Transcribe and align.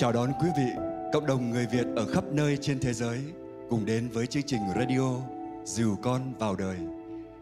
Chào 0.00 0.12
đón 0.12 0.32
quý 0.40 0.48
vị, 0.56 0.70
cộng 1.12 1.26
đồng 1.26 1.50
người 1.50 1.66
Việt 1.66 1.86
ở 1.96 2.06
khắp 2.06 2.24
nơi 2.32 2.56
trên 2.56 2.78
thế 2.80 2.92
giới 2.92 3.18
cùng 3.70 3.86
đến 3.86 4.08
với 4.08 4.26
chương 4.26 4.42
trình 4.42 4.60
radio 4.76 5.14
Dìu 5.64 5.98
con 6.02 6.32
vào 6.38 6.56
đời. 6.56 6.76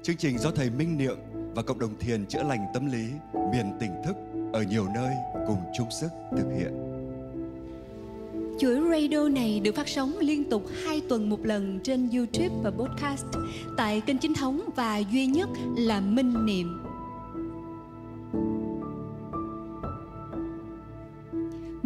Chương 0.03 0.17
trình 0.17 0.39
do 0.39 0.51
thầy 0.51 0.71
Minh 0.71 0.99
Niệm 0.99 1.17
và 1.55 1.63
cộng 1.63 1.79
đồng 1.79 1.99
thiền 1.99 2.27
chữa 2.27 2.43
lành 2.43 2.67
tâm 2.75 2.87
lý 2.93 3.09
miền 3.53 3.73
tỉnh 3.81 3.91
thức 4.05 4.17
ở 4.53 4.63
nhiều 4.63 4.87
nơi 4.95 5.15
cùng 5.47 5.59
chung 5.79 5.89
sức 6.01 6.09
thực 6.37 6.47
hiện. 6.59 6.73
Chuỗi 8.61 8.81
radio 8.91 9.29
này 9.29 9.61
được 9.61 9.75
phát 9.75 9.89
sóng 9.89 10.19
liên 10.19 10.51
tục 10.51 10.65
2 10.85 11.03
tuần 11.09 11.29
một 11.29 11.47
lần 11.47 11.81
trên 11.83 12.11
YouTube 12.11 12.55
và 12.63 12.71
podcast 12.71 13.27
tại 13.77 14.01
kênh 14.01 14.19
chính 14.19 14.35
thống 14.35 14.61
và 14.77 15.03
duy 15.13 15.27
nhất 15.27 15.49
là 15.77 16.01
Minh 16.01 16.47
Niệm. 16.47 16.86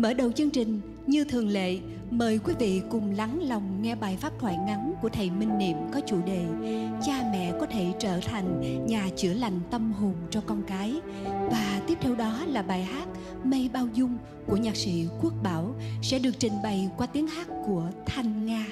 Mở 0.01 0.13
đầu 0.13 0.33
chương 0.33 0.51
trình, 0.51 0.81
như 1.07 1.25
thường 1.25 1.49
lệ, 1.49 1.79
mời 2.11 2.39
quý 2.39 2.55
vị 2.59 2.83
cùng 2.91 3.11
lắng 3.17 3.39
lòng 3.43 3.83
nghe 3.83 3.95
bài 3.95 4.17
pháp 4.21 4.33
thoại 4.39 4.57
ngắn 4.67 4.95
của 5.03 5.09
thầy 5.09 5.31
Minh 5.31 5.59
Niệm 5.59 5.77
có 5.93 6.01
chủ 6.07 6.17
đề 6.27 6.45
Cha 7.07 7.29
mẹ 7.33 7.53
có 7.61 7.67
thể 7.67 7.93
trở 7.99 8.21
thành 8.21 8.61
nhà 8.87 9.09
chữa 9.17 9.33
lành 9.33 9.61
tâm 9.71 9.93
hồn 9.93 10.15
cho 10.31 10.41
con 10.47 10.63
cái. 10.67 11.01
Và 11.25 11.83
tiếp 11.87 11.99
theo 12.01 12.15
đó 12.15 12.45
là 12.47 12.63
bài 12.63 12.85
hát 12.85 13.09
Mây 13.45 13.71
bao 13.73 13.89
dung 13.95 14.17
của 14.47 14.57
nhạc 14.57 14.77
sĩ 14.77 15.07
Quốc 15.23 15.33
Bảo 15.43 15.75
sẽ 16.03 16.19
được 16.19 16.39
trình 16.39 16.53
bày 16.63 16.91
qua 16.97 17.07
tiếng 17.07 17.27
hát 17.27 17.49
của 17.67 17.91
Thanh 18.07 18.47
Nga. 18.47 18.67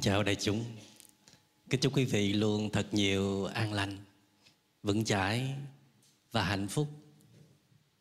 Kính 0.00 0.12
chào 0.12 0.22
đại 0.22 0.34
chúng. 0.34 0.64
Kính 1.70 1.80
chúc 1.80 1.96
quý 1.96 2.04
vị 2.04 2.32
luôn 2.32 2.70
thật 2.72 2.86
nhiều 2.92 3.44
an 3.44 3.72
lành, 3.72 3.96
Vững 4.82 5.04
chãi 5.04 5.54
và 6.32 6.42
hạnh 6.42 6.68
phúc. 6.68 6.86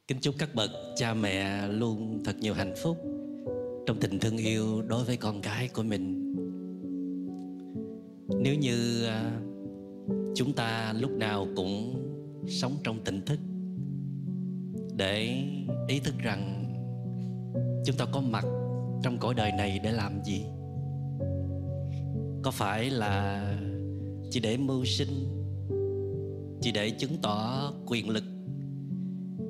Kính 0.08 0.18
chúc 0.22 0.36
các 0.38 0.56
bậc 0.56 0.70
cha 0.96 1.14
mẹ 1.14 1.68
luôn 1.68 2.22
thật 2.26 2.36
nhiều 2.40 2.54
hạnh 2.54 2.74
phúc 2.84 2.98
Trong 3.88 4.00
tình 4.00 4.20
thương 4.20 4.38
yêu 4.38 4.82
đối 4.82 5.04
với 5.04 5.18
con 5.18 5.42
cái 5.42 5.68
của 5.68 5.84
mình. 5.84 6.36
Nếu 8.40 8.56
như 8.56 9.06
à, 9.06 9.42
chúng 10.36 10.54
ta 10.54 10.94
lúc 10.94 11.12
nào 11.12 11.48
cũng 11.56 12.04
sống 12.48 12.78
trong 12.84 13.04
tỉnh 13.04 13.22
thức 13.22 13.40
Để 14.98 15.44
ý 15.88 16.00
thức 16.00 16.16
rằng 16.18 16.66
chúng 17.86 17.98
ta 17.98 18.06
có 18.12 18.22
mặt 18.22 18.46
trong 19.04 19.18
cõi 19.20 19.34
đời 19.34 19.52
này 19.52 19.80
để 19.84 19.92
làm 19.92 20.24
gì? 20.24 20.46
Có 22.44 22.52
phải 22.52 22.90
là 22.90 23.46
chỉ 24.32 24.40
để 24.40 24.58
mưu 24.58 24.86
sinh, 24.86 25.28
chỉ 26.62 26.72
để 26.72 26.90
chứng 26.90 27.18
tỏ 27.22 27.74
quyền 27.86 28.10
lực, 28.10 28.24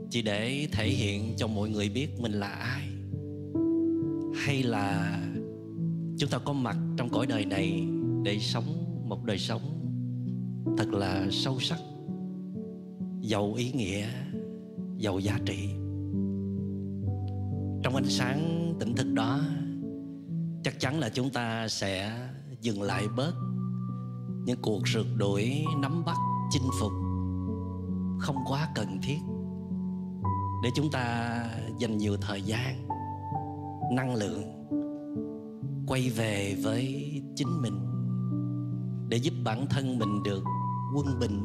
chỉ 0.10 0.22
để 0.22 0.68
thể 0.72 0.90
hiện 0.90 1.34
cho 1.38 1.48
mọi 1.48 1.70
người 1.70 1.90
biết 1.90 2.20
mình 2.20 2.32
là 2.32 2.48
ai? 2.48 2.88
Hay 4.36 4.64
là 4.64 5.20
chúng 6.18 6.30
ta 6.30 6.38
có 6.38 6.54
mặt 6.54 6.78
trong 6.98 7.10
cõi 7.10 7.28
đời 7.28 7.46
này 7.46 7.84
để 8.24 8.40
sống 8.40 8.86
một 9.08 9.24
đời 9.24 9.38
sống 9.38 9.62
thật 10.78 10.90
là 10.92 11.28
sâu 11.32 11.60
sắc, 11.60 11.80
giàu 13.22 13.54
ý 13.54 13.72
nghĩa, 13.72 14.08
giàu 14.98 15.20
giá 15.20 15.40
trị? 15.46 15.70
Trong 17.84 17.96
ánh 17.96 18.10
sáng 18.10 18.74
tỉnh 18.80 18.96
thức 18.96 19.14
đó, 19.14 19.42
chắc 20.64 20.80
chắn 20.80 21.00
là 21.00 21.10
chúng 21.10 21.30
ta 21.30 21.68
sẽ 21.68 22.12
dừng 22.62 22.82
lại 22.82 23.08
bớt. 23.16 23.34
Những 24.46 24.62
cuộc 24.62 24.88
rượt 24.88 25.06
đuổi, 25.18 25.66
nắm 25.78 26.06
bắt, 26.06 26.18
chinh 26.52 26.70
phục 26.80 26.92
không 28.20 28.36
quá 28.48 28.70
cần 28.76 29.00
thiết. 29.04 29.20
Để 30.64 30.70
chúng 30.76 30.92
ta 30.92 31.44
dành 31.80 31.98
nhiều 31.98 32.18
thời 32.22 32.42
gian, 32.42 32.88
năng 33.92 34.16
lượng 34.16 34.44
quay 35.88 36.10
về 36.10 36.56
với 36.64 37.14
chính 37.36 37.62
mình, 37.62 37.86
để 39.10 39.18
giúp 39.18 39.34
bản 39.44 39.66
thân 39.70 40.00
mình 40.00 40.24
được 40.24 40.44
quân 40.96 41.20
bình, 41.20 41.42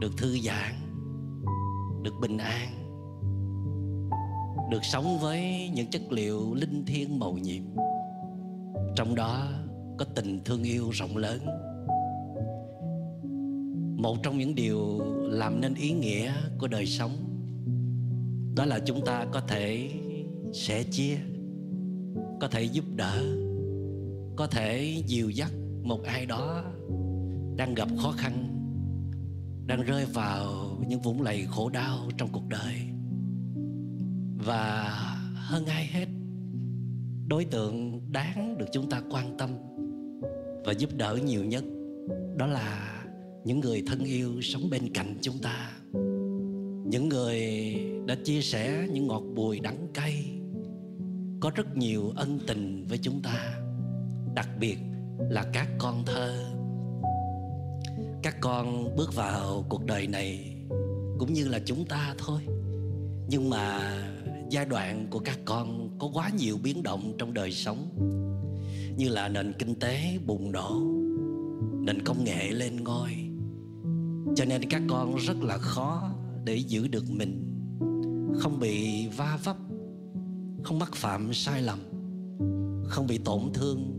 được 0.00 0.16
thư 0.16 0.38
giãn, 0.38 0.74
được 2.02 2.14
bình 2.20 2.38
an, 2.38 2.68
được 4.70 4.84
sống 4.84 5.18
với 5.20 5.70
những 5.74 5.90
chất 5.90 6.02
liệu 6.10 6.54
linh 6.54 6.84
thiêng 6.86 7.18
màu 7.18 7.32
nhiệm 7.32 7.62
trong 8.96 9.14
đó 9.14 9.48
có 9.98 10.04
tình 10.14 10.40
thương 10.44 10.62
yêu 10.62 10.90
rộng 10.90 11.16
lớn. 11.16 11.46
Một 13.96 14.16
trong 14.22 14.38
những 14.38 14.54
điều 14.54 15.00
làm 15.22 15.60
nên 15.60 15.74
ý 15.74 15.92
nghĩa 15.92 16.32
của 16.58 16.68
đời 16.68 16.86
sống, 16.86 17.12
đó 18.56 18.64
là 18.64 18.78
chúng 18.78 19.04
ta 19.04 19.26
có 19.32 19.40
thể 19.40 19.90
sẻ 20.52 20.82
chia, 20.82 21.18
có 22.40 22.48
thể 22.48 22.62
giúp 22.62 22.84
đỡ, 22.94 23.22
có 24.36 24.46
thể 24.46 25.02
dìu 25.06 25.30
dắt 25.30 25.52
một 25.82 26.02
ai 26.04 26.26
đó 26.26 26.64
đang 27.56 27.74
gặp 27.74 27.88
khó 27.98 28.10
khăn, 28.10 28.48
đang 29.66 29.82
rơi 29.82 30.04
vào 30.04 30.46
những 30.88 31.00
vũng 31.00 31.22
lầy 31.22 31.46
khổ 31.46 31.68
đau 31.68 31.98
trong 32.16 32.28
cuộc 32.32 32.48
đời. 32.48 32.74
Và 34.46 34.90
hơn 35.34 35.66
ai 35.66 35.86
hết 35.86 36.06
đối 37.28 37.44
tượng 37.44 38.00
đáng 38.12 38.58
được 38.58 38.66
chúng 38.72 38.90
ta 38.90 39.02
quan 39.10 39.36
tâm 39.38 39.50
và 40.64 40.72
giúp 40.72 40.90
đỡ 40.96 41.18
nhiều 41.24 41.44
nhất, 41.44 41.64
đó 42.36 42.46
là 42.46 43.02
những 43.44 43.60
người 43.60 43.82
thân 43.86 44.04
yêu 44.04 44.40
sống 44.42 44.70
bên 44.70 44.92
cạnh 44.94 45.18
chúng 45.20 45.38
ta, 45.38 45.72
những 46.86 47.08
người 47.08 47.40
đã 48.06 48.14
chia 48.24 48.40
sẻ 48.40 48.86
những 48.92 49.06
ngọt 49.06 49.22
bùi 49.34 49.60
đắng 49.60 49.88
cay, 49.94 50.24
có 51.40 51.50
rất 51.54 51.76
nhiều 51.76 52.12
ân 52.16 52.38
tình 52.46 52.86
với 52.88 52.98
chúng 52.98 53.22
ta, 53.22 53.54
đặc 54.34 54.48
biệt 54.60 54.78
là 55.30 55.44
các 55.52 55.68
con 55.78 56.04
thơ. 56.06 56.44
Các 58.22 58.36
con 58.40 58.96
bước 58.96 59.14
vào 59.14 59.64
cuộc 59.68 59.84
đời 59.84 60.06
này 60.06 60.56
cũng 61.18 61.32
như 61.32 61.48
là 61.48 61.60
chúng 61.64 61.84
ta 61.84 62.14
thôi, 62.18 62.40
nhưng 63.28 63.50
mà 63.50 63.92
giai 64.50 64.66
đoạn 64.66 65.06
của 65.10 65.18
các 65.18 65.38
con 65.44 65.98
có 65.98 66.10
quá 66.14 66.30
nhiều 66.38 66.58
biến 66.62 66.82
động 66.82 67.12
trong 67.18 67.34
đời 67.34 67.52
sống, 67.52 67.88
như 68.96 69.08
là 69.08 69.28
nền 69.28 69.52
kinh 69.58 69.74
tế 69.74 70.18
bùng 70.26 70.52
nổ, 70.52 70.82
nền 71.80 72.02
công 72.04 72.24
nghệ 72.24 72.50
lên 72.50 72.84
ngôi. 72.84 73.10
Cho 74.36 74.44
nên 74.44 74.68
các 74.70 74.82
con 74.88 75.16
rất 75.16 75.36
là 75.42 75.58
khó 75.58 76.10
để 76.44 76.56
giữ 76.56 76.88
được 76.88 77.10
mình, 77.10 77.42
không 78.38 78.60
bị 78.60 79.08
va 79.08 79.38
vấp, 79.44 79.56
không 80.64 80.78
mắc 80.78 80.94
phạm 80.94 81.32
sai 81.32 81.62
lầm, 81.62 81.78
không 82.88 83.06
bị 83.06 83.18
tổn 83.18 83.40
thương 83.54 83.92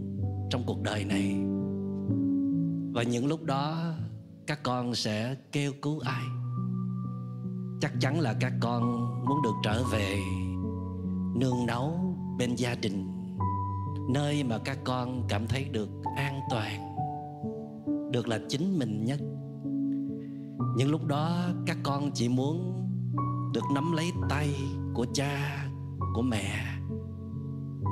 trong 0.49 0.63
cuộc 0.65 0.81
đời 0.81 1.05
này. 1.05 1.35
Và 2.93 3.03
những 3.03 3.27
lúc 3.27 3.43
đó, 3.43 3.93
các 4.47 4.63
con 4.63 4.95
sẽ 4.95 5.35
kêu 5.51 5.73
cứu 5.81 5.99
ai? 5.99 6.23
Chắc 7.81 7.93
chắn 7.99 8.19
là 8.19 8.33
các 8.39 8.53
con 8.59 8.81
muốn 9.25 9.41
được 9.41 9.53
trở 9.63 9.83
về 9.91 10.19
nương 11.35 11.65
náu 11.67 12.15
bên 12.37 12.55
gia 12.55 12.75
đình, 12.75 13.07
nơi 14.09 14.43
mà 14.43 14.57
các 14.57 14.77
con 14.83 15.23
cảm 15.29 15.47
thấy 15.47 15.63
được 15.71 15.89
an 16.15 16.39
toàn, 16.49 16.95
được 18.11 18.27
là 18.27 18.39
chính 18.49 18.79
mình 18.79 19.05
nhất. 19.05 19.19
Những 20.77 20.91
lúc 20.91 21.05
đó, 21.05 21.45
các 21.65 21.77
con 21.83 22.11
chỉ 22.11 22.29
muốn 22.29 22.73
được 23.53 23.63
nắm 23.73 23.91
lấy 23.91 24.11
tay 24.29 24.49
của 24.93 25.05
cha, 25.13 25.65
của 26.15 26.21
mẹ, 26.21 26.51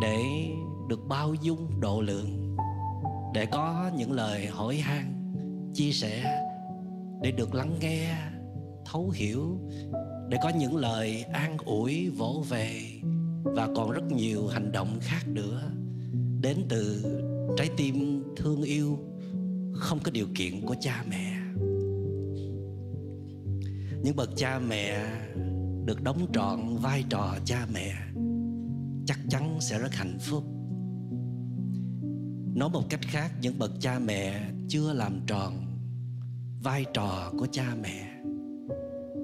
để 0.02 0.48
được 0.88 1.08
bao 1.08 1.34
dung 1.34 1.80
độ 1.80 2.02
lượng, 2.02 2.58
để 3.34 3.46
có 3.46 3.92
những 3.98 4.12
lời 4.12 4.48
hỏi 4.48 4.76
han, 4.76 5.34
chia 5.74 5.92
sẻ, 5.92 6.42
để 7.22 7.32
được 7.32 7.56
lắng 7.56 7.76
nghe 7.82 8.16
thấu 8.86 9.10
hiểu, 9.10 9.60
để 10.30 10.38
có 10.44 10.50
những 10.50 10.76
lời 10.76 11.24
an 11.24 11.58
ủi, 11.66 12.10
vỗ 12.10 12.44
về, 12.50 12.82
và 13.44 13.70
còn 13.76 13.92
rất 13.92 14.12
nhiều 14.12 14.48
hành 14.48 14.72
động 14.72 15.00
khác 15.02 15.28
nữa. 15.28 15.72
Đến 16.42 16.58
từ 16.70 17.06
trái 17.58 17.70
tim 17.78 18.24
thương 18.38 18.64
yêu, 18.64 19.00
không 19.74 20.00
có 20.04 20.12
điều 20.12 20.28
kiện 20.36 20.62
của 20.66 20.76
cha 20.82 21.06
mẹ. 21.10 21.38
Những 24.04 24.16
bậc 24.16 24.30
cha 24.36 24.60
mẹ 24.60 25.06
được 25.86 26.04
đóng 26.04 26.28
trọn 26.34 26.78
vai 26.78 27.04
trò 27.10 27.36
cha 27.46 27.68
mẹ 27.74 27.94
chắc 29.06 29.20
chắn 29.30 29.58
sẽ 29.62 29.80
rất 29.80 29.94
hạnh 29.94 30.18
phúc. 30.22 30.44
Nói 32.56 32.70
một 32.70 32.84
cách 32.90 33.02
khác, 33.02 33.32
những 33.42 33.60
bậc 33.60 33.72
cha 33.80 34.00
mẹ 34.00 34.50
chưa 34.68 34.94
làm 34.94 35.20
tròn 35.28 35.80
vai 36.64 36.86
trò 36.94 37.32
của 37.40 37.48
cha 37.52 37.76
mẹ 37.82 38.12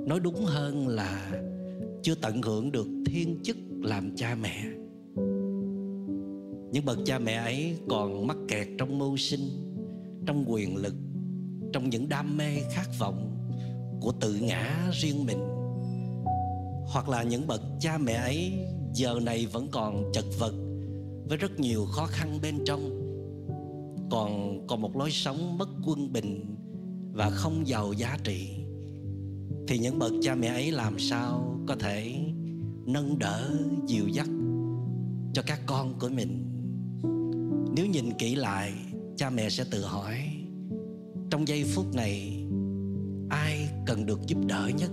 nói 0.06 0.20
đúng 0.20 0.46
hơn 0.46 0.88
là 0.88 1.32
chưa 2.02 2.16
tận 2.16 2.42
hưởng 2.42 2.72
được 2.72 2.88
thiên 3.06 3.40
chức 3.44 3.58
làm 3.82 4.16
cha 4.16 4.36
mẹ. 4.42 4.64
Những 6.72 6.86
bậc 6.86 6.98
cha 7.06 7.20
mẹ 7.20 7.34
ấy 7.34 7.78
còn 7.90 8.28
mắc 8.28 8.38
kẹt 8.48 8.68
trong 8.78 9.00
mưu 9.00 9.18
sinh, 9.18 9.50
trong 10.26 10.46
quyền 10.48 10.76
lực, 10.76 10.94
trong 11.74 11.90
những 11.90 12.10
đam 12.10 12.38
mê 12.38 12.60
khát 12.72 12.88
vọng 13.00 13.38
của 14.02 14.12
tự 14.12 14.34
ngã 14.42 14.90
riêng 14.94 15.26
mình. 15.26 15.40
Hoặc 16.86 17.10
là 17.10 17.24
những 17.24 17.48
bậc 17.48 17.62
cha 17.80 17.98
mẹ 17.98 18.14
ấy 18.14 18.54
giờ 18.94 19.20
này 19.22 19.46
vẫn 19.46 19.68
còn 19.72 20.12
chật 20.14 20.26
vật 20.40 20.54
với 21.28 21.38
rất 21.38 21.60
nhiều 21.60 21.86
khó 21.86 22.06
khăn 22.06 22.40
bên 22.42 22.56
trong, 22.66 22.82
còn 24.12 24.62
còn 24.68 24.82
một 24.82 24.96
lối 24.96 25.12
sống 25.12 25.58
mất 25.58 25.70
quân 25.86 26.14
bình 26.14 26.56
và 27.14 27.30
không 27.30 27.68
giàu 27.68 27.94
giá 27.94 28.18
trị 28.24 28.61
thì 29.68 29.78
những 29.78 30.00
bậc 30.00 30.12
cha 30.22 30.36
mẹ 30.36 30.48
ấy 30.48 30.72
làm 30.72 31.00
sao 31.00 31.60
có 31.68 31.76
thể 31.76 32.16
nâng 32.86 33.20
đỡ, 33.20 33.52
dìu 33.88 34.08
dắt 34.08 34.28
cho 35.34 35.42
các 35.48 35.60
con 35.66 36.00
của 36.00 36.10
mình? 36.10 36.48
Nếu 37.76 37.86
nhìn 37.86 38.12
kỹ 38.18 38.36
lại, 38.36 38.74
cha 39.18 39.30
mẹ 39.30 39.50
sẽ 39.50 39.64
tự 39.72 39.86
hỏi, 39.86 40.18
trong 41.30 41.48
giây 41.48 41.64
phút 41.76 41.96
này, 41.96 42.46
ai 43.30 43.70
cần 43.86 44.06
được 44.06 44.20
giúp 44.28 44.38
đỡ 44.46 44.72
nhất? 44.78 44.92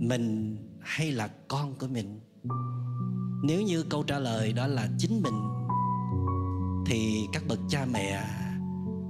Mình 0.00 0.56
hay 0.80 1.12
là 1.12 1.28
con 1.48 1.74
của 1.78 1.86
mình? 1.86 2.20
Nếu 3.44 3.62
như 3.62 3.82
câu 3.82 4.02
trả 4.02 4.18
lời 4.18 4.52
đó 4.52 4.66
là 4.66 4.88
chính 4.98 5.22
mình, 5.22 5.34
thì 6.86 7.26
các 7.32 7.42
bậc 7.48 7.58
cha 7.68 7.86
mẹ 7.92 8.24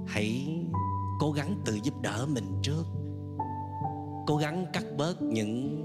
hãy 0.07 0.59
cố 1.19 1.31
gắng 1.31 1.61
tự 1.65 1.79
giúp 1.83 1.93
đỡ 2.01 2.25
mình 2.29 2.45
trước 2.63 2.83
cố 4.27 4.37
gắng 4.37 4.65
cắt 4.73 4.83
bớt 4.97 5.21
những 5.21 5.79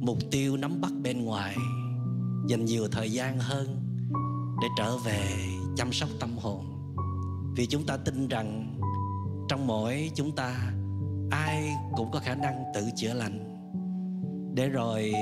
mục 0.00 0.18
tiêu 0.30 0.56
nắm 0.56 0.80
bắt 0.80 0.92
bên 1.02 1.24
ngoài, 1.24 1.56
dành 2.48 2.64
nhiều 2.64 2.88
thời 2.92 3.12
gian 3.12 3.38
hơn 3.38 3.66
để 4.62 4.68
trở 4.78 4.96
về 4.96 5.22
chăm 5.76 5.92
sóc 5.92 6.08
tâm 6.20 6.38
hồn. 6.38 6.64
Vì 7.56 7.66
chúng 7.66 7.86
ta 7.86 7.96
tin 7.96 8.28
rằng 8.28 8.78
trong 9.48 9.66
mỗi 9.66 10.10
chúng 10.14 10.32
ta, 10.36 10.72
ai 11.30 11.76
cũng 11.96 12.10
có 12.10 12.18
khả 12.18 12.34
năng 12.34 12.64
tự 12.74 12.82
chữa 12.96 13.14
lành. 13.14 13.52
Để 14.54 14.68
rồi 14.68 15.12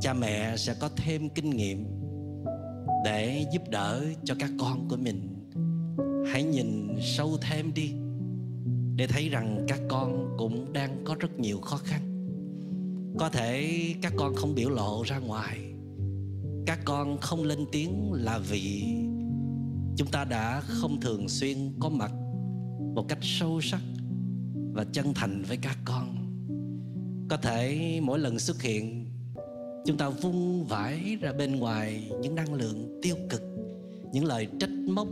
cha 0.00 0.12
mẹ 0.12 0.56
sẽ 0.56 0.74
có 0.80 0.88
thêm 0.96 1.28
kinh 1.28 1.50
nghiệm 1.50 1.86
để 3.04 3.46
giúp 3.52 3.62
đỡ 3.68 4.04
cho 4.24 4.34
các 4.38 4.50
con 4.60 4.88
của 4.88 4.96
mình. 4.96 5.46
Hãy 6.32 6.44
nhìn 6.44 6.98
sâu 7.00 7.36
thêm 7.40 7.74
đi 7.74 7.94
để 9.00 9.06
thấy 9.06 9.28
rằng 9.28 9.64
các 9.68 9.80
con 9.88 10.34
cũng 10.38 10.72
đang 10.72 11.04
có 11.04 11.16
rất 11.20 11.38
nhiều 11.38 11.60
khó 11.60 11.76
khăn. 11.76 12.00
Có 13.18 13.28
thể 13.28 13.80
các 14.02 14.12
con 14.16 14.34
không 14.34 14.54
biểu 14.54 14.70
lộ 14.70 15.02
ra 15.02 15.18
ngoài. 15.18 15.58
Các 16.66 16.78
con 16.84 17.18
không 17.20 17.42
lên 17.42 17.66
tiếng 17.72 18.12
là 18.12 18.38
vì 18.38 18.82
chúng 19.96 20.08
ta 20.12 20.24
đã 20.24 20.60
không 20.60 21.00
thường 21.00 21.28
xuyên 21.28 21.72
có 21.78 21.88
mặt 21.88 22.12
một 22.94 23.08
cách 23.08 23.18
sâu 23.22 23.60
sắc 23.60 23.80
và 24.72 24.84
chân 24.92 25.14
thành 25.14 25.42
với 25.48 25.56
các 25.56 25.78
con. 25.84 26.16
Có 27.28 27.36
thể 27.36 27.98
mỗi 28.02 28.18
lần 28.18 28.38
xuất 28.38 28.62
hiện, 28.62 29.06
chúng 29.86 29.96
ta 29.96 30.08
vung 30.08 30.64
vãi 30.64 31.16
ra 31.20 31.32
bên 31.32 31.56
ngoài 31.56 32.10
những 32.20 32.34
năng 32.34 32.54
lượng 32.54 32.98
tiêu 33.02 33.16
cực, 33.30 33.42
những 34.12 34.24
lời 34.24 34.48
trách 34.60 34.70
móc, 34.70 35.08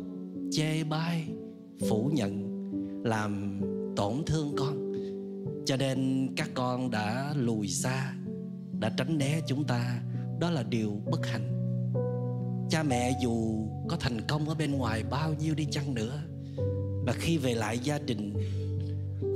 chê 0.50 0.84
bai, 0.84 1.24
phủ 1.88 2.10
nhận, 2.14 2.48
làm 3.04 3.60
tổn 3.98 4.22
thương 4.26 4.54
con. 4.56 4.92
Cho 5.66 5.76
nên 5.76 6.28
các 6.36 6.50
con 6.54 6.90
đã 6.90 7.34
lùi 7.36 7.68
xa, 7.68 8.14
đã 8.80 8.90
tránh 8.96 9.18
né 9.18 9.40
chúng 9.48 9.64
ta. 9.64 10.00
Đó 10.40 10.50
là 10.50 10.62
điều 10.62 11.00
bất 11.10 11.26
hạnh. 11.26 11.54
Cha 12.70 12.82
mẹ 12.82 13.18
dù 13.22 13.66
có 13.88 13.96
thành 14.00 14.20
công 14.28 14.48
ở 14.48 14.54
bên 14.54 14.72
ngoài 14.72 15.02
bao 15.10 15.34
nhiêu 15.40 15.54
đi 15.54 15.64
chăng 15.70 15.94
nữa, 15.94 16.22
mà 17.06 17.12
khi 17.12 17.38
về 17.38 17.54
lại 17.54 17.78
gia 17.78 17.98
đình, 17.98 18.34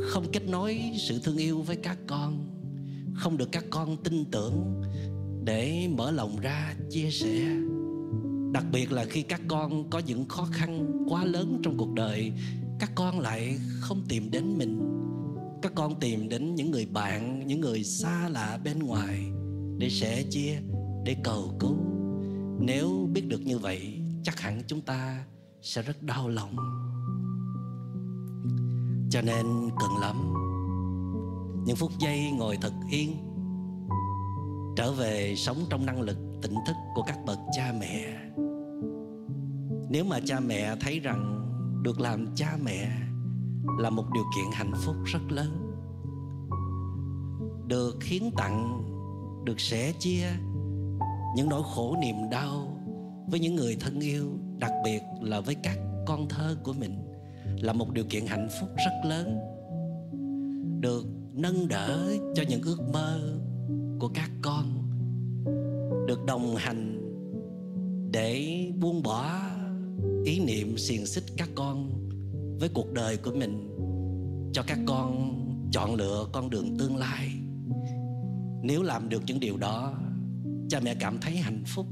không 0.00 0.24
kết 0.32 0.48
nối 0.48 0.80
sự 1.08 1.20
thương 1.24 1.36
yêu 1.36 1.62
với 1.62 1.76
các 1.76 1.98
con, 2.06 2.46
không 3.14 3.36
được 3.36 3.48
các 3.52 3.64
con 3.70 3.96
tin 4.04 4.24
tưởng 4.24 4.82
để 5.44 5.88
mở 5.96 6.10
lòng 6.10 6.36
ra 6.40 6.74
chia 6.90 7.10
sẻ. 7.10 7.56
Đặc 8.52 8.64
biệt 8.72 8.92
là 8.92 9.04
khi 9.04 9.22
các 9.22 9.40
con 9.48 9.90
có 9.90 9.98
những 10.06 10.28
khó 10.28 10.48
khăn 10.52 11.02
quá 11.08 11.24
lớn 11.24 11.60
trong 11.62 11.76
cuộc 11.76 11.94
đời 11.94 12.32
các 12.82 12.90
con 12.94 13.20
lại 13.20 13.58
không 13.80 14.02
tìm 14.08 14.30
đến 14.30 14.58
mình. 14.58 14.80
Các 15.62 15.72
con 15.74 16.00
tìm 16.00 16.28
đến 16.28 16.54
những 16.54 16.70
người 16.70 16.86
bạn, 16.86 17.46
những 17.46 17.60
người 17.60 17.84
xa 17.84 18.28
lạ 18.28 18.58
bên 18.64 18.78
ngoài 18.78 19.26
để 19.78 19.88
sẻ 19.90 20.22
chia, 20.30 20.58
để 21.04 21.16
cầu 21.24 21.56
cứu. 21.60 21.76
Nếu 22.60 23.08
biết 23.12 23.28
được 23.28 23.40
như 23.40 23.58
vậy, 23.58 24.00
chắc 24.22 24.40
hẳn 24.40 24.62
chúng 24.66 24.80
ta 24.80 25.24
sẽ 25.60 25.82
rất 25.82 26.02
đau 26.02 26.28
lòng. 26.28 26.56
Cho 29.10 29.22
nên 29.22 29.46
cần 29.80 29.96
lắm. 30.00 30.34
Những 31.66 31.76
phút 31.76 31.92
giây 32.00 32.30
ngồi 32.30 32.58
thật 32.60 32.72
yên, 32.90 33.16
trở 34.76 34.92
về 34.92 35.34
sống 35.36 35.58
trong 35.70 35.86
năng 35.86 36.00
lực, 36.00 36.18
tỉnh 36.42 36.54
thức 36.66 36.76
của 36.94 37.02
các 37.02 37.18
bậc 37.26 37.38
cha 37.56 37.74
mẹ. 37.80 38.16
Nếu 39.90 40.04
mà 40.04 40.20
cha 40.24 40.40
mẹ 40.40 40.76
thấy 40.80 41.00
rằng 41.00 41.41
được 41.82 42.00
làm 42.00 42.34
cha 42.34 42.58
mẹ 42.64 42.90
là 43.78 43.90
một 43.90 44.04
điều 44.14 44.24
kiện 44.36 44.44
hạnh 44.52 44.72
phúc 44.84 44.96
rất 45.04 45.20
lớn. 45.28 45.72
Được 47.66 48.04
hiến 48.04 48.22
tặng, 48.36 48.82
được 49.44 49.60
sẻ 49.60 49.92
chia 49.98 50.26
những 51.36 51.48
nỗi 51.48 51.62
khổ 51.74 51.96
niềm 52.00 52.16
đau 52.30 52.78
với 53.26 53.40
những 53.40 53.54
người 53.54 53.76
thân 53.80 54.00
yêu, 54.00 54.38
đặc 54.58 54.72
biệt 54.84 55.02
là 55.20 55.40
với 55.40 55.54
các 55.54 55.78
con 56.06 56.28
thơ 56.28 56.56
của 56.62 56.72
mình, 56.72 56.98
là 57.62 57.72
một 57.72 57.92
điều 57.92 58.04
kiện 58.10 58.26
hạnh 58.26 58.48
phúc 58.60 58.68
rất 58.76 59.08
lớn. 59.08 59.38
Được 60.80 61.06
nâng 61.32 61.68
đỡ 61.68 62.12
cho 62.34 62.42
những 62.48 62.62
ước 62.62 62.80
mơ 62.92 63.38
của 64.00 64.10
các 64.14 64.30
con. 64.42 64.64
Được 66.06 66.24
đồng 66.26 66.56
hành 66.56 66.98
để 68.12 68.66
buông 68.80 69.02
bỏ 69.02 69.51
ý 70.24 70.40
niệm 70.40 70.78
xiềng 70.78 71.06
xích 71.06 71.24
các 71.36 71.48
con 71.54 72.08
với 72.60 72.68
cuộc 72.74 72.92
đời 72.92 73.16
của 73.16 73.32
mình, 73.34 73.68
cho 74.52 74.62
các 74.66 74.78
con 74.86 75.38
chọn 75.72 75.94
lựa 75.94 76.28
con 76.32 76.50
đường 76.50 76.78
tương 76.78 76.96
lai. 76.96 77.30
Nếu 78.62 78.82
làm 78.82 79.08
được 79.08 79.22
những 79.26 79.40
điều 79.40 79.56
đó, 79.56 79.98
cha 80.68 80.80
mẹ 80.80 80.94
cảm 81.00 81.18
thấy 81.18 81.36
hạnh 81.36 81.62
phúc, 81.66 81.86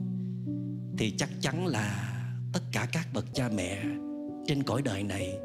thì 0.98 1.10
chắc 1.10 1.30
chắn 1.40 1.66
là 1.66 2.16
tất 2.52 2.60
cả 2.72 2.88
các 2.92 3.08
bậc 3.14 3.34
cha 3.34 3.50
mẹ 3.54 3.84
trên 4.46 4.62
cõi 4.62 4.82
đời 4.84 5.02
này 5.02 5.38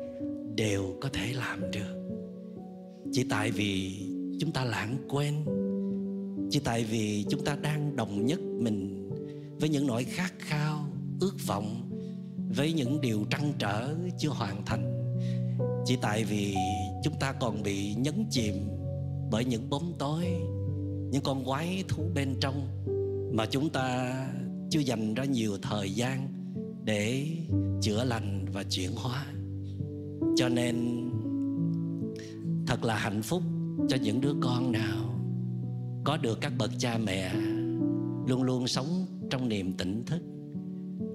đều 0.55 0.95
có 1.01 1.09
thể 1.13 1.33
làm 1.33 1.71
được. 1.71 2.05
Chỉ 3.11 3.23
tại 3.29 3.51
vì 3.51 4.01
chúng 4.39 4.51
ta 4.51 4.63
lãng 4.63 4.97
quên, 5.09 5.35
chỉ 6.51 6.59
tại 6.59 6.83
vì 6.83 7.25
chúng 7.29 7.43
ta 7.45 7.57
đang 7.61 7.95
đồng 7.95 8.25
nhất 8.25 8.39
mình 8.41 9.09
với 9.59 9.69
những 9.69 9.87
nỗi 9.87 10.03
khát 10.03 10.33
khao, 10.39 10.87
ước 11.19 11.35
vọng 11.47 11.84
với 12.55 12.73
những 12.73 13.01
điều 13.01 13.25
trăn 13.29 13.53
trở 13.59 13.95
chưa 14.17 14.29
hoàn 14.29 14.65
thành. 14.65 14.91
Chỉ 15.85 15.95
tại 16.01 16.23
vì 16.23 16.55
chúng 17.03 17.13
ta 17.19 17.33
còn 17.33 17.63
bị 17.63 17.93
nhấn 17.93 18.25
chìm 18.29 18.53
bởi 19.31 19.45
những 19.45 19.69
bóng 19.69 19.93
tối, 19.99 20.25
những 21.11 21.23
con 21.23 21.45
quái 21.45 21.83
thú 21.87 22.03
bên 22.15 22.35
trong 22.41 22.67
mà 23.33 23.45
chúng 23.45 23.69
ta 23.69 24.13
chưa 24.69 24.79
dành 24.79 25.13
ra 25.13 25.23
nhiều 25.23 25.57
thời 25.61 25.91
gian 25.91 26.27
để 26.83 27.27
chữa 27.81 28.03
lành 28.03 28.45
và 28.53 28.63
chuyển 28.63 28.91
hóa. 28.95 29.25
Cho 30.35 30.49
nên, 30.49 30.75
thật 32.67 32.83
là 32.83 32.95
hạnh 32.95 33.21
phúc 33.21 33.41
cho 33.89 33.97
những 34.01 34.21
đứa 34.21 34.33
con 34.41 34.71
nào 34.71 35.19
có 36.03 36.17
được 36.17 36.41
các 36.41 36.53
bậc 36.57 36.71
cha 36.77 36.97
mẹ 36.97 37.33
luôn 38.27 38.43
luôn 38.43 38.67
sống 38.67 39.05
trong 39.29 39.49
niềm 39.49 39.73
tỉnh 39.73 40.05
thức 40.05 40.21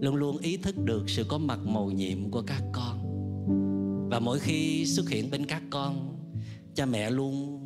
luôn 0.00 0.14
luôn 0.14 0.38
ý 0.38 0.57
thức 0.57 0.78
được 0.85 1.11
sự 1.11 1.25
có 1.28 1.38
mặt 1.38 1.59
mầu 1.64 1.90
nhiệm 1.90 2.30
của 2.30 2.42
các 2.42 2.62
con. 2.73 3.07
Và 4.11 4.19
mỗi 4.19 4.38
khi 4.38 4.87
xuất 4.87 5.09
hiện 5.09 5.30
bên 5.30 5.47
các 5.47 5.62
con, 5.71 6.16
cha 6.75 6.87
mẹ 6.87 7.11
luôn 7.11 7.59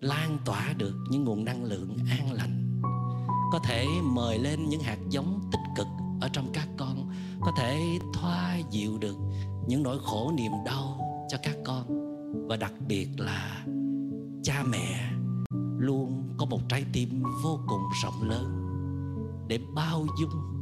lan 0.00 0.38
tỏa 0.44 0.74
được 0.78 0.94
những 1.10 1.24
nguồn 1.24 1.44
năng 1.44 1.64
lượng 1.64 1.96
an 2.10 2.32
lành. 2.32 2.82
Có 3.52 3.58
thể 3.64 3.86
mời 4.02 4.38
lên 4.38 4.68
những 4.68 4.80
hạt 4.80 4.98
giống 5.10 5.40
tích 5.52 5.60
cực 5.76 5.86
ở 6.20 6.28
trong 6.32 6.52
các 6.52 6.68
con. 6.76 7.10
Có 7.40 7.52
thể 7.58 7.80
thoa 8.14 8.58
dịu 8.70 8.98
được 8.98 9.16
những 9.68 9.82
nỗi 9.82 9.98
khổ 10.02 10.32
niềm 10.36 10.52
đau 10.64 11.00
cho 11.28 11.38
các 11.42 11.56
con. 11.64 11.86
Và 12.48 12.56
đặc 12.56 12.72
biệt 12.88 13.08
là 13.16 13.66
cha 14.42 14.64
mẹ 14.70 15.10
luôn 15.78 16.22
có 16.36 16.46
một 16.46 16.60
trái 16.68 16.84
tim 16.92 17.22
vô 17.42 17.60
cùng 17.66 17.82
rộng 18.02 18.30
lớn 18.30 18.62
để 19.48 19.58
bao 19.74 20.06
dung 20.20 20.55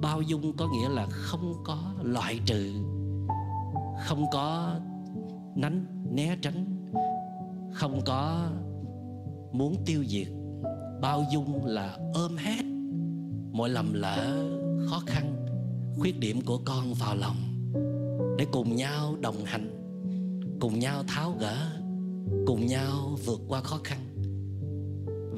bao 0.00 0.22
dung 0.22 0.56
có 0.56 0.68
nghĩa 0.68 0.88
là 0.88 1.06
không 1.10 1.54
có 1.64 1.78
loại 2.02 2.40
trừ, 2.46 2.72
không 4.06 4.24
có 4.32 4.80
nánh, 5.56 5.86
né 6.10 6.36
tránh, 6.42 6.90
không 7.72 8.00
có 8.06 8.50
muốn 9.52 9.74
tiêu 9.86 10.04
diệt. 10.08 10.28
Bao 11.00 11.24
dung 11.32 11.64
là 11.64 11.98
ôm 12.14 12.36
hết 12.36 12.62
mọi 13.52 13.68
lầm 13.68 13.92
lỡ, 13.92 14.48
khó 14.90 15.02
khăn, 15.06 15.46
khuyết 15.98 16.18
điểm 16.18 16.40
của 16.46 16.58
con 16.64 16.94
vào 16.94 17.16
lòng 17.16 17.36
để 18.38 18.46
cùng 18.52 18.76
nhau 18.76 19.16
đồng 19.20 19.44
hành, 19.44 19.70
cùng 20.60 20.78
nhau 20.78 21.02
tháo 21.08 21.34
gỡ, 21.40 21.56
cùng 22.46 22.66
nhau 22.66 23.16
vượt 23.26 23.40
qua 23.48 23.60
khó 23.60 23.78
khăn. 23.84 23.98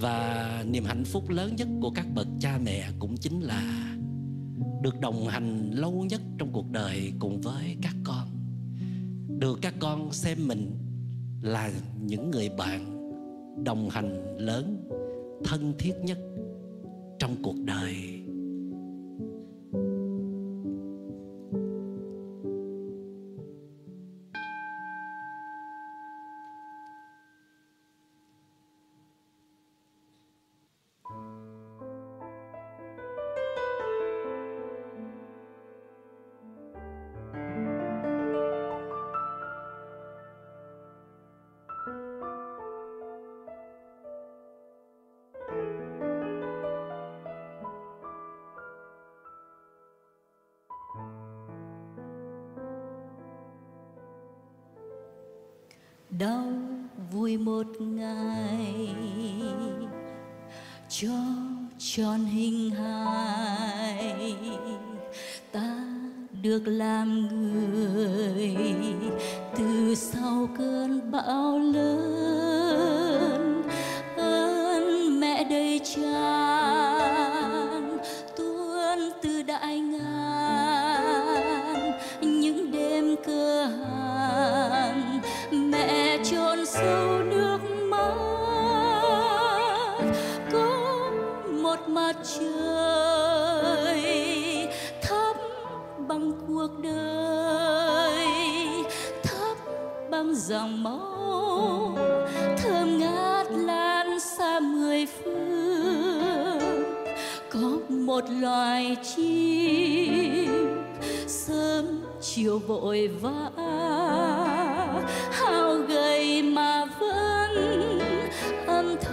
Và 0.01 0.65
niềm 0.67 0.85
hạnh 0.85 1.05
phúc 1.05 1.29
lớn 1.29 1.57
nhất 1.57 1.69
của 1.83 1.91
các 1.95 2.07
bậc 2.15 2.27
cha 2.41 2.59
mẹ 2.65 2.91
cũng 2.99 3.17
chính 3.17 3.41
là 3.41 3.90
được 4.81 5.01
đồng 5.01 5.27
hành 5.29 5.71
lâu 5.71 6.07
nhất 6.11 6.21
trong 6.39 6.53
cuộc 6.53 6.71
đời 6.71 7.13
cùng 7.19 7.41
với 7.41 7.77
các 7.83 7.95
con. 8.05 8.29
Được 9.39 9.59
các 9.63 9.75
con 9.81 10.13
xem 10.13 10.39
mình 10.49 10.71
là 11.43 11.71
những 12.01 12.31
người 12.31 12.49
bạn 12.49 12.97
đồng 13.65 13.91
hành 13.91 14.37
lớn, 14.39 14.89
thân 15.45 15.75
thiết 15.79 15.93
nhất 16.03 16.19
trong 17.19 17.43
cuộc 17.43 17.57
đời. 17.65 18.20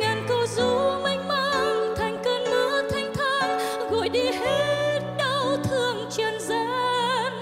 Ngàn 0.00 0.24
câu 0.28 0.46
ru 0.46 1.02
mênh 1.04 1.28
mang, 1.28 1.94
thành 1.96 2.16
cơn 2.24 2.42
mưa 2.50 2.82
thanh 2.90 3.12
thang 3.14 3.58
gọi 3.90 4.08
đi 4.08 4.24
hết 4.24 5.00
đau 5.18 5.56
thương 5.64 5.96
trần 6.16 6.40
gian. 6.40 7.32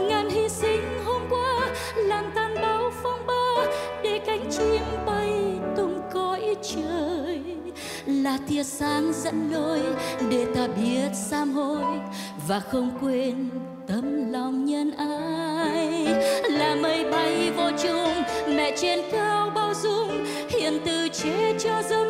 Ngàn 0.00 0.30
hy 0.30 0.48
sinh 0.48 1.04
hôm 1.04 1.22
qua 1.30 1.68
làm 1.96 2.24
tan 2.34 2.54
bao 2.62 2.90
phong 3.02 3.26
ba, 3.26 3.66
để 4.02 4.20
cánh 4.26 4.50
chim 4.50 4.82
bay 5.06 5.32
tung 5.76 6.00
cõi 6.12 6.56
trời. 6.62 7.40
Là 8.06 8.38
tia 8.48 8.62
sáng 8.62 9.12
dẫn 9.12 9.50
lối 9.52 9.80
để 10.30 10.46
ta 10.54 10.66
biết 10.66 11.10
sám 11.14 11.52
hối 11.52 12.00
và 12.48 12.60
không 12.60 12.90
quên 13.00 13.49
chung. 17.82 18.22
Mẹ 18.56 18.72
trên 18.76 19.00
cao 19.12 19.50
bao 19.54 19.74
dung 19.82 20.24
hiền 20.48 20.80
từ 20.86 21.08
chế 21.12 21.54
cho 21.58 21.82
dân 21.82 22.09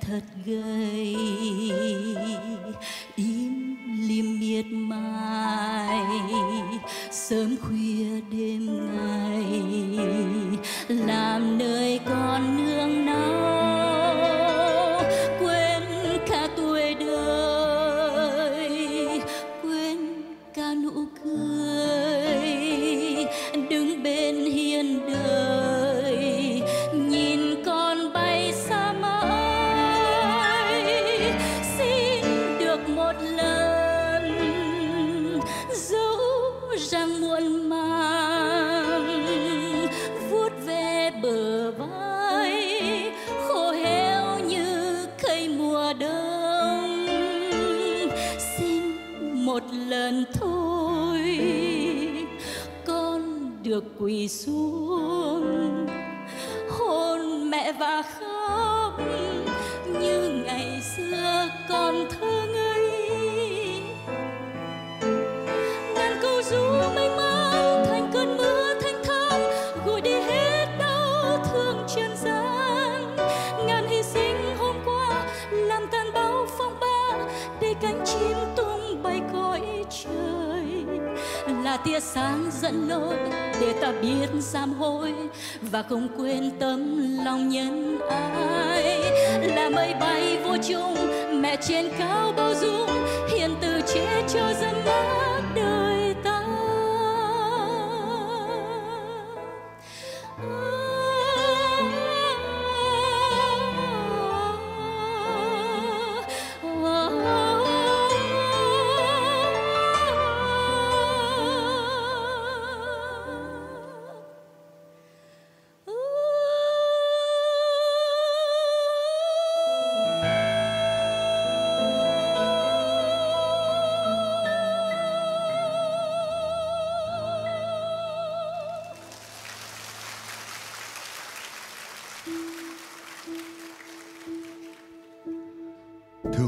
thật 0.00 0.22
ghê 0.46 0.97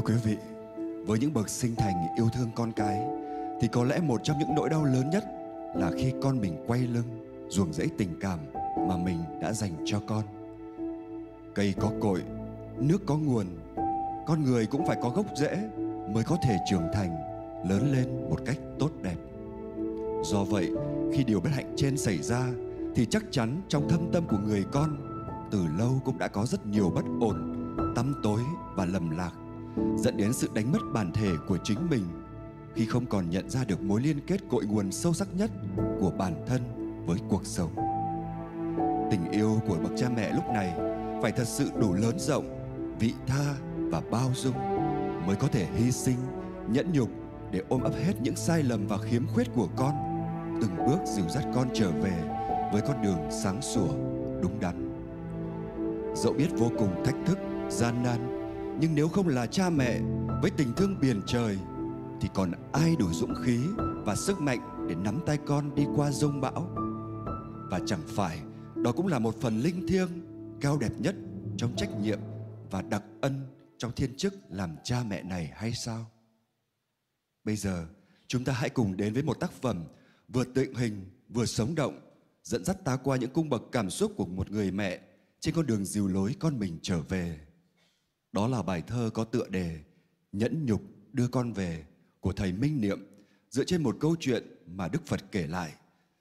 Thưa 0.01 0.13
quý 0.13 0.21
vị, 0.23 0.37
với 1.05 1.19
những 1.19 1.33
bậc 1.33 1.49
sinh 1.49 1.75
thành 1.75 2.07
yêu 2.17 2.29
thương 2.33 2.49
con 2.55 2.71
cái 2.71 3.01
thì 3.61 3.67
có 3.67 3.83
lẽ 3.83 3.99
một 3.99 4.21
trong 4.23 4.39
những 4.39 4.55
nỗi 4.55 4.69
đau 4.69 4.83
lớn 4.83 5.09
nhất 5.09 5.23
là 5.75 5.91
khi 5.95 6.13
con 6.21 6.41
mình 6.41 6.63
quay 6.67 6.79
lưng 6.79 7.25
ruồng 7.49 7.73
rẫy 7.73 7.87
tình 7.97 8.19
cảm 8.19 8.39
mà 8.87 8.97
mình 8.97 9.23
đã 9.41 9.53
dành 9.53 9.71
cho 9.85 10.01
con. 10.07 10.23
Cây 11.55 11.73
có 11.79 11.91
cội, 12.01 12.23
nước 12.77 12.97
có 13.05 13.17
nguồn, 13.17 13.45
con 14.27 14.43
người 14.43 14.65
cũng 14.65 14.87
phải 14.87 14.97
có 15.01 15.09
gốc 15.09 15.25
rễ 15.35 15.69
mới 16.13 16.23
có 16.23 16.37
thể 16.43 16.57
trưởng 16.69 16.87
thành, 16.93 17.17
lớn 17.69 17.91
lên 17.91 18.29
một 18.29 18.39
cách 18.45 18.57
tốt 18.79 18.89
đẹp. 19.03 19.17
Do 20.23 20.43
vậy, 20.43 20.71
khi 21.13 21.23
điều 21.23 21.39
bất 21.39 21.49
hạnh 21.53 21.73
trên 21.77 21.97
xảy 21.97 22.17
ra 22.17 22.47
thì 22.95 23.05
chắc 23.05 23.23
chắn 23.31 23.61
trong 23.67 23.89
thâm 23.89 24.11
tâm 24.13 24.23
của 24.27 24.37
người 24.37 24.65
con 24.71 24.97
từ 25.51 25.65
lâu 25.77 26.01
cũng 26.05 26.17
đã 26.17 26.27
có 26.27 26.45
rất 26.45 26.65
nhiều 26.65 26.91
bất 26.95 27.05
ổn, 27.21 27.65
tăm 27.95 28.13
tối 28.23 28.41
và 28.75 28.85
lầm 28.85 29.09
lạc 29.09 29.31
dẫn 29.97 30.17
đến 30.17 30.33
sự 30.33 30.49
đánh 30.53 30.71
mất 30.71 30.79
bản 30.93 31.11
thể 31.11 31.31
của 31.47 31.57
chính 31.63 31.89
mình 31.89 32.03
khi 32.75 32.85
không 32.85 33.05
còn 33.05 33.29
nhận 33.29 33.49
ra 33.49 33.63
được 33.63 33.81
mối 33.81 34.01
liên 34.01 34.19
kết 34.27 34.41
cội 34.49 34.65
nguồn 34.65 34.91
sâu 34.91 35.13
sắc 35.13 35.27
nhất 35.35 35.51
của 35.99 36.11
bản 36.17 36.45
thân 36.47 36.61
với 37.05 37.17
cuộc 37.29 37.45
sống. 37.45 37.75
Tình 39.11 39.31
yêu 39.31 39.61
của 39.67 39.77
bậc 39.83 39.91
cha 39.97 40.09
mẹ 40.15 40.31
lúc 40.33 40.43
này 40.53 40.73
phải 41.21 41.31
thật 41.31 41.47
sự 41.47 41.69
đủ 41.79 41.93
lớn 41.93 42.19
rộng, 42.19 42.45
vị 42.99 43.13
tha 43.27 43.55
và 43.75 44.01
bao 44.11 44.31
dung 44.35 44.55
mới 45.27 45.35
có 45.35 45.47
thể 45.47 45.67
hy 45.75 45.91
sinh, 45.91 46.17
nhẫn 46.69 46.91
nhục 46.93 47.09
để 47.51 47.61
ôm 47.69 47.83
ấp 47.83 47.93
hết 48.05 48.13
những 48.21 48.35
sai 48.35 48.63
lầm 48.63 48.87
và 48.87 48.97
khiếm 48.97 49.27
khuyết 49.27 49.47
của 49.55 49.67
con, 49.75 49.93
từng 50.61 50.87
bước 50.87 50.99
dìu 51.05 51.29
dắt 51.29 51.43
con 51.55 51.67
trở 51.73 51.91
về 51.91 52.23
với 52.73 52.81
con 52.81 53.01
đường 53.01 53.19
sáng 53.43 53.61
sủa, 53.61 53.93
đúng 54.41 54.59
đắn. 54.59 54.91
Dẫu 56.15 56.33
biết 56.33 56.47
vô 56.57 56.71
cùng 56.79 57.03
thách 57.05 57.15
thức, 57.25 57.37
gian 57.69 58.03
nan 58.03 58.30
nhưng 58.81 58.95
nếu 58.95 59.07
không 59.07 59.27
là 59.27 59.47
cha 59.47 59.69
mẹ 59.69 59.99
với 60.41 60.51
tình 60.57 60.73
thương 60.73 60.99
biển 61.01 61.21
trời, 61.27 61.57
thì 62.21 62.29
còn 62.33 62.51
ai 62.73 62.95
đủ 62.95 63.13
dũng 63.13 63.33
khí 63.43 63.59
và 64.05 64.15
sức 64.15 64.39
mạnh 64.39 64.87
để 64.89 64.95
nắm 64.95 65.19
tay 65.25 65.37
con 65.45 65.75
đi 65.75 65.85
qua 65.95 66.11
rông 66.11 66.41
bão? 66.41 66.69
Và 67.71 67.79
chẳng 67.85 68.01
phải 68.07 68.41
đó 68.75 68.91
cũng 68.91 69.07
là 69.07 69.19
một 69.19 69.35
phần 69.41 69.59
linh 69.59 69.87
thiêng 69.87 70.09
cao 70.61 70.77
đẹp 70.77 70.91
nhất 70.99 71.15
trong 71.57 71.75
trách 71.75 71.89
nhiệm 72.01 72.19
và 72.71 72.81
đặc 72.81 73.03
ân 73.21 73.47
trong 73.77 73.91
thiên 73.95 74.17
chức 74.17 74.33
làm 74.49 74.75
cha 74.83 75.03
mẹ 75.07 75.23
này 75.23 75.51
hay 75.55 75.73
sao? 75.73 76.05
Bây 77.43 77.55
giờ, 77.55 77.85
chúng 78.27 78.43
ta 78.43 78.53
hãy 78.53 78.69
cùng 78.69 78.97
đến 78.97 79.13
với 79.13 79.23
một 79.23 79.39
tác 79.39 79.51
phẩm 79.51 79.83
vừa 80.27 80.43
tượng 80.43 80.75
hình, 80.75 81.05
vừa 81.29 81.45
sống 81.45 81.75
động, 81.75 81.99
dẫn 82.43 82.65
dắt 82.65 82.77
ta 82.85 82.95
qua 82.95 83.17
những 83.17 83.33
cung 83.33 83.49
bậc 83.49 83.63
cảm 83.71 83.89
xúc 83.89 84.13
của 84.17 84.25
một 84.25 84.51
người 84.51 84.71
mẹ 84.71 84.99
trên 85.39 85.55
con 85.55 85.65
đường 85.65 85.85
dìu 85.85 86.07
lối 86.07 86.35
con 86.39 86.59
mình 86.59 86.79
trở 86.81 87.01
về 87.01 87.39
đó 88.31 88.47
là 88.47 88.61
bài 88.61 88.83
thơ 88.87 89.09
có 89.13 89.23
tựa 89.23 89.47
đề 89.49 89.79
Nhẫn 90.31 90.65
nhục 90.65 90.81
đưa 91.13 91.27
con 91.27 91.53
về 91.53 91.85
của 92.19 92.33
thầy 92.33 92.51
Minh 92.51 92.81
Niệm 92.81 93.07
dựa 93.49 93.63
trên 93.63 93.83
một 93.83 93.97
câu 93.99 94.15
chuyện 94.19 94.43
mà 94.67 94.87
Đức 94.87 95.05
Phật 95.05 95.21
kể 95.31 95.47
lại 95.47 95.73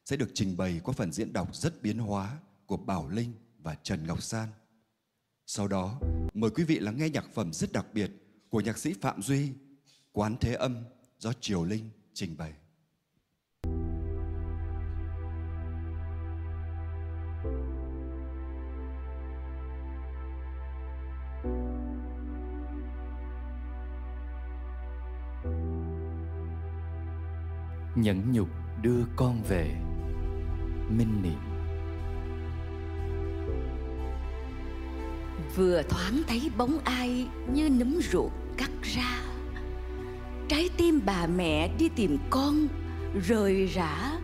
sẽ 0.05 0.17
được 0.17 0.31
trình 0.35 0.57
bày 0.57 0.81
qua 0.85 0.95
phần 0.97 1.13
diễn 1.13 1.33
đọc 1.33 1.57
rất 1.57 1.83
biến 1.83 1.99
hóa 1.99 2.39
của 2.67 2.77
Bảo 2.77 3.09
Linh 3.09 3.33
và 3.59 3.75
Trần 3.75 4.07
Ngọc 4.07 4.23
San. 4.23 4.49
Sau 5.47 5.69
đó, 5.69 6.01
mời 6.35 6.51
quý 6.51 6.65
vị 6.65 6.79
lắng 6.79 6.99
nghe 6.99 7.09
nhạc 7.09 7.25
phẩm 7.35 7.53
rất 7.53 7.73
đặc 7.73 7.87
biệt 7.95 8.11
của 8.49 8.61
nhạc 8.61 8.79
sĩ 8.79 8.95
Phạm 9.01 9.23
Duy, 9.23 9.53
Quán 10.13 10.37
Thế 10.41 10.55
Âm 10.55 10.85
do 11.19 11.33
Triều 11.33 11.65
Linh 11.65 11.91
trình 12.15 12.37
bày. 12.37 12.53
Nhẫn 28.03 28.33
nhục 28.33 28.49
đưa 28.83 29.05
con 29.17 29.43
về 29.49 29.77
minh 30.89 31.23
niệm. 31.23 31.39
Vừa 35.57 35.83
thoáng 35.83 36.23
thấy 36.27 36.51
bóng 36.57 36.79
ai 36.85 37.29
như 37.53 37.69
nấm 37.69 38.01
ruột 38.13 38.33
cắt 38.57 38.71
ra. 38.83 39.21
Trái 40.49 40.69
tim 40.77 41.01
bà 41.07 41.27
mẹ 41.27 41.71
đi 41.79 41.89
tìm 41.89 42.19
con, 42.31 42.69
rời 43.29 43.67
rã, 43.67 44.19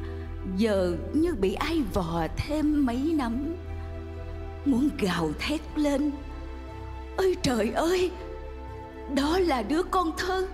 giờ 0.57 0.97
như 1.15 1.35
bị 1.35 1.55
ai 1.55 1.83
vò 1.95 2.27
thêm 2.37 2.87
mấy 2.87 3.15
năm. 3.19 3.55
Muốn 4.65 4.89
gào 4.99 5.31
thét 5.39 5.61
lên 5.77 6.11
ơi 7.17 7.37
trời 7.43 7.71
ơi, 7.71 8.11
đó 9.15 9.39
là 9.39 9.63
đứa 9.63 9.83
con 9.83 10.11
thơ 10.17 10.49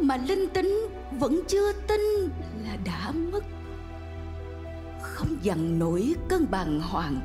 mà 0.00 0.16
linh 0.16 0.48
tính 0.48 0.86
vẫn 1.18 1.40
chưa 1.48 1.72
tin 1.72 2.00
là 2.64 2.76
đã 2.84 3.12
mất. 3.32 3.44
Không 5.00 5.36
dằn 5.42 5.78
nổi 5.78 6.14
cơn 6.28 6.46
bàng 6.50 6.80
hoàng, 6.80 7.20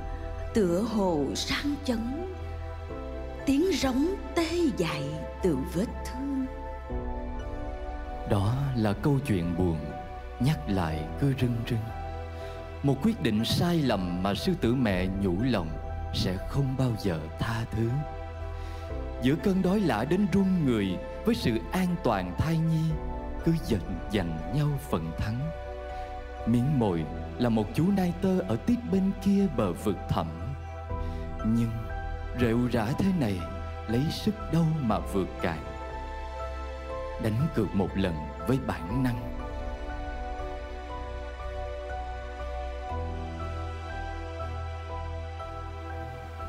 tựa 0.54 0.82
hồ 0.82 1.26
sang 1.36 1.76
chấn. 1.86 2.00
Tiếng 3.46 3.66
rống 3.74 4.06
tê 4.36 4.50
dại 4.78 5.04
từ 5.44 5.58
vết 5.74 5.86
thương. 6.06 6.46
Đó 8.30 8.56
là 8.76 8.94
câu 8.94 9.20
chuyện 9.28 9.56
buồn, 9.58 9.80
nhắc 10.40 10.60
lại 10.68 11.08
cứ 11.22 11.34
rưng 11.42 11.56
rưng. 11.70 11.80
Một 12.84 12.96
quyết 13.04 13.22
định 13.22 13.46
sai 13.46 13.82
lầm 13.82 14.24
mà 14.24 14.34
sư 14.34 14.54
tử 14.62 14.76
mẹ 14.76 15.08
nhủ 15.22 15.36
lòng 15.44 15.70
sẽ 16.14 16.38
không 16.50 16.76
bao 16.78 16.92
giờ 17.00 17.20
tha 17.40 17.66
thứ. 17.72 17.90
Giữa 19.24 19.36
cơn 19.44 19.62
đói 19.62 19.80
lạ 19.80 20.06
đến 20.10 20.28
run 20.34 20.66
người 20.66 20.98
với 21.26 21.36
sự 21.36 21.52
an 21.72 21.96
toàn 22.04 22.36
thai 22.38 22.58
nhi 22.58 23.09
cứ 23.46 23.54
giận 23.66 23.82
giành 24.14 24.54
nhau 24.56 24.68
phần 24.90 25.12
thắng. 25.18 25.40
Miếng 26.46 26.80
mồi 26.80 27.06
là 27.38 27.50
một 27.50 27.66
chú 27.74 27.86
nai 27.98 28.14
tơ 28.22 28.40
ở 28.40 28.56
tít 28.56 28.78
bên 28.92 29.12
kia 29.24 29.48
bờ 29.58 29.74
vực 29.74 29.98
thẳm. 30.10 30.28
Nhưng 31.46 31.72
rệu 32.42 32.58
rã 32.72 32.86
thế 32.98 33.12
này 33.20 33.40
lấy 33.88 34.02
sức 34.12 34.54
đâu 34.54 34.66
mà 34.82 35.00
vượt 35.00 35.28
cạn. 35.42 35.60
Đánh 37.24 37.48
cược 37.56 37.76
một 37.76 37.90
lần 37.96 38.16
với 38.48 38.60
bản 38.68 39.04
năng. 39.04 39.40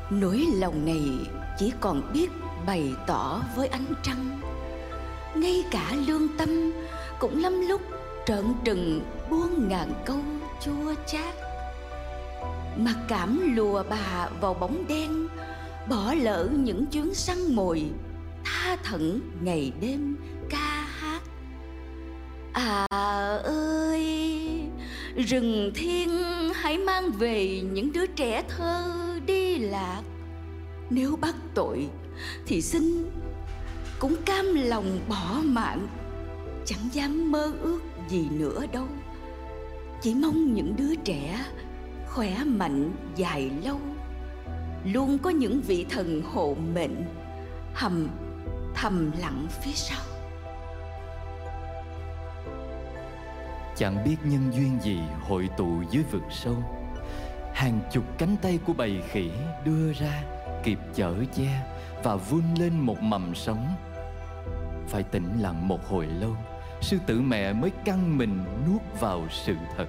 Nỗi 0.09 0.45
lòng 0.53 0.85
này 0.85 1.01
chỉ 1.57 1.73
còn 1.79 2.13
biết 2.13 2.31
bày 2.65 2.93
tỏ 3.07 3.41
với 3.55 3.67
ánh 3.67 3.85
trăng 4.03 4.40
ngay 5.35 5.65
cả 5.71 5.91
lương 6.07 6.27
tâm 6.37 6.73
cũng 7.19 7.41
lắm 7.43 7.67
lúc 7.67 7.81
trợn 8.25 8.45
trừng 8.63 9.01
buông 9.29 9.69
ngàn 9.69 9.93
câu 10.05 10.19
chua 10.61 10.93
chát. 11.07 11.35
Mặc 12.77 12.95
cảm 13.07 13.55
lùa 13.55 13.83
bà 13.89 14.29
vào 14.41 14.53
bóng 14.53 14.87
đen, 14.87 15.27
bỏ 15.89 16.13
lỡ 16.13 16.49
những 16.53 16.85
chuyến 16.85 17.13
săn 17.13 17.55
mồi, 17.55 17.83
tha 18.43 18.75
thẩn 18.83 19.21
ngày 19.41 19.71
đêm 19.81 20.15
ca 20.49 20.87
hát. 20.99 21.21
À 22.53 22.85
ơi, 23.43 24.61
rừng 25.27 25.71
thiên 25.75 26.09
hãy 26.53 26.77
mang 26.77 27.11
về 27.11 27.61
những 27.73 27.91
đứa 27.91 28.05
trẻ 28.05 28.43
thơ 28.49 28.91
đi 29.25 29.57
lạc. 29.57 30.01
Nếu 30.89 31.15
bắt 31.15 31.35
tội 31.53 31.87
thì 32.45 32.61
xin 32.61 33.09
cũng 34.01 34.15
cam 34.25 34.45
lòng 34.55 34.99
bỏ 35.09 35.41
mạng. 35.43 35.87
Chẳng 36.65 36.89
dám 36.91 37.31
mơ 37.31 37.51
ước 37.61 37.81
gì 38.07 38.29
nữa 38.29 38.65
đâu. 38.71 38.85
Chỉ 40.01 40.15
mong 40.15 40.53
những 40.53 40.75
đứa 40.75 40.95
trẻ 40.95 41.45
khỏe 42.07 42.43
mạnh 42.43 42.91
dài 43.15 43.51
lâu. 43.63 43.79
Luôn 44.85 45.17
có 45.17 45.29
những 45.29 45.61
vị 45.61 45.85
thần 45.89 46.21
hộ 46.33 46.55
mệnh 46.73 47.03
hầm 47.73 48.07
thầm 48.75 49.11
lặng 49.19 49.47
phía 49.61 49.71
sau. 49.75 50.01
Chẳng 53.75 54.03
biết 54.05 54.17
nhân 54.23 54.51
duyên 54.53 54.77
gì 54.81 54.99
hội 55.21 55.49
tụ 55.57 55.81
dưới 55.91 56.03
vực 56.11 56.23
sâu. 56.31 56.55
Hàng 57.53 57.79
chục 57.91 58.03
cánh 58.17 58.35
tay 58.41 58.59
của 58.65 58.73
bầy 58.73 59.01
khỉ 59.11 59.29
đưa 59.65 59.93
ra 59.93 60.23
kịp 60.63 60.79
chở 60.95 61.13
che 61.35 61.73
và 62.03 62.15
vươn 62.15 62.43
lên 62.59 62.79
một 62.79 63.01
mầm 63.01 63.35
sống 63.35 63.67
phải 64.91 65.03
tĩnh 65.03 65.39
lặng 65.39 65.67
một 65.67 65.87
hồi 65.87 66.05
lâu, 66.05 66.35
sư 66.81 66.97
tử 67.05 67.21
mẹ 67.21 67.53
mới 67.53 67.71
căng 67.85 68.17
mình 68.17 68.43
nuốt 68.67 68.81
vào 68.99 69.27
sự 69.29 69.55
thật. 69.77 69.87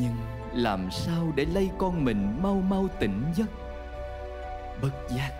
Nhưng 0.00 0.16
làm 0.52 0.90
sao 0.90 1.32
để 1.36 1.44
lây 1.44 1.70
con 1.78 2.04
mình 2.04 2.42
mau 2.42 2.54
mau 2.54 2.88
tỉnh 3.00 3.24
giấc? 3.34 3.50
Bất 4.82 4.92
giác 5.08 5.30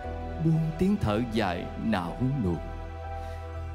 buông 0.45 0.71
tiếng 0.79 0.95
thở 1.01 1.21
dài 1.31 1.65
não 1.83 2.17
nuột. 2.43 2.59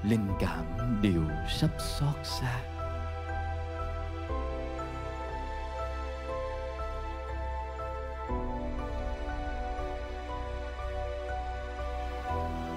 Linh 0.03 0.29
cảm 0.41 0.65
đều 1.03 1.23
sắp 1.49 1.71
xót 1.79 2.15
xa. 2.23 2.74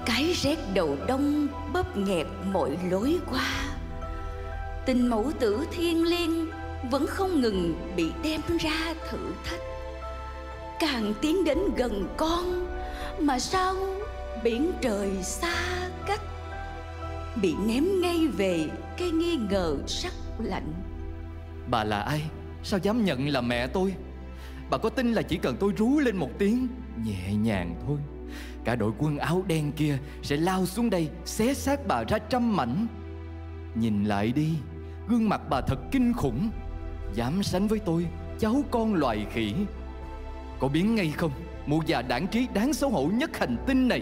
Cái 0.07 0.33
rét 0.33 0.57
đầu 0.73 0.97
đông 1.07 1.47
bóp 1.73 1.97
nghẹt 1.97 2.27
mọi 2.53 2.77
lối 2.91 3.19
qua. 3.31 3.49
Tình 4.85 5.09
mẫu 5.09 5.31
tử 5.39 5.65
thiên 5.71 6.03
liêng 6.03 6.47
vẫn 6.91 7.05
không 7.07 7.41
ngừng 7.41 7.75
bị 7.95 8.11
đem 8.23 8.41
ra 8.59 8.93
thử 9.09 9.17
thách. 9.45 9.59
Càng 10.79 11.13
tiến 11.21 11.43
đến 11.43 11.57
gần 11.77 12.07
con 12.17 12.67
mà 13.19 13.39
sao 13.39 13.75
biển 14.43 14.71
trời 14.81 15.09
xa 15.23 15.55
cách? 16.07 16.21
Bị 17.41 17.53
ném 17.67 18.01
ngay 18.01 18.27
về 18.27 18.69
cái 18.97 19.11
nghi 19.11 19.37
ngờ 19.49 19.77
sắc 19.87 20.13
lạnh. 20.39 20.73
Bà 21.69 21.83
là 21.83 22.01
ai? 22.01 22.21
Sao 22.63 22.79
dám 22.83 23.05
nhận 23.05 23.27
là 23.27 23.41
mẹ 23.41 23.67
tôi? 23.67 23.93
Bà 24.69 24.77
có 24.77 24.89
tin 24.89 25.13
là 25.13 25.21
chỉ 25.21 25.37
cần 25.37 25.55
tôi 25.59 25.73
rú 25.77 25.99
lên 25.99 26.17
một 26.17 26.29
tiếng, 26.39 26.67
Nhẹ 27.05 27.33
nhàng 27.33 27.75
thôi. 27.87 27.97
Cả 28.67 28.75
đội 28.75 28.91
quân 28.97 29.17
áo 29.17 29.43
đen 29.47 29.71
kia 29.71 29.97
sẽ 30.23 30.37
lao 30.37 30.65
xuống 30.65 30.89
đây 30.89 31.09
Xé 31.25 31.53
xác 31.53 31.87
bà 31.87 32.03
ra 32.03 32.17
trăm 32.17 32.55
mảnh. 32.55 32.87
Nhìn 33.75 34.03
lại 34.03 34.31
đi, 34.31 34.49
Gương 35.07 35.29
mặt 35.29 35.41
bà 35.49 35.61
thật 35.61 35.79
kinh 35.91 36.13
khủng. 36.13 36.49
Dám 37.13 37.43
sánh 37.43 37.67
với 37.67 37.79
tôi, 37.79 38.07
Cháu 38.39 38.63
con 38.71 38.93
loài 38.93 39.25
khỉ. 39.33 39.53
Có 40.59 40.67
biến 40.67 40.95
ngay 40.95 41.13
không? 41.17 41.31
Mụ 41.65 41.81
già 41.85 42.01
đảng 42.01 42.27
trí 42.27 42.47
đáng 42.53 42.73
xấu 42.73 42.89
hổ 42.89 43.09
nhất 43.13 43.37
hành 43.37 43.57
tinh 43.67 43.87
này. 43.87 44.01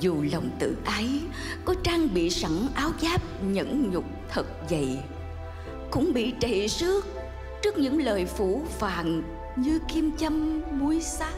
Dù 0.00 0.24
lòng 0.32 0.50
tự 0.58 0.76
ái, 0.84 1.20
có 1.64 1.74
trang 1.84 2.08
bị 2.14 2.30
sẵn 2.30 2.52
áo 2.74 2.90
giáp 3.00 3.42
nhẫn 3.42 3.90
nhục 3.92 4.04
thật 4.28 4.46
dày, 4.70 4.98
cũng 5.90 6.12
bị 6.14 6.34
trầy 6.40 6.68
xước 6.68 7.21
trước 7.62 7.78
những 7.78 8.02
lời 8.02 8.26
phủ 8.26 8.62
phàng 8.68 9.22
như 9.56 9.80
kim 9.88 10.16
châm 10.16 10.62
muối 10.70 11.00
sát 11.00 11.34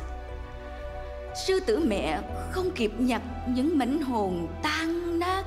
sư 1.35 1.61
tử 1.61 1.85
mẹ 1.89 2.21
không 2.51 2.71
kịp 2.75 2.93
nhặt 2.99 3.23
những 3.49 3.79
mảnh 3.79 4.01
hồn 4.01 4.49
tan 4.63 5.19
nát, 5.19 5.45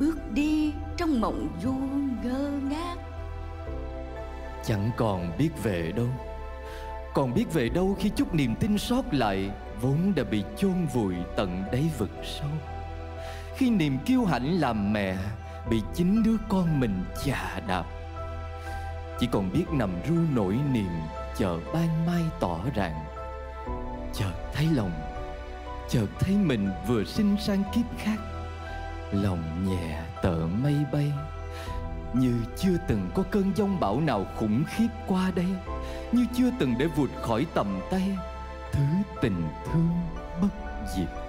bước 0.00 0.18
đi 0.30 0.72
trong 0.96 1.20
mộng 1.20 1.48
du 1.62 1.72
ngơ 2.24 2.50
ngác. 2.70 2.96
Chẳng 4.64 4.90
còn 4.96 5.32
biết 5.38 5.50
về 5.62 5.92
đâu, 5.96 6.08
Còn 7.14 7.34
biết 7.34 7.52
về 7.52 7.68
đâu 7.68 7.96
khi 7.98 8.10
chút 8.16 8.34
niềm 8.34 8.54
tin 8.60 8.78
sót 8.78 9.14
lại 9.14 9.50
Vốn 9.80 10.12
đã 10.16 10.24
bị 10.24 10.44
chôn 10.56 10.86
vùi 10.94 11.14
tận 11.36 11.62
đáy 11.72 11.90
vực 11.98 12.10
sâu. 12.24 12.50
Khi 13.56 13.70
niềm 13.70 13.98
kiêu 14.06 14.24
hãnh 14.24 14.60
làm 14.60 14.92
mẹ, 14.92 15.16
Bị 15.70 15.82
chính 15.94 16.22
đứa 16.22 16.36
con 16.48 16.80
mình 16.80 17.04
chà 17.24 17.60
đạp. 17.68 17.84
Chỉ 19.22 19.28
còn 19.32 19.52
biết 19.52 19.64
nằm 19.72 19.90
ru 20.08 20.14
nỗi 20.34 20.58
niềm, 20.72 20.90
Chờ 21.36 21.58
ban 21.74 22.06
mai 22.06 22.22
tỏ 22.40 22.58
ràng. 22.74 23.04
Chợt 24.14 24.32
thấy 24.52 24.66
lòng, 24.74 24.90
Chợt 25.88 26.06
thấy 26.20 26.36
mình 26.36 26.70
vừa 26.86 27.04
sinh 27.04 27.36
sang 27.40 27.62
kiếp 27.74 27.98
khác. 27.98 28.16
Lòng 29.12 29.66
nhẹ 29.66 30.02
tợ 30.22 30.36
mây 30.62 30.74
bay, 30.92 31.12
như 32.14 32.34
chưa 32.56 32.76
từng 32.88 33.10
có 33.14 33.22
cơn 33.30 33.52
giông 33.56 33.80
bão 33.80 34.00
nào 34.00 34.26
khủng 34.36 34.64
khiếp 34.66 34.88
qua 35.06 35.30
đây. 35.34 35.48
Như 36.12 36.26
chưa 36.34 36.50
từng 36.58 36.74
để 36.78 36.86
vụt 36.86 37.10
khỏi 37.22 37.46
tầm 37.54 37.80
tay, 37.90 38.16
thứ 38.72 38.82
tình 39.20 39.48
thương 39.66 39.90
bất 40.42 40.48
diệt. 40.96 41.21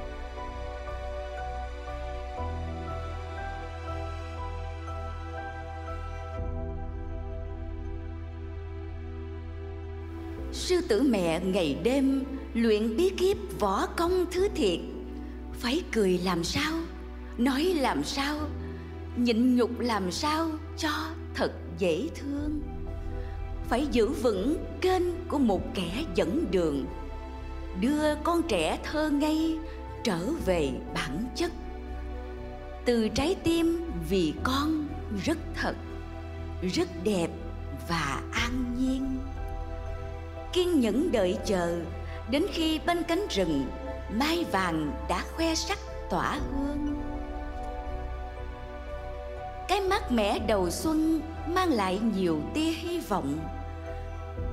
Sư 10.64 10.82
tử 10.82 11.02
mẹ 11.02 11.40
ngày 11.40 11.78
đêm 11.84 12.24
luyện 12.54 12.98
bí 12.98 13.10
kíp 13.10 13.38
võ 13.60 13.86
công 13.86 14.26
thứ 14.32 14.48
thiệt. 14.56 14.80
Phải 15.60 15.84
cười 15.92 16.18
làm 16.18 16.44
sao, 16.44 16.74
nói 17.38 17.64
làm 17.64 18.04
sao, 18.04 18.40
nhịn 19.18 19.56
nhục 19.56 19.80
làm 19.80 20.12
sao 20.12 20.50
cho 20.78 20.90
thật 21.34 21.52
dễ 21.78 22.08
thương. 22.16 22.62
Phải 23.70 23.88
giữ 23.92 24.08
vững 24.08 24.58
kênh 24.82 25.04
của 25.28 25.38
một 25.38 25.62
kẻ 25.76 26.04
dẫn 26.16 26.46
đường, 26.52 26.86
đưa 27.82 28.16
con 28.24 28.42
trẻ 28.48 28.80
thơ 28.84 29.10
ngây 29.10 29.60
trở 30.04 30.20
về 30.46 30.72
bản 30.94 31.26
chất. 31.36 31.52
Từ 32.86 33.10
trái 33.10 33.36
tim 33.44 33.92
vì 34.10 34.34
con 34.44 34.88
rất 35.26 35.38
thật, 35.56 35.76
rất 36.74 37.04
đẹp 37.04 37.30
và 37.90 38.22
an 38.32 38.76
nhiên 38.80 39.20
kiên 40.54 40.80
nhẫn 40.80 41.12
đợi 41.12 41.38
chờ. 41.46 41.80
Đến 42.30 42.46
khi 42.52 42.80
bên 42.86 43.04
cánh 43.04 43.28
rừng, 43.30 43.66
mai 44.12 44.46
vàng 44.52 44.92
đã 45.10 45.24
khoe 45.36 45.56
sắc 45.56 45.80
tỏa 46.10 46.40
hương. 46.52 46.96
Cái 49.68 49.82
mát 49.82 50.12
mẻ 50.12 50.40
đầu 50.40 50.70
xuân 50.70 51.22
mang 51.48 51.70
lại 51.70 52.00
nhiều 52.16 52.40
tia 52.54 52.72
hy 52.72 53.00
vọng. 53.00 53.40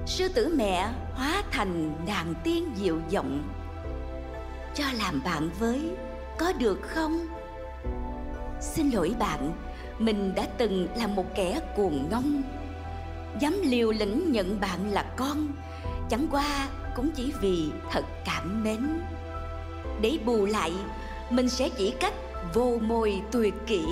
Sư 0.07 0.29
tử 0.29 0.55
mẹ 0.57 0.89
hóa 1.15 1.43
thành 1.51 1.95
nàng 2.07 2.35
tiên 2.45 2.71
dịu 2.75 3.01
giọng. 3.09 3.43
Cho 4.75 4.85
làm 4.99 5.21
bạn 5.25 5.51
với, 5.59 5.91
có 6.39 6.53
được 6.53 6.79
không? 6.83 7.27
Xin 8.61 8.91
lỗi 8.91 9.15
bạn, 9.19 9.53
mình 9.99 10.35
đã 10.35 10.47
từng 10.59 10.89
là 10.97 11.07
một 11.07 11.25
kẻ 11.35 11.61
cuồng 11.77 12.09
ngông. 12.11 12.43
Dám 13.41 13.61
liều 13.63 13.93
lĩnh 13.93 14.33
nhận 14.33 14.61
bạn 14.61 14.91
là 14.91 15.05
con 15.17 15.49
chẳng 16.11 16.27
qua 16.31 16.69
cũng 16.97 17.11
chỉ 17.17 17.33
vì 17.41 17.71
thật 17.91 18.05
cảm 18.25 18.65
mến. 18.65 19.01
Để 20.01 20.19
bù 20.25 20.47
lại, 20.47 20.73
mình 21.31 21.49
sẽ 21.49 21.69
chỉ 21.69 21.95
cách 22.01 22.15
vô 22.55 22.79
môi 22.83 23.23
tuyệt 23.33 23.55
kỹ. 23.67 23.85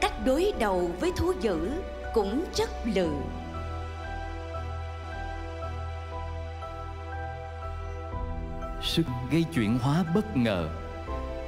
Cách 0.00 0.26
đối 0.26 0.52
đầu 0.58 0.90
với 1.00 1.12
thú 1.16 1.32
dữ 1.40 1.70
cũng 2.14 2.44
rất 2.54 2.70
lừ 2.94 3.08
sức 8.82 9.06
gây 9.30 9.44
chuyển 9.54 9.78
hóa 9.78 10.04
bất 10.14 10.36
ngờ. 10.36 10.68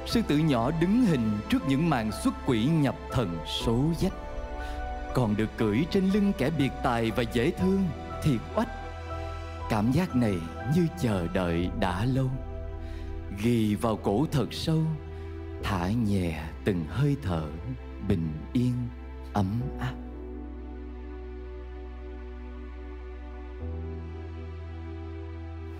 Sư 0.05 0.21
tử 0.27 0.37
nhỏ 0.37 0.71
đứng 0.81 1.05
hình 1.05 1.31
trước 1.49 1.59
những 1.67 1.89
màn 1.89 2.11
xuất 2.23 2.33
quỷ 2.45 2.65
nhập 2.65 2.95
thần 3.11 3.37
số 3.65 3.79
dách 3.99 4.13
còn 5.13 5.35
được 5.35 5.49
cưỡi 5.57 5.85
trên 5.91 6.09
lưng 6.13 6.33
kẻ 6.37 6.49
biệt 6.49 6.71
tài 6.83 7.11
và 7.11 7.23
dễ 7.33 7.51
thương 7.51 7.83
thiệt 8.23 8.39
oách 8.55 8.82
cảm 9.73 9.91
giác 9.91 10.15
này 10.15 10.37
như 10.75 10.87
chờ 11.01 11.27
đợi 11.27 11.69
đã 11.79 12.05
lâu. 12.05 12.29
Ghi 13.43 13.75
vào 13.75 13.95
cổ 13.95 14.25
thật 14.31 14.53
sâu, 14.53 14.79
thả 15.63 15.91
nhẹ 15.91 16.43
từng 16.65 16.85
hơi 16.89 17.15
thở 17.21 17.47
bình 18.07 18.27
yên, 18.53 18.73
ấm 19.33 19.61
áp. 19.79 19.93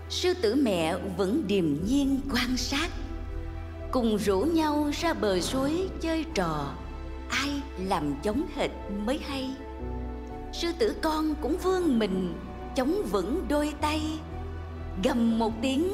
Sư 0.10 0.34
tử 0.41 0.56
mẹ 0.56 0.97
vẫn 1.17 1.47
điềm 1.47 1.86
nhiên 1.86 2.19
quan 2.34 2.58
sát, 2.58 2.89
cùng 3.91 4.17
rủ 4.17 4.39
nhau 4.39 4.91
ra 4.93 5.13
bờ 5.13 5.39
suối 5.39 5.89
chơi 6.01 6.25
trò. 6.34 6.75
Ai 7.29 7.62
làm 7.77 8.15
giống 8.23 8.43
hệt 8.56 8.71
mới 9.06 9.19
hay. 9.27 9.56
Sư 10.53 10.71
tử 10.79 10.95
con 11.01 11.36
cũng 11.41 11.58
vươn 11.63 11.99
mình 11.99 12.34
chống 12.75 12.95
vững 13.12 13.45
đôi 13.49 13.73
tay. 13.81 14.01
Gầm 15.03 15.39
một 15.39 15.53
tiếng, 15.62 15.89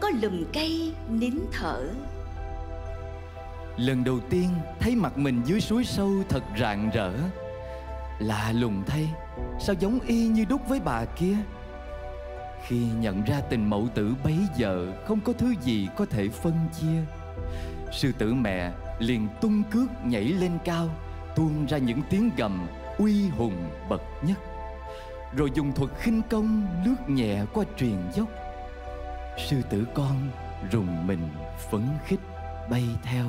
có 0.00 0.10
lùm 0.22 0.44
cây 0.52 0.94
nín 1.10 1.34
thở. 1.52 1.88
Lần 3.76 4.04
đầu 4.04 4.20
tiên 4.30 4.48
thấy 4.80 4.96
mặt 4.96 5.18
mình 5.18 5.42
dưới 5.44 5.60
suối 5.60 5.84
sâu 5.84 6.10
thật 6.28 6.42
rạng 6.60 6.90
rỡ. 6.94 7.12
Lạ 8.18 8.52
lùng 8.52 8.82
thay, 8.86 9.08
Sao 9.60 9.74
giống 9.80 10.00
y 10.00 10.28
như 10.28 10.44
đúc 10.44 10.60
với 10.68 10.80
bà 10.80 11.04
kia? 11.04 11.36
Khi 12.66 12.86
nhận 13.00 13.22
ra 13.24 13.40
tình 13.40 13.70
mẫu 13.70 13.88
tử 13.94 14.14
bấy 14.24 14.36
giờ, 14.56 14.92
Không 15.06 15.20
có 15.20 15.32
thứ 15.32 15.54
gì 15.62 15.88
có 15.96 16.06
thể 16.06 16.28
phân 16.28 16.54
chia. 16.80 17.00
Sư 17.92 18.12
tử 18.18 18.34
mẹ 18.34 18.72
liền 18.98 19.28
tung 19.40 19.62
cước 19.70 20.04
nhảy 20.04 20.24
lên 20.24 20.52
cao, 20.64 20.88
Tuôn 21.36 21.66
ra 21.66 21.78
những 21.78 22.02
tiếng 22.10 22.30
gầm 22.36 22.66
uy 22.98 23.28
hùng 23.28 23.70
bậc 23.88 24.00
nhất. 24.22 24.38
Rồi 25.36 25.50
dùng 25.54 25.72
thuật 25.72 25.90
khinh 25.98 26.22
công 26.30 26.66
lướt 26.84 26.96
nhẹ 27.08 27.44
qua 27.54 27.64
truyền 27.76 27.96
dốc. 28.14 28.28
Sư 29.48 29.56
tử 29.70 29.84
con 29.94 30.30
rùng 30.72 31.06
mình 31.06 31.28
phấn 31.70 31.82
khích 32.06 32.20
bay 32.70 32.84
theo. 33.02 33.24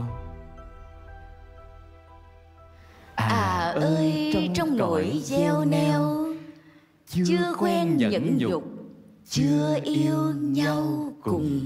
À 3.16 3.74
ơi 3.76 4.34
trong 4.56 4.78
nỗi 4.78 5.22
gieo 5.24 5.66
neo 5.66 6.28
Chưa 7.08 7.54
quen 7.60 7.98
nhẫn 7.98 8.38
nhục 8.38 8.64
Chưa 9.26 9.78
yêu 9.84 10.34
nhau 10.34 11.14
cùng 11.24 11.60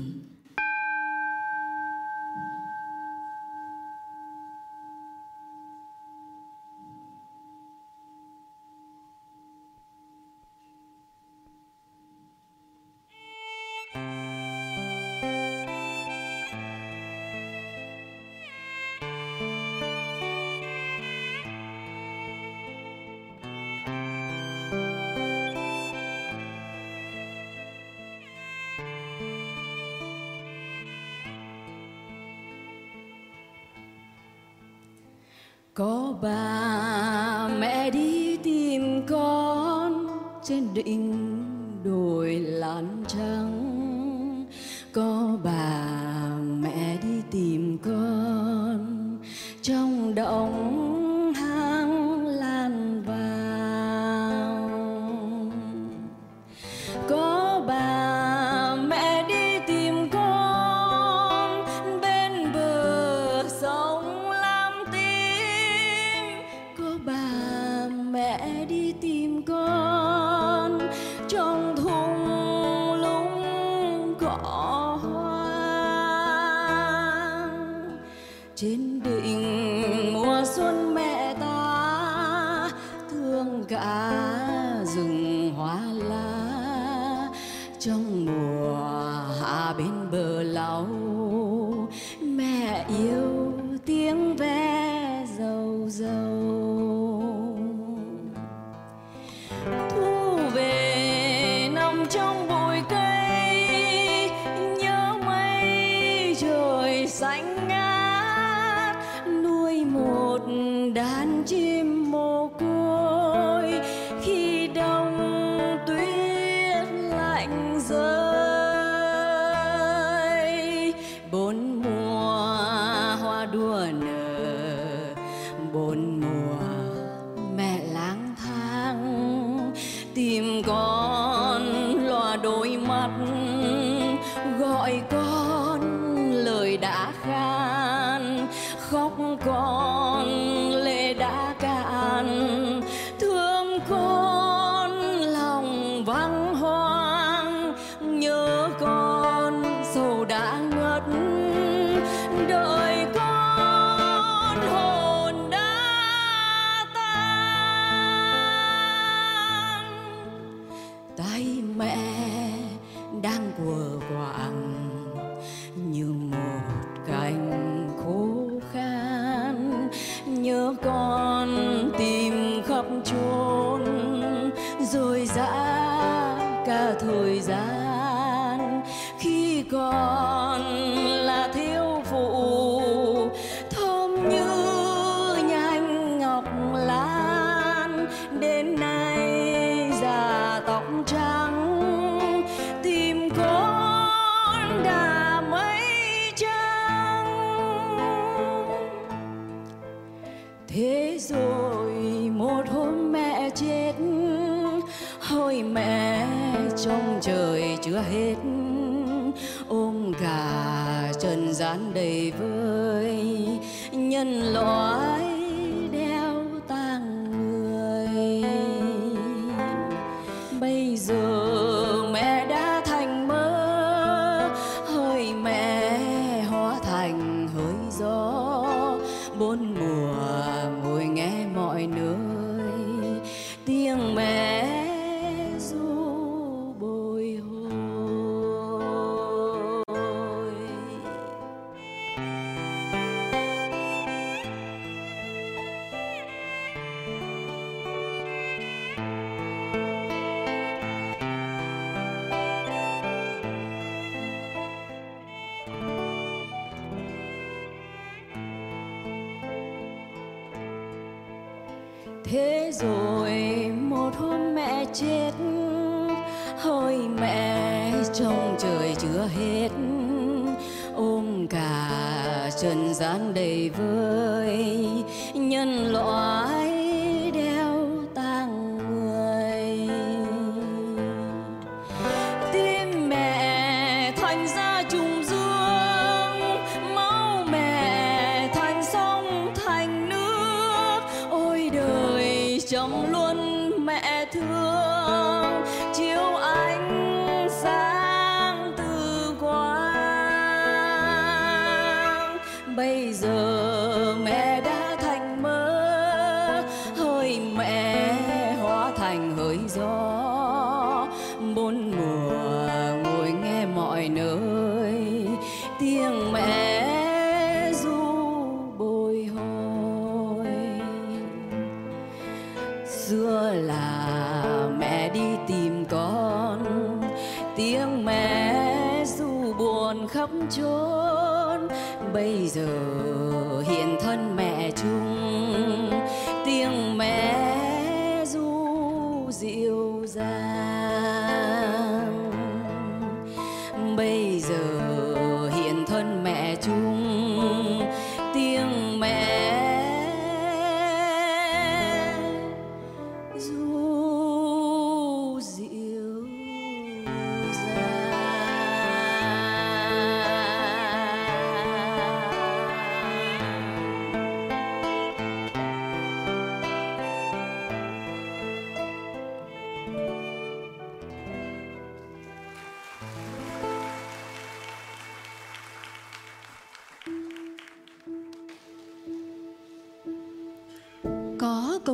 nghe 314.10 314.24
mọi 314.24 314.45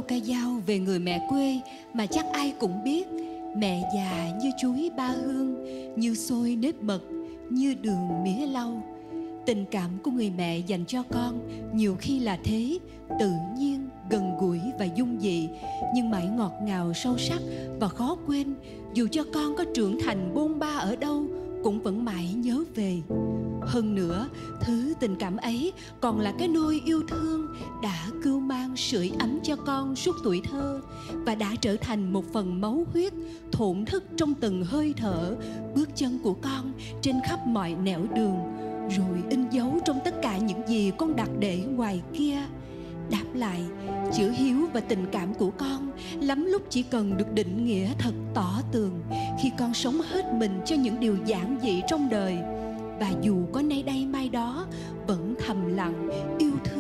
câu 0.02 0.20
ca 0.20 0.26
dao 0.26 0.62
về 0.66 0.80
người 0.80 1.00
mẹ 1.00 1.28
quê 1.30 1.60
mà 1.94 2.06
chắc 2.06 2.26
ai 2.34 2.54
cũng 2.60 2.84
biết. 2.84 3.08
Mẹ 3.58 3.90
già 3.96 4.30
như 4.42 4.52
chuối 4.62 4.90
ba 4.98 5.08
hương, 5.08 5.66
như 5.96 6.16
xôi 6.16 6.56
nếp 6.56 6.76
mật, 6.82 7.02
như 7.50 7.74
đường 7.82 8.24
mía 8.24 8.48
lau. 8.48 8.84
Tình 9.46 9.66
cảm 9.72 9.90
của 10.04 10.12
người 10.12 10.32
mẹ 10.38 10.58
dành 10.58 10.86
cho 10.86 11.04
con 11.04 11.40
nhiều 11.74 11.96
khi 12.00 12.20
là 12.20 12.40
thế 12.44 12.80
Tự 13.20 13.32
nhiên, 13.58 13.90
gần 14.10 14.38
gũi 14.40 14.60
và 14.80 14.86
dung 14.86 15.20
dị 15.20 15.50
Nhưng 15.96 16.10
mãi 16.10 16.28
ngọt 16.38 16.54
ngào 16.64 16.94
sâu 16.94 17.18
sắc 17.18 17.42
và 17.80 17.88
khó 17.88 18.18
quên 18.28 18.56
Dù 18.94 19.08
cho 19.12 19.24
con 19.34 19.56
có 19.58 19.66
trưởng 19.76 20.00
thành 20.00 20.34
bôn 20.34 20.60
ba 20.60 20.78
ở 20.78 20.96
đâu 20.96 21.26
Cũng 21.64 21.82
vẫn 21.82 22.06
mãi 22.06 22.34
nhớ 22.34 22.64
về. 22.76 23.02
Hơn 23.62 23.96
nữa, 23.96 24.28
thứ 24.62 24.94
tình 25.00 25.16
cảm 25.16 25.38
ấy 25.38 25.74
còn 26.02 26.20
là 26.20 26.34
cái 26.40 26.48
nôi 26.48 26.82
yêu 26.86 27.02
thương 27.10 27.48
đã 27.84 28.08
cưu 28.24 28.40
mang 28.40 28.61
sưởi 28.76 29.12
ấm 29.20 29.40
cho 29.44 29.56
con 29.56 29.96
suốt 29.96 30.16
tuổi 30.24 30.42
thơ 30.52 30.82
và 31.14 31.36
đã 31.36 31.56
trở 31.62 31.76
thành 31.76 32.14
một 32.14 32.26
phần 32.34 32.62
máu 32.62 32.86
huyết 32.94 33.14
thổn 33.52 33.86
thức 33.86 34.04
trong 34.18 34.34
từng 34.34 34.64
hơi 34.64 34.94
thở, 34.98 35.36
bước 35.76 35.90
chân 35.96 36.20
của 36.24 36.34
con 36.34 36.74
trên 37.02 37.16
khắp 37.28 37.48
mọi 37.48 37.76
nẻo 37.84 38.06
đường, 38.16 38.38
rồi 38.90 39.24
in 39.30 39.50
dấu 39.50 39.80
trong 39.86 40.00
tất 40.06 40.14
cả 40.22 40.38
những 40.38 40.68
gì 40.68 40.92
con 40.98 41.16
đặt 41.16 41.30
để 41.40 41.58
ngoài 41.58 42.02
kia. 42.14 42.38
Đáp 43.12 43.26
lại, 43.34 43.62
chữ 44.14 44.32
hiếu 44.32 44.68
và 44.74 44.80
tình 44.80 45.06
cảm 45.12 45.34
của 45.34 45.52
con 45.52 45.92
lắm 46.22 46.46
lúc 46.46 46.62
chỉ 46.70 46.84
cần 46.84 47.18
được 47.18 47.34
định 47.34 47.66
nghĩa 47.66 47.90
thật 48.00 48.14
tỏ 48.34 48.62
tường 48.72 49.02
khi 49.42 49.52
con 49.60 49.74
sống 49.74 50.02
hết 50.10 50.34
mình 50.34 50.62
cho 50.66 50.76
những 50.76 51.00
điều 51.00 51.18
giản 51.26 51.60
dị 51.64 51.82
trong 51.88 52.10
đời 52.10 52.38
và 53.00 53.12
dù 53.22 53.46
có 53.54 53.62
nay 53.62 53.84
đây 53.84 54.06
mai 54.06 54.30
đó 54.30 54.68
vẫn 55.08 55.36
thầm 55.46 55.76
lặng 55.76 56.10
yêu 56.40 56.52
thương 56.66 56.71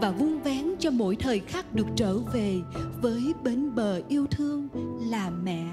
và 0.00 0.10
vuông 0.10 0.42
vén 0.42 0.64
cho 0.78 0.90
mỗi 0.90 1.16
thời 1.16 1.40
khắc 1.40 1.74
được 1.74 1.86
trở 1.96 2.18
về 2.18 2.60
với 3.02 3.32
bến 3.44 3.74
bờ 3.74 4.02
yêu 4.08 4.26
thương 4.30 4.68
là 5.10 5.30
mẹ 5.30 5.64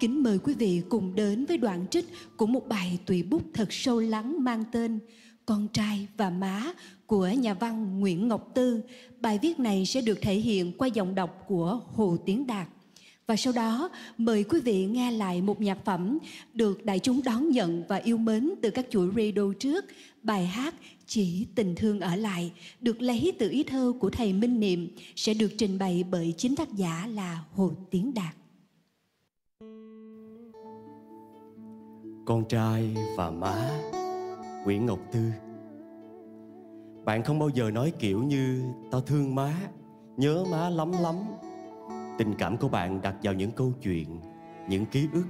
kính 0.00 0.22
mời 0.22 0.38
quý 0.38 0.54
vị 0.54 0.82
cùng 0.88 1.14
đến 1.14 1.44
với 1.44 1.56
đoạn 1.56 1.86
trích 1.90 2.06
của 2.36 2.46
một 2.46 2.68
bài 2.68 2.98
tùy 3.06 3.22
bút 3.22 3.42
thật 3.54 3.72
sâu 3.72 4.00
lắng 4.00 4.44
mang 4.44 4.64
tên 4.72 4.98
con 5.46 5.68
trai 5.68 6.08
và 6.16 6.30
má 6.30 6.72
của 7.06 7.28
nhà 7.28 7.54
văn 7.54 8.00
Nguyễn 8.00 8.28
Ngọc 8.28 8.50
Tư. 8.54 8.80
Bài 9.20 9.38
viết 9.42 9.60
này 9.60 9.86
sẽ 9.86 10.00
được 10.00 10.18
thể 10.22 10.34
hiện 10.34 10.72
qua 10.78 10.88
giọng 10.88 11.14
đọc 11.14 11.44
của 11.48 11.80
Hồ 11.94 12.16
Tiến 12.26 12.46
Đạt. 12.46 12.68
Và 13.26 13.36
sau 13.36 13.52
đó, 13.52 13.90
mời 14.18 14.44
quý 14.44 14.60
vị 14.60 14.86
nghe 14.86 15.10
lại 15.10 15.42
một 15.42 15.60
nhạc 15.60 15.84
phẩm 15.84 16.18
được 16.54 16.84
đại 16.84 16.98
chúng 16.98 17.20
đón 17.24 17.50
nhận 17.50 17.84
và 17.88 17.96
yêu 17.96 18.18
mến 18.18 18.50
từ 18.62 18.70
các 18.70 18.86
chuỗi 18.90 19.08
radio 19.16 19.52
trước. 19.58 19.84
Bài 20.22 20.46
hát 20.46 20.74
chỉ 21.08 21.46
tình 21.54 21.74
thương 21.74 22.00
ở 22.00 22.16
lại, 22.16 22.52
được 22.80 23.02
lấy 23.02 23.32
từ 23.38 23.50
ý 23.50 23.62
thơ 23.62 23.92
của 24.00 24.10
thầy 24.10 24.32
Minh 24.32 24.60
Niệm, 24.60 24.88
sẽ 25.16 25.34
được 25.34 25.52
trình 25.58 25.78
bày 25.78 26.04
bởi 26.10 26.34
chính 26.36 26.56
tác 26.56 26.72
giả 26.72 27.06
là 27.06 27.44
Hồ 27.52 27.70
Tiến 27.90 28.14
Đạt. 28.14 28.34
Con 32.26 32.44
trai 32.48 32.96
và 33.16 33.30
má, 33.30 33.80
Nguyễn 34.64 34.86
Ngọc 34.86 34.98
Tư. 35.12 35.20
Bạn 37.04 37.22
không 37.22 37.38
bao 37.38 37.48
giờ 37.48 37.70
nói 37.70 37.92
kiểu 37.98 38.22
như, 38.22 38.62
Tao 38.90 39.00
thương 39.00 39.34
má, 39.34 39.54
Nhớ 40.16 40.44
má 40.50 40.70
lắm 40.70 40.92
lắm. 41.02 41.16
Tình 42.18 42.34
cảm 42.38 42.56
của 42.56 42.68
bạn 42.68 43.02
đặt 43.02 43.16
vào 43.22 43.34
những 43.34 43.50
câu 43.50 43.72
chuyện, 43.82 44.20
Những 44.68 44.86
ký 44.86 45.06
ức, 45.12 45.24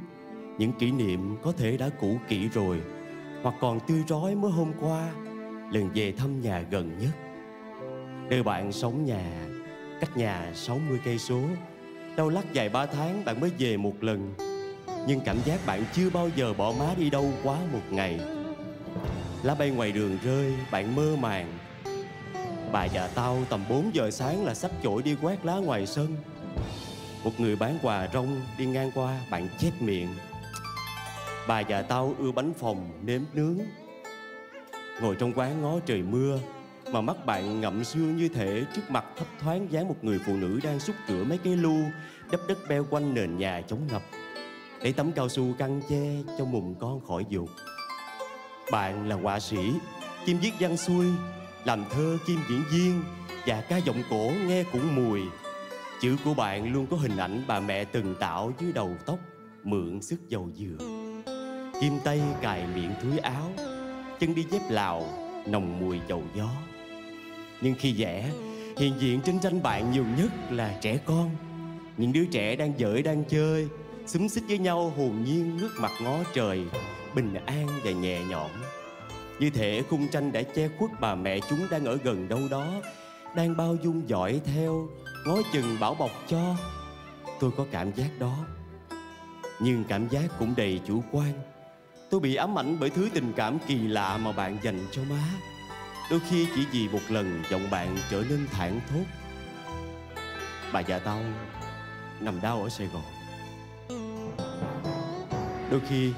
Những 0.58 0.72
kỷ 0.78 0.92
niệm 0.92 1.36
có 1.42 1.52
thể 1.52 1.76
đã 1.76 1.88
cũ 2.00 2.16
kỹ 2.28 2.48
rồi, 2.48 2.80
Hoặc 3.42 3.54
còn 3.60 3.80
tươi 3.88 4.02
rói 4.08 4.34
mới 4.34 4.50
hôm 4.50 4.72
qua. 4.80 5.25
Lần 5.70 5.90
về 5.94 6.12
thăm 6.12 6.40
nhà 6.40 6.64
gần 6.70 6.98
nhất. 6.98 7.10
Nơi 8.30 8.42
bạn 8.42 8.72
sống 8.72 9.04
nhà, 9.04 9.46
Cách 10.00 10.16
nhà 10.16 10.52
60 10.54 11.00
cây 11.04 11.18
số. 11.18 11.40
Đâu 12.16 12.28
lắc 12.28 12.52
dài 12.52 12.68
ba 12.68 12.86
tháng 12.86 13.24
bạn 13.24 13.40
mới 13.40 13.50
về 13.58 13.76
một 13.76 13.94
lần. 14.00 14.34
Nhưng 15.06 15.20
cảm 15.20 15.36
giác 15.44 15.66
bạn 15.66 15.84
chưa 15.92 16.10
bao 16.10 16.30
giờ 16.36 16.54
bỏ 16.54 16.72
má 16.78 16.94
đi 16.96 17.10
đâu 17.10 17.32
quá 17.42 17.58
một 17.72 17.80
ngày. 17.90 18.20
Lá 19.42 19.54
bay 19.54 19.70
ngoài 19.70 19.92
đường 19.92 20.18
rơi, 20.24 20.52
Bạn 20.70 20.96
mơ 20.96 21.16
màng. 21.20 21.58
Bà 22.72 22.84
già 22.84 23.08
tao 23.14 23.38
tầm 23.48 23.64
4 23.68 23.90
giờ 23.94 24.10
sáng 24.10 24.44
là 24.44 24.54
sắp 24.54 24.70
chổi 24.82 25.02
đi 25.02 25.16
quét 25.22 25.44
lá 25.44 25.54
ngoài 25.54 25.86
sân. 25.86 26.16
Một 27.24 27.32
người 27.38 27.56
bán 27.56 27.78
quà 27.82 28.08
rong 28.12 28.40
đi 28.58 28.66
ngang 28.66 28.90
qua, 28.94 29.20
Bạn 29.30 29.48
chép 29.58 29.72
miệng. 29.80 30.08
Bà 31.48 31.60
già 31.60 31.82
tao 31.82 32.14
ưa 32.18 32.32
bánh 32.32 32.54
phồng 32.54 32.90
nếm 33.04 33.22
nướng. 33.34 33.58
Ngồi 35.00 35.16
trong 35.16 35.32
quán 35.32 35.62
ngó 35.62 35.78
trời 35.86 36.02
mưa, 36.02 36.38
Mà 36.92 37.00
mắt 37.00 37.26
bạn 37.26 37.60
ngậm 37.60 37.84
sương 37.84 38.16
như 38.16 38.28
thể 38.28 38.64
Trước 38.74 38.90
mặt 38.90 39.04
thấp 39.16 39.26
thoáng 39.40 39.72
dáng 39.72 39.88
một 39.88 39.96
người 40.02 40.18
phụ 40.26 40.36
nữ 40.36 40.60
Đang 40.62 40.80
xúc 40.80 40.96
rửa 41.08 41.24
mấy 41.24 41.38
cái 41.38 41.56
lu, 41.56 41.76
Đắp 42.30 42.40
đất 42.48 42.58
beo 42.68 42.86
quanh 42.90 43.14
nền 43.14 43.38
nhà 43.38 43.62
chống 43.68 43.86
ngập. 43.92 44.02
Để 44.82 44.92
tấm 44.92 45.12
cao 45.12 45.28
su 45.28 45.54
căng 45.58 45.80
che 45.88 46.34
cho 46.38 46.44
mùng 46.44 46.74
con 46.80 47.00
khỏi 47.08 47.24
dục. 47.28 47.48
Bạn 48.72 49.08
là 49.08 49.16
họa 49.16 49.40
sĩ 49.40 49.72
Kim 50.26 50.38
viết 50.38 50.52
văn 50.60 50.76
xuôi, 50.76 51.06
Làm 51.64 51.84
thơ 51.90 52.18
kim 52.26 52.38
diễn 52.48 52.62
viên, 52.72 53.02
Và 53.46 53.60
ca 53.60 53.76
giọng 53.76 54.02
cổ 54.10 54.30
nghe 54.46 54.64
cũng 54.72 54.94
mùi. 54.94 55.20
Chữ 56.00 56.16
của 56.24 56.34
bạn 56.34 56.72
luôn 56.72 56.86
có 56.86 56.96
hình 56.96 57.16
ảnh 57.16 57.42
bà 57.46 57.60
mẹ 57.60 57.84
từng 57.84 58.14
tạo 58.20 58.52
dưới 58.60 58.72
đầu 58.72 58.90
tóc, 59.06 59.18
Mượn 59.64 60.02
sức 60.02 60.28
dầu 60.28 60.50
dừa. 60.54 60.86
Kim 61.80 61.92
tay 62.04 62.20
cài 62.42 62.66
miệng 62.74 62.92
túi 63.02 63.18
áo 63.18 63.52
Chân 64.20 64.34
đi 64.34 64.46
dép 64.50 64.62
lào, 64.70 65.08
Nồng 65.46 65.80
mùi 65.80 66.00
dầu 66.08 66.22
gió. 66.34 66.48
Nhưng 67.60 67.74
khi 67.78 67.94
vẽ 67.98 68.30
Hiện 68.76 68.94
diện 68.98 69.20
trên 69.24 69.38
tranh 69.38 69.62
bạn 69.62 69.90
nhiều 69.92 70.04
nhất 70.18 70.32
là 70.50 70.78
trẻ 70.80 70.98
con. 71.04 71.30
Những 71.96 72.12
đứa 72.12 72.24
trẻ 72.24 72.56
đang 72.56 72.72
giỡn 72.78 73.02
đang 73.02 73.24
chơi, 73.24 73.68
Xúm 74.06 74.28
xích 74.28 74.44
với 74.48 74.58
nhau 74.58 74.92
hồn 74.96 75.24
nhiên 75.24 75.56
ngước 75.56 75.70
mặt 75.80 75.92
ngó 76.02 76.18
trời, 76.34 76.64
Bình 77.14 77.34
an 77.46 77.66
và 77.84 77.90
nhẹ 77.90 78.20
nhõm. 78.30 78.50
Như 79.40 79.50
thể 79.50 79.82
khung 79.90 80.08
tranh 80.08 80.32
đã 80.32 80.42
che 80.42 80.68
khuất 80.78 80.90
bà 81.00 81.14
mẹ 81.14 81.40
chúng 81.50 81.58
đang 81.70 81.84
ở 81.84 81.98
gần 82.04 82.28
đâu 82.28 82.40
đó, 82.50 82.72
Đang 83.36 83.56
bao 83.56 83.76
dung 83.82 84.08
dõi 84.08 84.40
theo, 84.44 84.88
Ngó 85.26 85.36
chừng 85.52 85.76
bảo 85.80 85.94
bọc 85.94 86.10
cho. 86.28 86.56
Tôi 87.40 87.50
có 87.56 87.66
cảm 87.70 87.92
giác 87.92 88.10
đó, 88.18 88.36
Nhưng 89.60 89.84
cảm 89.84 90.08
giác 90.08 90.38
cũng 90.38 90.54
đầy 90.56 90.80
chủ 90.86 91.02
quan. 91.12 91.32
Tôi 92.10 92.20
bị 92.20 92.34
ám 92.34 92.58
ảnh 92.58 92.76
bởi 92.80 92.90
thứ 92.90 93.08
tình 93.14 93.32
cảm 93.36 93.58
kỳ 93.66 93.78
lạ 93.78 94.16
mà 94.16 94.32
bạn 94.32 94.58
dành 94.62 94.78
cho 94.92 95.02
má. 95.10 95.22
Đôi 96.10 96.20
khi 96.30 96.46
chỉ 96.54 96.66
vì 96.72 96.88
một 96.88 97.00
lần 97.08 97.42
giọng 97.50 97.70
bạn 97.70 97.96
trở 98.10 98.22
nên 98.28 98.46
thản 98.52 98.80
thốt. 98.90 99.04
Bà 100.72 100.80
già 100.80 100.98
tao 100.98 101.20
nằm 102.20 102.40
đau 102.40 102.62
ở 102.62 102.68
Sài 102.68 102.86
Gòn. 102.86 103.02
Đôi 105.70 105.80
khi 105.88 106.12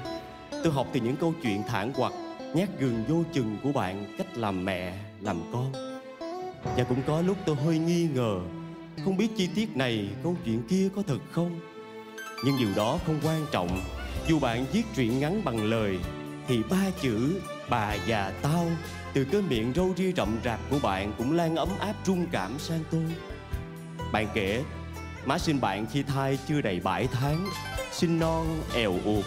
tôi 0.63 0.73
học 0.73 0.87
từ 0.93 0.99
những 0.99 1.15
câu 1.15 1.33
chuyện 1.43 1.63
thản 1.67 1.91
hoặc 1.95 2.13
Nhát 2.53 2.69
gừng 2.79 3.03
vô 3.07 3.23
chừng 3.33 3.57
của 3.63 3.71
bạn 3.71 4.05
cách 4.17 4.37
làm 4.37 4.65
mẹ, 4.65 4.93
làm 5.21 5.41
con. 5.53 5.71
Và 6.63 6.83
cũng 6.89 7.01
có 7.07 7.21
lúc 7.21 7.37
tôi 7.45 7.55
hơi 7.55 7.77
nghi 7.77 8.09
ngờ 8.13 8.39
Không 9.05 9.17
biết 9.17 9.27
chi 9.37 9.49
tiết 9.55 9.75
này, 9.75 10.09
câu 10.23 10.35
chuyện 10.45 10.63
kia 10.69 10.89
có 10.95 11.01
thật 11.07 11.19
không? 11.31 11.59
Nhưng 12.45 12.57
điều 12.59 12.69
đó 12.75 12.99
không 13.05 13.19
quan 13.23 13.45
trọng. 13.51 13.81
Dù 14.27 14.39
bạn 14.39 14.65
viết 14.73 14.83
truyện 14.95 15.19
ngắn 15.19 15.43
bằng 15.43 15.63
lời 15.63 15.99
Thì 16.47 16.59
ba 16.69 16.83
chữ 17.01 17.41
bà 17.69 17.93
già 17.93 18.33
tao 18.41 18.65
từ 19.13 19.25
cái 19.31 19.41
miệng 19.41 19.73
râu 19.75 19.93
ria 19.97 20.11
rậm 20.11 20.37
rạp 20.43 20.59
của 20.69 20.79
bạn 20.83 21.13
cũng 21.17 21.35
lan 21.35 21.55
ấm 21.55 21.69
áp 21.79 21.93
trung 22.03 22.25
cảm 22.31 22.59
sang 22.59 22.83
tôi. 22.91 23.05
Bạn 24.11 24.27
kể 24.33 24.63
Má 25.25 25.37
sinh 25.37 25.61
bạn 25.61 25.85
khi 25.93 26.03
thai 26.03 26.39
chưa 26.47 26.61
đầy 26.61 26.79
7 26.79 27.07
tháng 27.07 27.47
Sinh 27.91 28.19
non, 28.19 28.61
èo 28.73 28.95
uột 29.05 29.25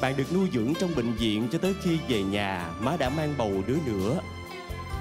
Bạn 0.00 0.16
được 0.16 0.32
nuôi 0.34 0.48
dưỡng 0.52 0.74
trong 0.80 0.94
bệnh 0.96 1.12
viện 1.12 1.48
cho 1.52 1.58
tới 1.58 1.74
khi 1.82 1.98
về 2.08 2.22
nhà 2.22 2.70
Má 2.80 2.96
đã 2.98 3.08
mang 3.08 3.34
bầu 3.38 3.52
đứa 3.66 3.76
nữa. 3.86 4.20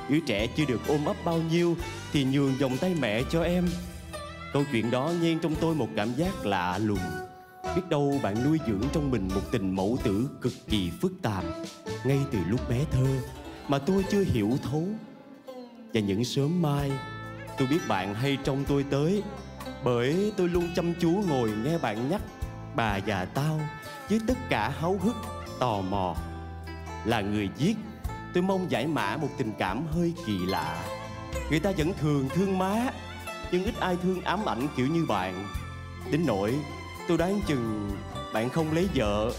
Đứa 0.10 0.20
trẻ 0.20 0.48
chưa 0.58 0.66
được 0.66 0.82
ôm 0.88 1.06
ấp 1.06 1.16
bao 1.26 1.38
nhiêu 1.38 1.78
Thì 2.14 2.24
nhường 2.24 2.54
vòng 2.60 2.78
tay 2.78 2.96
mẹ 3.00 3.24
cho 3.30 3.44
em. 3.44 3.68
Câu 4.54 4.64
chuyện 4.72 4.92
đó 4.92 5.12
nhen 5.22 5.40
trong 5.40 5.56
tôi 5.56 5.76
một 5.76 5.88
cảm 5.96 6.14
giác 6.14 6.46
lạ 6.46 6.78
lùng. 6.78 7.33
Biết 7.64 7.82
đâu 7.89 8.20
bạn 8.24 8.43
nuôi 8.43 8.59
dưỡng 8.68 8.84
trong 8.93 9.11
mình 9.11 9.30
một 9.36 9.41
tình 9.51 9.76
mẫu 9.76 9.97
tử 10.03 10.30
cực 10.41 10.53
kỳ 10.68 10.91
phức 11.01 11.11
tạp. 11.22 11.43
Ngay 12.03 12.20
từ 12.32 12.39
lúc 12.47 12.70
bé 12.70 12.86
thơ 12.91 13.05
mà 13.68 13.80
tôi 13.80 14.05
chưa 14.11 14.24
hiểu 14.24 14.57
thấu. 14.64 14.88
Và 15.93 15.99
những 15.99 16.26
sớm 16.26 16.61
mai, 16.61 16.91
tôi 17.57 17.68
biết 17.68 17.80
bạn 17.88 18.14
hay 18.16 18.38
trông 18.43 18.64
tôi 18.68 18.86
tới. 18.89 19.24
Bởi 19.84 20.32
tôi 20.38 20.49
luôn 20.49 20.70
chăm 20.76 20.93
chú 20.99 21.24
ngồi 21.28 21.51
nghe 21.64 21.78
bạn 21.78 22.09
nhắc 22.09 22.22
bà 22.76 22.99
và 23.05 23.26
tao 23.26 23.59
với 24.09 24.20
tất 24.28 24.38
cả 24.49 24.70
háo 24.70 24.99
hức, 25.01 25.16
tò 25.59 25.82
mò. 25.82 26.16
Là 27.05 27.22
người 27.22 27.49
viết, 27.57 27.76
tôi 28.34 28.43
mong 28.43 28.72
giải 28.72 28.88
mã 28.88 29.18
một 29.18 29.30
tình 29.38 29.51
cảm 29.59 29.88
hơi 29.88 30.14
kỳ 30.26 30.38
lạ. 30.45 30.84
Người 31.49 31.59
ta 31.59 31.72
vẫn 31.78 31.93
thường 32.01 32.30
thương 32.30 32.57
má, 32.57 32.91
nhưng 33.51 33.64
ít 33.64 33.74
ai 33.80 33.97
thương 34.03 34.22
ám 34.22 34.49
ảnh 34.49 34.68
kiểu 34.78 34.88
như 34.88 35.05
bạn. 35.05 35.45
Đến 36.11 36.24
nỗi 36.26 36.55
tôi 37.08 37.18
đoán 37.18 37.39
chừng 37.47 37.91
bạn 38.34 38.49
không 38.49 38.74
lấy 38.74 38.89
vợ 38.95 39.32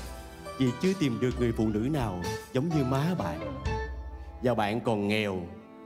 vì 0.59 0.71
chưa 0.81 0.93
tìm 1.01 1.19
được 1.21 1.31
người 1.39 1.53
phụ 1.53 1.69
nữ 1.69 1.89
nào 1.93 2.23
giống 2.53 2.69
như 2.69 2.85
má 2.85 3.15
bạn. 3.19 3.63
Và 4.43 4.55
bạn 4.55 4.81
còn 4.81 5.09
nghèo, 5.09 5.41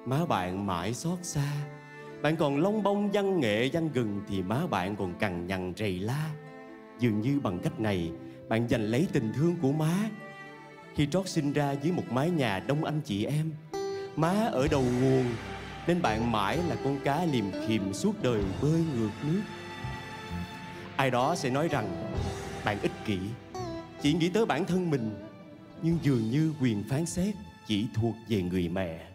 Má 0.07 0.27
bạn 0.29 0.67
mãi 0.67 0.95
xót 0.95 1.19
xa. 1.23 1.53
Bạn 2.23 2.37
còn 2.37 2.57
lông 2.57 2.83
bông, 2.83 3.11
văn 3.11 3.41
nghệ, 3.41 3.71
văn 3.73 3.91
gừng 3.95 4.21
Thì 4.29 4.43
má 4.43 4.67
bạn 4.71 4.97
còn 4.97 5.15
cằn 5.19 5.47
nhằn, 5.47 5.73
rầy 5.77 5.99
la. 5.99 6.31
Dường 6.99 7.21
như 7.21 7.41
bằng 7.41 7.59
cách 7.59 7.81
này, 7.81 8.13
Bạn 8.49 8.69
giành 8.69 8.83
lấy 8.83 9.07
tình 9.13 9.33
thương 9.37 9.57
của 9.63 9.73
má. 9.73 9.95
Khi 10.95 11.07
trót 11.07 11.29
sinh 11.29 11.53
ra 11.53 11.73
dưới 11.73 11.93
một 11.93 12.05
mái 12.11 12.31
nhà 12.31 12.59
đông 12.67 12.85
anh 12.85 13.01
chị 13.05 13.25
em, 13.25 13.53
Má 14.17 14.49
ở 14.53 14.69
đầu 14.71 14.85
nguồn, 15.01 15.25
Nên 15.87 16.03
bạn 16.03 16.33
mãi 16.33 16.59
là 16.69 16.77
con 16.85 16.99
cá 17.05 17.25
liềm 17.25 17.45
khiềm 17.67 17.95
suốt 17.95 18.23
đời 18.23 18.43
bơi 18.63 18.85
ngược 18.97 19.11
nước. 19.25 19.41
Ai 20.99 21.11
đó 21.11 21.35
sẽ 21.37 21.51
nói 21.51 21.69
rằng, 21.69 22.13
Bạn 22.65 22.81
ích 22.81 22.93
kỷ, 23.05 23.19
Chỉ 24.03 24.15
nghĩ 24.15 24.29
tới 24.29 24.47
bản 24.47 24.65
thân 24.65 24.91
mình, 24.91 25.11
Nhưng 25.83 25.99
dường 26.03 26.31
như 26.31 26.55
quyền 26.61 26.85
phán 26.89 27.07
xét 27.07 27.35
chỉ 27.67 27.87
thuộc 27.95 28.15
về 28.29 28.43
người 28.43 28.69
mẹ. 28.69 29.09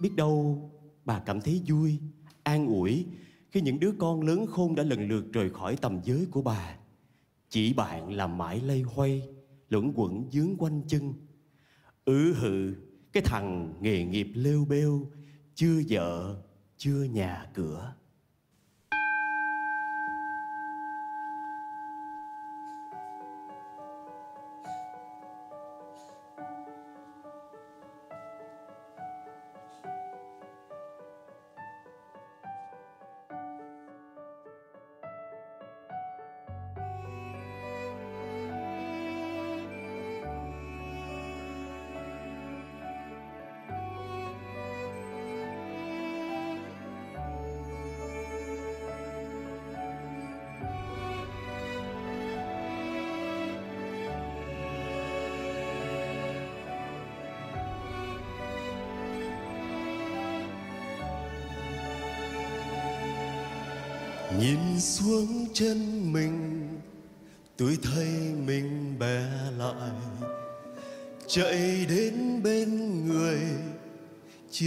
Biết 0.00 0.10
đâu 0.16 0.70
bà 1.04 1.18
cảm 1.18 1.40
thấy 1.40 1.62
vui, 1.66 1.98
an 2.42 2.66
ủi 2.66 3.06
khi 3.50 3.60
những 3.60 3.80
đứa 3.80 3.92
con 3.98 4.22
lớn 4.22 4.46
khôn 4.50 4.74
đã 4.74 4.82
lần 4.82 5.08
lượt 5.08 5.24
rời 5.32 5.50
khỏi 5.50 5.76
tầm 5.76 6.00
giới 6.04 6.26
của 6.30 6.42
bà. 6.42 6.76
Chỉ 7.50 7.72
bạn 7.72 8.12
là 8.12 8.26
mãi 8.26 8.60
lây 8.60 8.82
hoay, 8.82 9.22
luẩn 9.68 9.92
quẩn 9.94 10.30
dướng 10.32 10.56
quanh 10.56 10.82
chân. 10.88 11.12
Ừ 12.04 12.32
Ứ 12.32 12.34
hự 12.34 12.74
cái 13.12 13.22
thằng 13.26 13.74
nghề 13.80 14.04
nghiệp 14.04 14.28
lêu 14.34 14.66
bêu, 14.68 15.10
chưa 15.54 15.82
vợ, 15.88 16.42
chưa 16.76 17.02
nhà 17.02 17.46
cửa. 17.54 17.94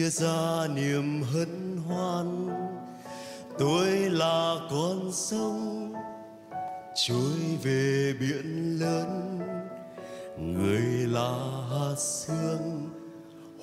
Chia 0.10 0.26
ra 0.26 0.68
niềm 0.76 1.22
hân 1.22 1.78
hoan. 1.88 2.50
Tôi 3.60 3.88
là 4.10 4.56
con 4.72 5.12
sông, 5.12 5.94
trôi 6.96 7.58
về 7.64 8.14
biển 8.20 8.80
lớn. 8.80 9.40
Người 10.38 11.08
là 11.08 11.32
hạt 11.70 11.96
sương, 11.98 12.90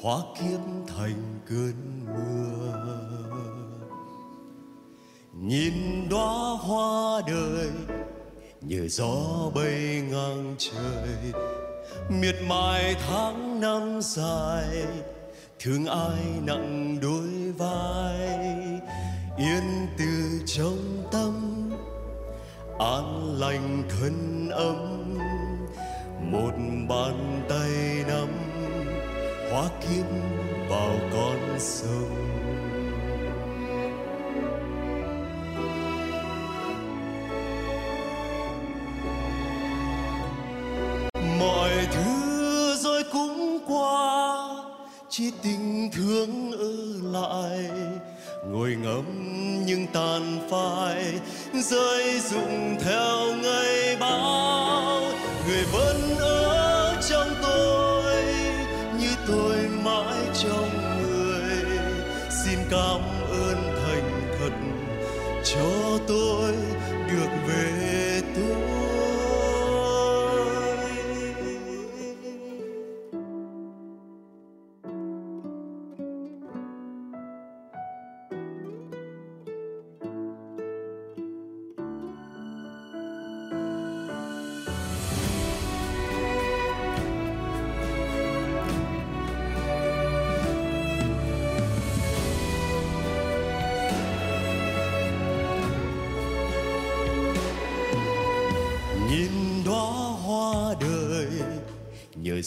hóa 0.02 0.18
kiếp 0.34 0.60
thành 0.96 1.40
cơn 1.48 2.04
mưa. 2.06 2.96
Nhìn 5.32 6.08
đóa 6.10 6.56
hoa 6.60 7.22
đời 7.26 7.70
như 8.60 8.88
gió 8.88 9.50
bay 9.54 10.02
ngang 10.10 10.54
trời. 10.58 11.42
Miệt 12.10 12.36
mài 12.48 12.96
tháng 13.08 13.60
năm 13.60 14.00
dài 14.02 14.86
thương 15.66 15.86
ai 15.86 16.22
nặng 16.44 16.98
đôi 17.02 17.52
vai, 17.58 18.28
yên 19.38 19.86
từ 19.98 20.40
trong 20.46 21.08
tâm, 21.12 21.70
an 22.78 23.36
lành 23.38 23.82
thân 23.88 24.48
ấm. 24.50 25.14
Một 26.20 26.52
bàn 26.88 27.42
tay 27.48 28.04
nắm 28.08 28.28
hóa 29.50 29.68
kiếp 29.80 30.06
vào 30.68 30.96
con 31.12 31.56
sông. 31.58 32.45
Chỉ 45.18 45.30
tình 45.42 45.90
thương 45.92 46.52
ở 46.52 46.74
lại, 47.12 47.70
ngồi 48.46 48.76
ngắm 48.82 49.04
những 49.66 49.86
tàn 49.92 50.48
phai, 50.50 51.04
rơi 51.62 52.20
rụng 52.20 52.76
theo 52.84 53.36
ngày 53.42 53.96
bão 54.00 55.00
người 55.46 55.64
vẫn 55.72 56.16
ở 56.18 57.00
trong 57.08 57.28
tôi, 57.42 58.24
như 59.00 59.08
tôi 59.26 59.56
mãi 59.84 60.16
trong 60.42 60.70
người. 61.02 61.78
Xin 62.44 62.58
cảm 62.70 63.00
ơn 63.30 63.56
thành 63.84 64.36
thật 64.38 64.52
cho 65.44 65.85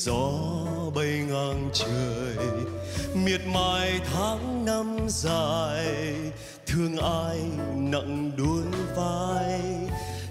gió 0.05 0.31
bay 0.95 1.25
ngang 1.29 1.69
trời, 1.73 2.45
miệt 3.13 3.41
mài 3.53 3.99
tháng 4.13 4.65
năm 4.65 4.97
dài, 5.07 6.15
thương 6.67 6.97
ai 6.97 7.39
nặng 7.75 8.31
đuôi 8.37 8.63
vai, 8.95 9.61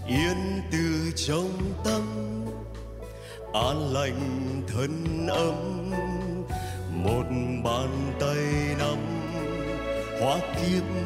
yên 0.07 0.63
từ 0.73 1.13
trong 1.17 1.51
tâm, 1.85 2.03
an 3.53 3.93
lành 3.93 4.63
thân 4.69 5.27
ấm, 5.27 5.91
một 7.05 7.25
bàn 7.65 8.13
tay 8.21 8.77
nắm 8.79 8.99
hóa 10.21 10.39
kiếp 10.39 10.98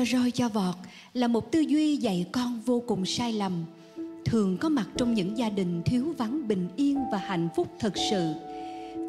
cho 0.00 0.18
roi 0.18 0.30
cho 0.30 0.48
vọt 0.48 0.74
là 1.14 1.28
một 1.28 1.52
tư 1.52 1.60
duy 1.60 1.96
dạy 1.96 2.26
con 2.32 2.60
vô 2.66 2.82
cùng 2.86 3.06
sai 3.06 3.32
lầm. 3.32 3.64
Thường 4.24 4.56
có 4.58 4.68
mặt 4.68 4.88
trong 4.96 5.14
những 5.14 5.38
gia 5.38 5.48
đình 5.48 5.82
thiếu 5.84 6.14
vắng 6.18 6.48
bình 6.48 6.68
yên 6.76 6.98
và 7.12 7.18
hạnh 7.18 7.48
phúc 7.56 7.68
thật 7.80 7.92
sự. 8.10 8.32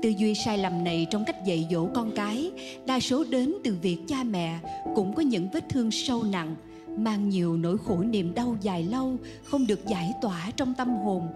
Tư 0.02 0.14
duy 0.18 0.34
sai 0.36 0.58
lầm 0.58 0.84
này 0.84 1.08
trong 1.10 1.26
cách 1.26 1.46
dạy 1.46 1.68
dỗ 1.72 1.88
con 1.94 2.12
cái 2.16 2.52
đa 2.86 3.00
số 3.00 3.24
đến 3.24 3.54
từ 3.64 3.78
việc 3.82 3.98
cha 4.08 4.24
mẹ 4.24 4.60
cũng 4.96 5.14
có 5.16 5.22
những 5.22 5.48
vết 5.54 5.70
thương 5.70 5.92
sâu 5.92 6.24
nặng, 6.24 6.56
mang 6.98 7.30
nhiều 7.30 7.58
nỗi 7.58 7.78
khổ 7.78 8.04
niềm 8.04 8.34
đau 8.34 8.58
dài 8.62 8.84
lâu, 8.84 9.18
không 9.44 9.68
được 9.68 9.88
giải 9.88 10.14
tỏa 10.22 10.52
trong 10.58 10.74
tâm 10.78 10.88
hồn 10.88 11.28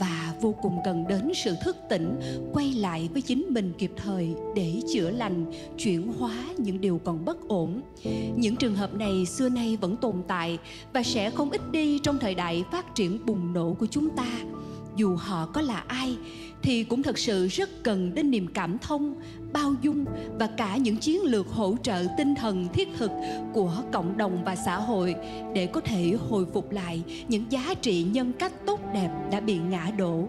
và 0.00 0.34
vô 0.40 0.54
cùng 0.62 0.78
cần 0.84 1.04
đến 1.08 1.32
sự 1.34 1.54
thức 1.64 1.76
tỉnh, 1.88 2.20
quay 2.52 2.72
lại 2.72 3.08
với 3.12 3.22
chính 3.22 3.46
mình 3.50 3.72
kịp 3.78 3.92
thời 3.96 4.34
để 4.56 4.80
chữa 4.94 5.10
lành, 5.10 5.52
chuyển 5.78 6.12
hóa 6.12 6.34
những 6.58 6.80
điều 6.80 7.00
còn 7.04 7.24
bất 7.24 7.48
ổn. 7.48 7.82
Những 8.36 8.56
trường 8.56 8.76
hợp 8.76 8.94
này 8.94 9.26
xưa 9.26 9.48
nay 9.48 9.76
vẫn 9.80 9.96
tồn 9.96 10.14
tại 10.28 10.58
và 10.92 11.02
sẽ 11.02 11.30
không 11.30 11.50
ít 11.50 11.70
đi 11.70 11.98
trong 11.98 12.18
thời 12.18 12.34
đại 12.34 12.64
phát 12.72 12.94
triển 12.94 13.26
bùng 13.26 13.52
nổ 13.52 13.76
của 13.78 13.86
chúng 13.86 14.10
ta. 14.10 14.28
Dù 14.96 15.16
họ 15.16 15.46
có 15.46 15.60
là 15.60 15.84
ai 15.86 16.16
thì 16.62 16.84
cũng 16.84 17.02
thật 17.02 17.18
sự 17.18 17.46
rất 17.46 17.82
cần 17.82 18.14
đến 18.14 18.30
niềm 18.30 18.46
cảm 18.54 18.78
thông 18.78 19.14
bao 19.52 19.74
dung 19.82 20.04
và 20.38 20.46
cả 20.46 20.76
những 20.76 20.96
chiến 20.96 21.22
lược 21.22 21.48
hỗ 21.48 21.76
trợ 21.82 22.04
tinh 22.18 22.34
thần 22.34 22.68
thiết 22.72 22.88
thực 22.98 23.10
của 23.52 23.82
cộng 23.92 24.16
đồng 24.18 24.44
và 24.44 24.56
xã 24.56 24.76
hội 24.76 25.14
để 25.54 25.66
có 25.66 25.80
thể 25.80 26.14
hồi 26.28 26.46
phục 26.52 26.72
lại 26.72 27.02
những 27.28 27.44
giá 27.50 27.74
trị 27.82 28.02
nhân 28.02 28.32
cách 28.38 28.52
tốt 28.66 28.80
đẹp 28.94 29.10
đã 29.30 29.40
bị 29.40 29.58
ngã 29.58 29.90
đổ. 29.98 30.28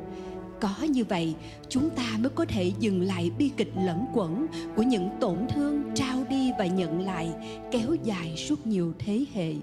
Có 0.60 0.84
như 0.90 1.04
vậy 1.04 1.36
chúng 1.70 1.90
ta 1.90 2.18
mới 2.20 2.30
có 2.30 2.46
thể 2.46 2.72
dừng 2.80 3.02
lại 3.02 3.32
bi 3.38 3.52
kịch 3.58 3.72
lẫn 3.86 4.06
quẩn 4.14 4.48
của 4.76 4.84
những 4.84 5.10
tổn 5.20 5.38
thương 5.50 5.84
trao 5.96 6.24
đi 6.30 6.52
và 6.60 6.66
nhận 6.66 7.06
lại 7.06 7.32
kéo 7.72 7.96
dài 8.04 8.38
suốt 8.38 8.68
nhiều 8.68 8.94
thế 9.00 9.26
hệ. 9.34 9.54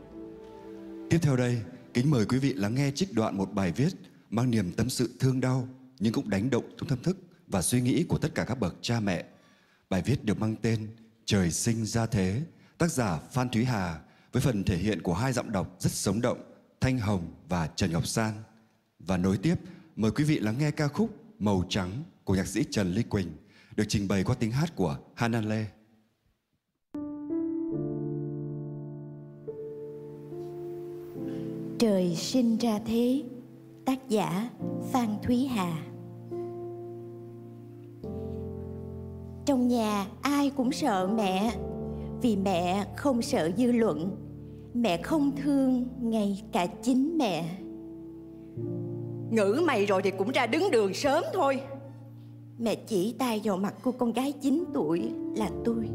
Tiếp 1.11 1.19
theo 1.23 1.37
đây, 1.37 1.59
kính 1.95 2.11
mời 2.11 2.25
quý 2.25 2.39
vị 2.39 2.53
lắng 2.55 2.75
nghe 2.75 2.91
trích 2.95 3.15
đoạn 3.15 3.37
một 3.37 3.55
bài 3.55 3.73
viết 3.77 3.91
mang 4.31 4.51
niềm 4.51 4.73
tâm 4.77 4.91
sự 4.91 5.11
thương 5.21 5.41
đau 5.41 5.69
nhưng 6.01 6.13
cũng 6.13 6.31
đánh 6.31 6.51
động 6.51 6.65
trong 6.77 6.89
tâm 6.89 7.03
thức 7.03 7.17
và 7.47 7.63
suy 7.63 7.81
nghĩ 7.81 8.05
của 8.05 8.19
tất 8.19 8.35
cả 8.35 8.45
các 8.45 8.61
bậc 8.61 8.75
cha 8.81 9.01
mẹ. 9.01 9.25
Bài 9.91 10.03
viết 10.03 10.25
được 10.25 10.41
mang 10.41 10.57
tên 10.63 10.89
Trời 11.25 11.51
sinh 11.51 11.87
ra 11.87 12.07
thế, 12.07 12.43
tác 12.79 12.91
giả 12.91 13.19
Phan 13.33 13.49
Thúy 13.49 13.65
Hà 13.65 14.01
với 14.33 14.43
phần 14.43 14.65
thể 14.65 14.77
hiện 14.77 15.03
của 15.03 15.15
hai 15.15 15.33
giọng 15.33 15.53
đọc 15.53 15.77
rất 15.79 15.93
sống 15.93 16.21
động, 16.21 16.39
Thanh 16.81 16.99
Hồng 16.99 17.35
và 17.49 17.67
Trần 17.77 17.93
Ngọc 17.93 18.07
San. 18.07 18.33
Và 18.99 19.17
nối 19.17 19.37
tiếp, 19.37 19.55
mời 19.97 20.11
quý 20.11 20.25
vị 20.25 20.39
lắng 20.39 20.59
nghe 20.59 20.71
ca 20.71 20.89
khúc 20.89 21.11
Màu 21.39 21.65
Trắng 21.69 22.03
của 22.25 22.35
nhạc 22.35 22.47
sĩ 22.47 22.65
Trần 22.71 22.93
Ly 22.93 23.03
Quỳnh 23.03 23.29
được 23.77 23.85
trình 23.89 24.09
bày 24.09 24.25
qua 24.25 24.35
tiếng 24.35 24.51
hát 24.51 24.77
của 24.77 24.99
Hanan 25.15 25.49
Lê. 25.49 25.67
Trời 31.79 32.17
sinh 32.17 32.59
ra 32.59 32.79
thế 32.87 33.23
Tác 33.89 34.09
giả 34.09 34.51
Phan 34.93 35.09
Thúy 35.23 35.47
Hà. 35.47 35.73
Trong 39.45 39.69
nhà 39.69 40.07
ai 40.23 40.51
cũng 40.57 40.73
sợ 40.73 41.09
mẹ 41.15 41.53
Vì 42.23 42.37
mẹ 42.37 42.85
không 42.97 43.23
sợ 43.23 43.51
dư 43.57 43.73
luận. 43.73 44.17
Mẹ 44.75 45.03
không 45.03 45.37
thương 45.37 45.87
ngay 46.01 46.43
cả 46.53 46.67
chính 46.67 47.19
mẹ. 47.19 47.45
Ngữ 49.31 49.63
mày 49.67 49.87
rồi 49.87 50.03
thì 50.03 50.11
cũng 50.11 50.31
ra 50.31 50.47
đứng 50.47 50.71
đường 50.71 50.95
sớm 50.95 51.25
thôi. 51.35 51.61
Mẹ 52.59 52.75
chỉ 52.75 53.15
tay 53.19 53.41
vào 53.45 53.57
mặt 53.57 53.75
cô 53.83 53.93
con 53.93 54.13
gái 54.13 54.33
9 54.33 54.65
tuổi 54.75 55.11
là 55.37 55.51
tôi. 55.65 55.89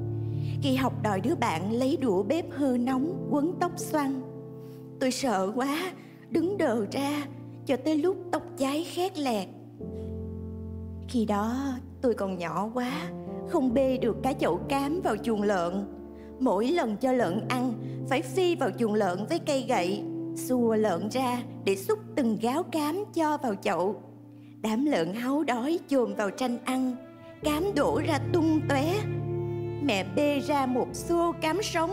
Khi 0.62 0.76
học 0.76 0.94
đòi 1.04 1.22
đứa 1.22 1.36
bạn 1.36 1.72
lấy 1.72 1.98
đũa 1.98 2.24
bếp 2.24 2.52
hơ 2.52 2.78
nóng 2.78 3.28
quấn 3.32 3.54
tóc 3.60 3.72
xoăn. 3.76 4.22
Tôi 5.00 5.12
sợ 5.12 5.52
quá 5.56 5.94
Đứng 6.30 6.58
đờ 6.58 6.86
ra 6.92 7.26
cho 7.66 7.78
tới 7.78 7.98
lúc 7.98 8.18
tóc 8.32 8.44
cháy 8.58 8.84
khét 8.84 9.18
lẹt. 9.18 9.48
Khi 11.08 11.26
đó, 11.26 11.56
tôi 12.02 12.14
còn 12.14 12.38
nhỏ 12.38 12.70
quá, 12.74 12.92
Không 13.50 13.74
bê 13.74 13.98
được 13.98 14.18
cái 14.24 14.34
chậu 14.40 14.60
cám 14.70 15.02
vào 15.02 15.16
chuồng 15.18 15.42
lợn. 15.42 15.86
Mỗi 16.40 16.68
lần 16.68 16.98
cho 16.98 17.12
lợn 17.12 17.48
ăn, 17.50 17.74
Phải 18.10 18.22
phi 18.22 18.56
vào 18.56 18.70
chuồng 18.80 18.94
lợn 18.94 19.26
với 19.30 19.40
cây 19.40 19.66
gậy, 19.68 20.04
Xua 20.36 20.76
lợn 20.76 21.10
ra 21.10 21.44
để 21.66 21.76
xúc 21.76 22.00
từng 22.16 22.38
gáo 22.42 22.64
cám 22.64 23.04
cho 23.14 23.38
vào 23.38 23.56
chậu. 23.56 24.02
Đám 24.62 24.86
lợn 24.86 25.14
háu 25.14 25.44
đói 25.44 25.80
chồm 25.88 26.14
vào 26.16 26.30
tranh 26.30 26.58
ăn, 26.66 26.96
Cám 27.44 27.64
đổ 27.76 28.02
ra 28.08 28.20
tung 28.34 28.62
tóe. 28.70 28.94
Mẹ 29.84 30.06
bê 30.16 30.40
ra 30.40 30.66
một 30.66 30.88
xô 30.94 31.34
cám 31.42 31.64
sống. 31.64 31.92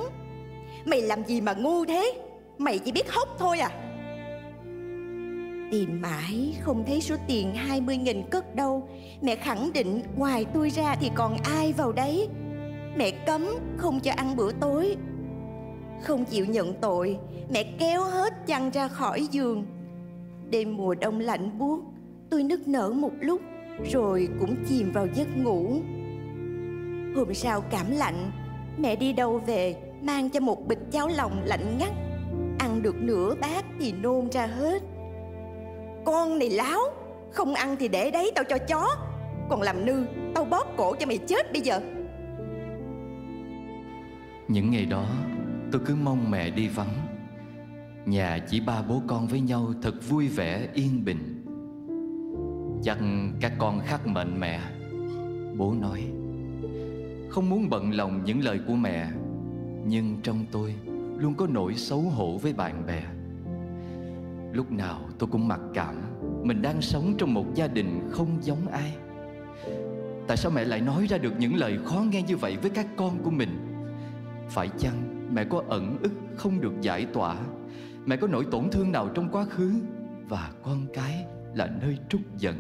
Mày 0.85 1.03
làm 1.03 1.25
gì 1.25 1.41
mà 1.41 1.55
ngu 1.55 1.85
thế? 1.85 2.13
Mày 2.59 2.79
chỉ 2.79 2.93
biết 2.93 3.13
hốc 3.13 3.29
thôi 3.39 3.59
à? 3.59 3.90
Tìm 5.71 6.01
mãi, 6.01 6.55
không 6.61 6.85
thấy 6.87 7.01
số 7.01 7.17
tiền 7.27 7.55
20 7.55 7.97
nghìn 7.97 8.23
cất 8.31 8.55
đâu. 8.55 8.89
Mẹ 9.23 9.37
khẳng 9.37 9.73
định 9.73 10.03
ngoài 10.17 10.45
tôi 10.55 10.71
ra 10.71 10.97
thì 11.01 11.11
còn 11.15 11.37
ai 11.37 11.73
vào 11.73 11.93
đấy. 11.93 12.29
Mẹ 12.97 13.11
cấm 13.11 13.47
không 13.77 14.01
cho 14.01 14.13
ăn 14.17 14.37
bữa 14.37 14.53
tối. 14.53 14.97
Không 16.03 16.25
chịu 16.25 16.47
nhận 16.47 16.75
tội, 16.81 17.19
Mẹ 17.53 17.63
kéo 17.79 18.05
hết 18.05 18.47
chăn 18.47 18.71
ra 18.71 18.89
khỏi 18.89 19.27
giường. 19.31 19.67
Đêm 20.51 20.77
mùa 20.77 20.95
đông 20.95 21.21
lạnh 21.21 21.59
buốt, 21.59 21.81
Tôi 22.31 22.43
nức 22.43 22.69
nở 22.69 22.93
một 22.93 23.13
lúc, 23.21 23.41
Rồi 23.93 24.29
cũng 24.41 24.57
chìm 24.69 24.93
vào 24.93 25.07
giấc 25.15 25.29
ngủ. 25.37 25.81
Hôm 27.17 27.35
sau 27.35 27.61
cảm 27.61 27.91
lạnh, 27.91 28.31
Mẹ 28.79 28.97
đi 28.97 29.13
đâu 29.13 29.41
về, 29.47 29.77
Mang 30.03 30.31
cho 30.31 30.41
một 30.41 30.69
bịch 30.69 30.93
cháo 30.93 31.09
lòng 31.09 31.43
lạnh 31.45 31.79
ngắt. 31.79 31.93
Ăn 32.59 32.83
được 32.83 32.97
nửa 32.97 33.35
bát 33.41 33.65
thì 33.81 33.93
nôn 33.93 34.31
ra 34.31 34.47
hết. 34.47 34.83
Con 36.05 36.39
này 36.39 36.51
láo, 36.51 36.81
Không 37.33 37.55
ăn 37.55 37.77
thì 37.79 37.89
để 37.89 38.11
đấy, 38.11 38.33
tao 38.35 38.45
cho 38.45 38.59
chó. 38.59 38.97
Còn 39.51 39.63
làm 39.63 39.87
nư, 39.87 40.05
Tao 40.35 40.45
bóp 40.45 40.65
cổ 40.77 40.95
cho 40.95 41.07
mày 41.07 41.19
chết 41.19 41.53
bây 41.53 41.61
giờ. 41.61 41.81
Những 44.49 44.71
ngày 44.71 44.87
đó, 44.87 45.07
tôi 45.73 45.81
cứ 45.87 45.95
mong 45.95 46.31
mẹ 46.31 46.51
đi 46.51 46.69
vắng. 46.69 46.95
Nhà 48.07 48.39
chỉ 48.49 48.61
ba 48.61 48.83
bố 48.83 49.03
con 49.07 49.27
với 49.27 49.41
nhau 49.41 49.73
thật 49.83 49.95
vui 50.09 50.29
vẻ, 50.29 50.69
yên 50.75 51.05
bình. 51.05 51.45
Chắc 52.83 52.99
các 53.41 53.53
con 53.59 53.81
khắc 53.81 54.07
mệnh 54.07 54.41
mẹ? 54.41 54.61
Bố 55.57 55.75
nói, 55.81 56.05
Không 57.31 57.51
muốn 57.51 57.71
bận 57.71 57.95
lòng 57.95 58.25
những 58.25 58.41
lời 58.41 58.61
của 58.67 58.75
mẹ, 58.75 59.07
Nhưng 59.87 60.17
trong 60.23 60.47
tôi 60.53 60.75
luôn 61.17 61.35
có 61.35 61.47
nỗi 61.47 61.75
xấu 61.75 62.01
hổ 62.01 62.39
với 62.39 62.53
bạn 62.53 62.87
bè. 62.87 63.03
Lúc 64.53 64.73
nào 64.73 65.01
tôi 65.19 65.29
cũng 65.33 65.49
mặc 65.49 65.61
cảm, 65.75 65.95
Mình 66.43 66.63
đang 66.63 66.83
sống 66.83 67.15
trong 67.19 67.35
một 67.35 67.55
gia 67.55 67.67
đình 67.67 68.09
không 68.11 68.39
giống 68.41 68.67
ai. 68.67 68.97
Tại 70.27 70.37
sao 70.37 70.53
mẹ 70.55 70.65
lại 70.65 70.81
nói 70.81 71.07
ra 71.07 71.19
được 71.19 71.33
những 71.39 71.57
lời 71.57 71.79
khó 71.85 72.05
nghe 72.11 72.23
như 72.23 72.37
vậy 72.37 72.57
với 72.63 72.71
các 72.71 72.87
con 72.97 73.23
của 73.23 73.31
mình? 73.31 73.49
Phải 74.49 74.69
chăng 74.79 75.29
mẹ 75.35 75.45
có 75.45 75.63
ẩn 75.69 75.99
ức 76.03 76.13
không 76.37 76.61
được 76.61 76.81
giải 76.81 77.07
tỏa? 77.13 77.37
Mẹ 78.07 78.17
có 78.17 78.27
nỗi 78.27 78.47
tổn 78.51 78.71
thương 78.73 78.93
nào 78.93 79.09
trong 79.15 79.29
quá 79.33 79.45
khứ? 79.45 79.73
Và 80.29 80.51
con 80.63 80.87
cái 80.95 81.27
là 81.55 81.71
nơi 81.83 81.99
trút 82.09 82.21
giận. 82.39 82.57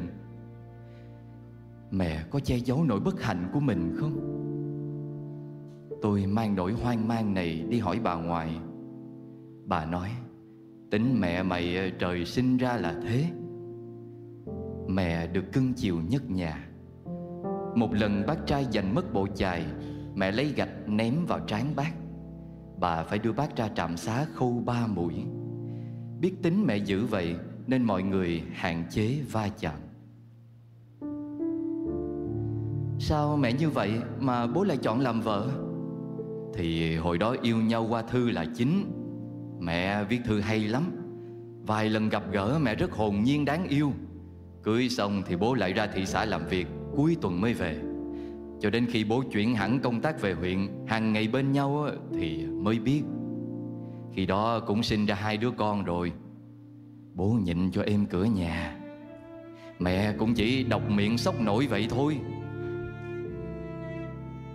Mẹ 1.90 2.24
có 2.30 2.40
che 2.40 2.56
giấu 2.56 2.84
nỗi 2.84 3.00
bất 3.00 3.22
hạnh 3.22 3.50
của 3.52 3.60
mình 3.60 3.96
không? 4.00 4.36
Tôi 6.02 6.26
mang 6.26 6.54
nỗi 6.54 6.72
hoang 6.72 7.08
mang 7.08 7.34
này 7.34 7.64
đi 7.68 7.78
hỏi 7.78 8.00
bà 8.02 8.14
ngoại. 8.14 8.60
Bà 9.66 9.84
nói 9.84 10.10
Tính 10.90 11.20
mẹ 11.20 11.42
mày 11.42 11.76
ờ, 11.76 11.90
trời 11.98 12.24
sinh 12.24 12.56
ra 12.56 12.76
là 12.76 12.94
thế. 13.02 13.24
Mẹ 14.88 15.26
được 15.26 15.52
cưng 15.52 15.72
chiều 15.72 15.96
nhất 16.08 16.30
nhà. 16.30 16.68
Một 17.74 17.94
lần 17.94 18.22
bác 18.26 18.46
trai 18.46 18.66
giành 18.72 18.94
mất 18.94 19.12
bộ 19.12 19.26
chài, 19.34 19.66
Mẹ 20.14 20.32
lấy 20.32 20.52
gạch 20.56 20.88
ném 20.88 21.26
vào 21.26 21.40
trán 21.40 21.76
bác. 21.76 21.92
Bà 22.80 23.02
phải 23.02 23.18
đưa 23.18 23.32
bác 23.32 23.56
ra 23.56 23.68
trạm 23.68 23.96
xá 23.96 24.24
khâu 24.24 24.62
ba 24.66 24.86
mũi. 24.86 25.14
Biết 26.20 26.32
tính 26.42 26.64
mẹ 26.66 26.76
giữ 26.76 27.06
vậy, 27.06 27.36
Nên 27.66 27.82
mọi 27.82 28.02
người 28.02 28.42
hạn 28.52 28.84
chế 28.90 29.18
va 29.32 29.48
chạm. 29.60 29.80
Sao 32.98 33.36
mẹ 33.36 33.52
như 33.52 33.70
vậy 33.70 33.92
mà 34.20 34.46
bố 34.46 34.64
lại 34.64 34.76
chọn 34.76 35.00
làm 35.00 35.20
vợ? 35.20 35.48
Thì 36.54 36.96
hồi 36.96 37.18
đó 37.18 37.36
yêu 37.42 37.56
nhau 37.56 37.86
qua 37.90 38.02
thư 38.02 38.30
là 38.30 38.46
chính. 38.54 38.99
Mẹ 39.60 40.04
viết 40.04 40.20
thư 40.24 40.40
hay 40.40 40.60
lắm. 40.60 40.92
Vài 41.66 41.90
lần 41.90 42.08
gặp 42.08 42.22
gỡ 42.32 42.58
mẹ 42.62 42.74
rất 42.74 42.92
hồn 42.92 43.22
nhiên 43.22 43.44
đáng 43.44 43.68
yêu. 43.68 43.92
Cưới 44.62 44.88
xong 44.88 45.22
thì 45.26 45.36
bố 45.36 45.54
lại 45.54 45.72
ra 45.72 45.86
thị 45.86 46.06
xã 46.06 46.24
làm 46.24 46.46
việc 46.46 46.66
Cuối 46.96 47.16
tuần 47.20 47.40
mới 47.40 47.54
về. 47.54 47.78
Cho 48.60 48.70
đến 48.70 48.86
khi 48.90 49.04
bố 49.04 49.22
chuyển 49.32 49.54
hẳn 49.54 49.80
công 49.80 50.00
tác 50.00 50.20
về 50.20 50.32
huyện 50.32 50.68
hàng 50.86 51.12
ngày 51.12 51.28
bên 51.28 51.52
nhau 51.52 51.88
thì 52.18 52.46
mới 52.46 52.78
biết. 52.78 53.02
Khi 54.14 54.26
đó 54.26 54.60
cũng 54.60 54.82
sinh 54.82 55.06
ra 55.06 55.14
hai 55.14 55.36
đứa 55.36 55.50
con 55.50 55.84
rồi. 55.84 56.12
Bố 57.14 57.38
nhịn 57.42 57.70
cho 57.70 57.82
em 57.82 58.06
cửa 58.06 58.24
nhà. 58.24 58.76
Mẹ 59.78 60.12
cũng 60.18 60.34
chỉ 60.34 60.64
đọc 60.64 60.90
miệng 60.90 61.18
sốc 61.18 61.40
nổi 61.40 61.66
vậy 61.66 61.86
thôi. 61.90 62.18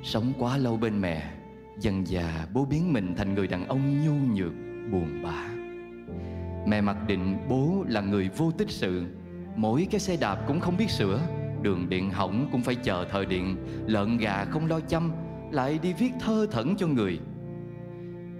Sống 0.03 0.33
quá 0.39 0.57
lâu 0.57 0.77
bên 0.77 1.01
mẹ 1.01 1.31
Dần 1.79 2.07
già 2.07 2.47
bố 2.53 2.65
biến 2.65 2.93
mình 2.93 3.13
thành 3.17 3.35
người 3.35 3.47
đàn 3.47 3.67
ông 3.67 4.05
nhu 4.05 4.35
nhược, 4.35 4.53
buồn 4.91 5.23
bã. 5.23 5.49
Mẹ 6.67 6.81
mặc 6.81 6.97
định 7.07 7.37
bố 7.49 7.85
là 7.87 8.01
người 8.01 8.29
vô 8.37 8.51
tích 8.51 8.69
sự. 8.69 9.05
Mỗi 9.55 9.87
cái 9.91 9.99
xe 9.99 10.17
đạp 10.17 10.43
cũng 10.47 10.59
không 10.59 10.77
biết 10.77 10.89
sửa. 10.89 11.21
Đường 11.61 11.89
điện 11.89 12.11
hỏng 12.11 12.49
cũng 12.51 12.61
phải 12.61 12.75
chờ 12.75 13.05
thời 13.11 13.25
điện. 13.25 13.55
Lợn 13.87 14.17
gà 14.17 14.45
không 14.45 14.67
lo 14.67 14.79
chăm, 14.79 15.11
Lại 15.51 15.79
đi 15.81 15.93
viết 15.93 16.11
thơ 16.19 16.47
thẩn 16.51 16.75
cho 16.77 16.87
người. 16.87 17.19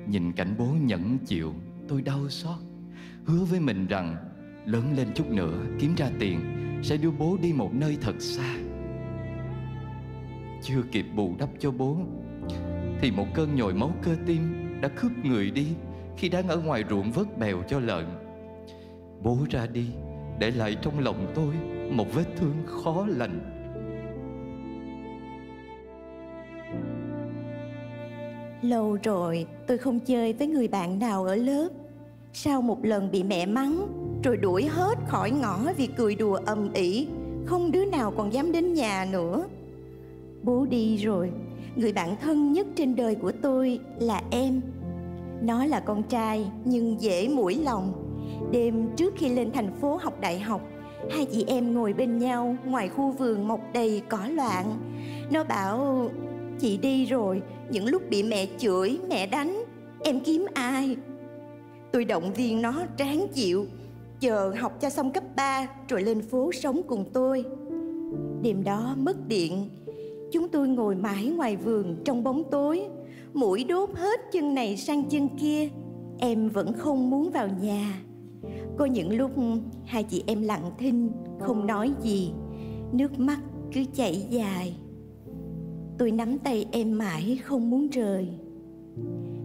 Nhìn 0.07 0.31
cảnh 0.31 0.55
bố 0.57 0.65
nhẫn 0.65 1.17
chịu, 1.25 1.53
Tôi 1.87 2.01
đau 2.01 2.29
xót. 2.29 2.57
Hứa 3.25 3.43
với 3.43 3.59
mình 3.59 3.87
rằng, 3.87 4.15
Lớn 4.65 4.93
lên 4.97 5.07
chút 5.15 5.29
nữa, 5.29 5.63
kiếm 5.79 5.95
ra 5.97 6.09
tiền, 6.19 6.39
Sẽ 6.83 6.97
đưa 6.97 7.11
bố 7.11 7.37
đi 7.41 7.53
một 7.53 7.73
nơi 7.73 7.97
thật 8.01 8.15
xa. 8.19 8.55
Chưa 10.63 10.81
kịp 10.91 11.05
bù 11.15 11.35
đắp 11.39 11.49
cho 11.59 11.71
bố, 11.71 11.97
Thì 13.01 13.11
một 13.11 13.27
cơn 13.33 13.55
nhồi 13.55 13.73
máu 13.73 13.93
cơ 14.01 14.15
tim 14.25 14.41
Đã 14.81 14.87
cướp 14.87 15.11
người 15.23 15.51
đi. 15.51 15.67
Khi 16.17 16.29
đang 16.29 16.47
ở 16.47 16.57
ngoài 16.57 16.83
ruộng 16.89 17.11
vớt 17.11 17.37
bèo 17.37 17.63
cho 17.67 17.79
lợn. 17.79 18.05
Bố 19.23 19.37
ra 19.49 19.67
đi, 19.67 19.85
Để 20.39 20.51
lại 20.51 20.77
trong 20.81 20.99
lòng 20.99 21.31
tôi 21.35 21.53
Một 21.91 22.13
vết 22.13 22.25
thương 22.37 22.55
khó 22.65 23.05
lành. 23.07 23.51
Lâu 28.61 28.97
rồi, 29.03 29.47
tôi 29.67 29.77
không 29.77 29.99
chơi 29.99 30.33
với 30.33 30.47
người 30.47 30.67
bạn 30.67 30.99
nào 30.99 31.25
ở 31.25 31.35
lớp. 31.35 31.69
Sau 32.33 32.61
một 32.61 32.85
lần 32.85 33.11
bị 33.11 33.23
mẹ 33.23 33.45
mắng, 33.45 33.87
Rồi 34.23 34.37
đuổi 34.37 34.65
hết 34.65 34.97
khỏi 35.07 35.31
ngõ 35.31 35.59
vì 35.77 35.87
cười 35.87 36.15
đùa 36.15 36.39
ầm 36.45 36.73
ĩ, 36.73 37.07
Không 37.45 37.71
đứa 37.71 37.85
nào 37.85 38.13
còn 38.17 38.33
dám 38.33 38.51
đến 38.51 38.73
nhà 38.73 39.07
nữa. 39.11 39.45
Bố 40.43 40.65
đi 40.65 40.97
rồi, 40.97 41.31
Người 41.75 41.93
bạn 41.93 42.15
thân 42.21 42.53
nhất 42.53 42.67
trên 42.75 42.95
đời 42.95 43.15
của 43.15 43.31
tôi 43.41 43.79
là 43.99 44.21
em. 44.31 44.61
Nó 45.41 45.65
là 45.65 45.79
con 45.79 46.03
trai 46.03 46.51
nhưng 46.65 47.01
dễ 47.01 47.27
mũi 47.27 47.55
lòng. 47.55 47.93
Đêm 48.51 48.87
trước 48.95 49.13
khi 49.17 49.29
lên 49.29 49.51
thành 49.51 49.71
phố 49.81 49.99
học 50.01 50.21
đại 50.21 50.39
học 50.39 50.61
Hai 51.11 51.25
chị 51.25 51.43
em 51.47 51.73
ngồi 51.73 51.93
bên 51.93 52.17
nhau 52.17 52.55
ngoài 52.65 52.89
khu 52.89 53.11
vườn 53.11 53.47
mọc 53.47 53.59
đầy 53.73 54.01
cỏ 54.09 54.19
loạn. 54.33 54.65
Nó 55.31 55.43
bảo 55.43 56.09
Chị 56.59 56.77
đi 56.77 57.05
rồi 57.05 57.41
Những 57.69 57.85
lúc 57.85 58.01
bị 58.09 58.23
mẹ 58.23 58.47
chửi, 58.57 58.99
mẹ 59.09 59.27
đánh 59.27 59.63
Em 60.03 60.19
kiếm 60.19 60.45
ai? 60.53 60.95
Tôi 61.91 62.05
động 62.05 62.33
viên 62.33 62.61
nó 62.61 62.83
tráng 62.97 63.27
chịu 63.33 63.65
Chờ 64.19 64.53
học 64.59 64.81
cho 64.81 64.89
xong 64.89 65.11
cấp 65.11 65.23
3 65.35 65.67
Rồi 65.89 66.01
lên 66.01 66.21
phố 66.21 66.51
sống 66.51 66.81
cùng 66.87 67.05
tôi. 67.13 67.45
Đêm 68.41 68.63
đó 68.63 68.95
mất 68.97 69.27
điện 69.27 69.69
Chúng 70.31 70.49
tôi 70.49 70.67
ngồi 70.67 70.95
mãi 70.95 71.25
ngoài 71.25 71.55
vườn 71.55 71.95
trong 72.05 72.23
bóng 72.23 72.43
tối. 72.51 72.83
Mũi 73.35 73.63
đốt 73.63 73.89
hết 73.95 74.19
chân 74.31 74.53
này 74.53 74.77
sang 74.77 75.09
chân 75.09 75.29
kia, 75.37 75.69
Em 76.19 76.49
vẫn 76.49 76.73
không 76.73 77.09
muốn 77.09 77.31
vào 77.31 77.47
nhà. 77.61 78.01
Có 78.77 78.85
những 78.85 79.17
lúc 79.17 79.31
hai 79.85 80.03
chị 80.03 80.23
em 80.27 80.41
lặng 80.41 80.71
thinh, 80.77 81.11
Không 81.39 81.67
nói 81.67 81.91
gì, 82.01 82.31
Nước 82.91 83.19
mắt 83.19 83.39
cứ 83.73 83.83
chảy 83.93 84.25
dài. 84.29 84.75
Tôi 85.97 86.11
nắm 86.11 86.37
tay 86.37 86.65
em 86.71 86.97
mãi 86.97 87.39
không 87.43 87.69
muốn 87.69 87.87
rời. 87.87 88.27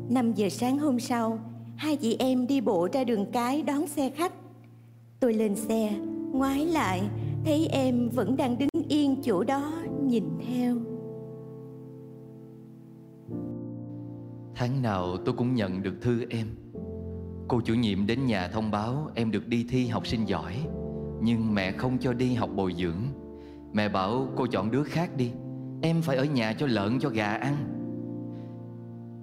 5 0.08 0.32
giờ 0.32 0.48
sáng 0.48 0.78
hôm 0.78 1.00
sau, 1.00 1.38
Hai 1.76 1.96
chị 1.96 2.16
em 2.18 2.46
đi 2.46 2.60
bộ 2.60 2.88
ra 2.92 3.04
đường 3.04 3.26
cái 3.32 3.62
đón 3.62 3.86
xe 3.86 4.10
khách. 4.10 4.34
Tôi 5.20 5.34
lên 5.34 5.56
xe, 5.56 5.92
Ngoái 6.32 6.66
lại, 6.66 7.02
Thấy 7.44 7.66
em 7.66 8.08
vẫn 8.08 8.36
đang 8.36 8.58
đứng 8.58 8.88
yên 8.88 9.16
chỗ 9.22 9.44
đó, 9.44 9.72
Nhìn 10.06 10.24
theo. 10.46 10.76
Tháng 14.60 14.82
nào 14.82 15.16
tôi 15.16 15.34
cũng 15.38 15.54
nhận 15.54 15.82
được 15.82 15.94
thư 16.00 16.24
em. 16.30 16.46
Cô 17.48 17.60
chủ 17.60 17.74
nhiệm 17.74 18.06
đến 18.06 18.26
nhà 18.26 18.48
thông 18.48 18.70
báo 18.70 19.10
em 19.14 19.30
được 19.30 19.48
đi 19.48 19.66
thi 19.68 19.86
học 19.86 20.06
sinh 20.06 20.28
giỏi, 20.28 20.56
Nhưng 21.22 21.54
mẹ 21.54 21.72
không 21.72 21.98
cho 21.98 22.12
đi 22.12 22.34
học 22.34 22.50
bồi 22.54 22.74
dưỡng. 22.78 23.02
Mẹ 23.72 23.88
bảo 23.88 24.28
cô 24.36 24.46
chọn 24.46 24.70
đứa 24.70 24.82
khác 24.84 25.16
đi, 25.16 25.30
Em 25.82 26.02
phải 26.02 26.16
ở 26.16 26.24
nhà 26.24 26.52
cho 26.52 26.66
lợn, 26.66 26.98
cho 26.98 27.08
gà 27.08 27.26
ăn. 27.26 27.56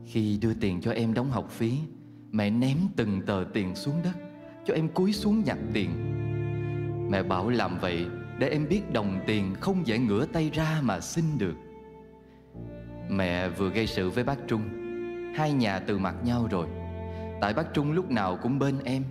Khi 0.05 0.39
đưa 0.41 0.53
tiền 0.53 0.81
cho 0.81 0.91
em 0.91 1.13
đóng 1.13 1.31
học 1.31 1.49
phí, 1.49 1.73
Mẹ 2.31 2.49
ném 2.49 2.77
từng 2.95 3.21
tờ 3.25 3.45
tiền 3.53 3.75
xuống 3.75 3.95
đất, 4.03 4.15
Cho 4.65 4.73
em 4.73 4.89
cúi 4.89 5.13
xuống 5.13 5.43
nhặt 5.43 5.57
tiền. 5.73 5.89
Mẹ 7.11 7.23
bảo 7.23 7.49
làm 7.49 7.77
vậy 7.81 8.05
Để 8.39 8.49
em 8.49 8.67
biết 8.69 8.93
đồng 8.93 9.19
tiền 9.27 9.55
không 9.59 9.87
dễ 9.87 9.97
ngửa 9.97 10.25
tay 10.25 10.49
ra 10.53 10.81
mà 10.83 10.99
xin 10.99 11.25
được. 11.37 11.55
Mẹ 13.09 13.49
vừa 13.49 13.69
gây 13.69 13.87
sự 13.87 14.09
với 14.09 14.23
bác 14.23 14.37
Trung. 14.47 14.76
Hai 15.37 15.53
nhà 15.53 15.79
từ 15.79 15.97
mặt 15.97 16.15
nhau 16.23 16.47
rồi. 16.51 16.67
Tại 17.41 17.53
bác 17.53 17.73
Trung 17.73 17.91
lúc 17.91 18.11
nào 18.11 18.37
cũng 18.41 18.59
bên 18.59 18.75
em. 18.83 19.03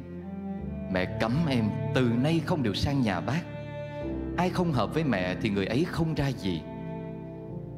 Mẹ 0.93 1.19
cấm 1.21 1.33
em, 1.49 1.65
từ 1.95 2.03
nay 2.23 2.41
không 2.45 2.63
được 2.63 2.77
sang 2.77 3.03
nhà 3.03 3.21
bác. 3.21 3.41
Ai 4.37 4.51
không 4.51 4.73
hợp 4.73 4.95
với 4.95 5.05
mẹ 5.05 5.37
thì 5.43 5.51
người 5.51 5.67
ấy 5.67 5.85
không 5.85 6.15
ra 6.15 6.29
gì. 6.29 6.63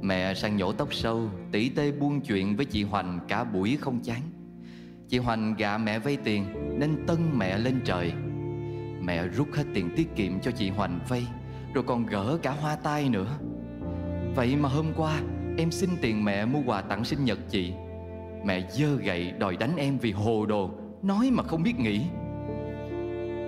Mẹ 0.00 0.34
sang 0.34 0.56
nhổ 0.56 0.72
tóc 0.72 0.94
sâu, 0.94 1.30
Tỉ 1.52 1.68
tê 1.68 1.92
buôn 1.92 2.20
chuyện 2.20 2.56
với 2.56 2.66
chị 2.66 2.84
Hoành 2.84 3.20
cả 3.28 3.44
buổi 3.44 3.78
không 3.80 4.00
chán. 4.00 4.20
Chị 5.08 5.18
Hoành 5.18 5.54
gạ 5.54 5.78
mẹ 5.78 5.98
vay 5.98 6.16
tiền, 6.16 6.44
Nên 6.78 7.06
tân 7.06 7.18
mẹ 7.38 7.58
lên 7.58 7.80
trời. 7.84 8.12
Mẹ 9.02 9.26
rút 9.26 9.48
hết 9.54 9.64
tiền 9.74 9.90
tiết 9.96 10.16
kiệm 10.16 10.40
cho 10.40 10.50
chị 10.50 10.70
Hoành 10.70 11.00
vay, 11.08 11.26
Rồi 11.74 11.84
còn 11.86 12.06
gỡ 12.06 12.38
cả 12.42 12.50
hoa 12.50 12.76
tai 12.76 13.08
nữa. 13.08 13.38
Vậy 14.34 14.56
mà 14.56 14.68
hôm 14.68 14.86
qua, 14.96 15.20
em 15.58 15.70
xin 15.70 15.90
tiền 16.00 16.24
mẹ 16.24 16.44
mua 16.44 16.60
quà 16.66 16.80
tặng 16.80 17.04
sinh 17.04 17.24
nhật 17.24 17.38
chị. 17.50 17.72
Mẹ 18.44 18.68
dơ 18.70 18.96
gậy 18.96 19.32
đòi 19.38 19.56
đánh 19.56 19.76
em 19.76 19.98
vì 19.98 20.12
hồ 20.12 20.46
đồ, 20.46 20.70
Nói 21.02 21.30
mà 21.32 21.42
không 21.42 21.62
biết 21.62 21.78
nghĩ. 21.78 22.00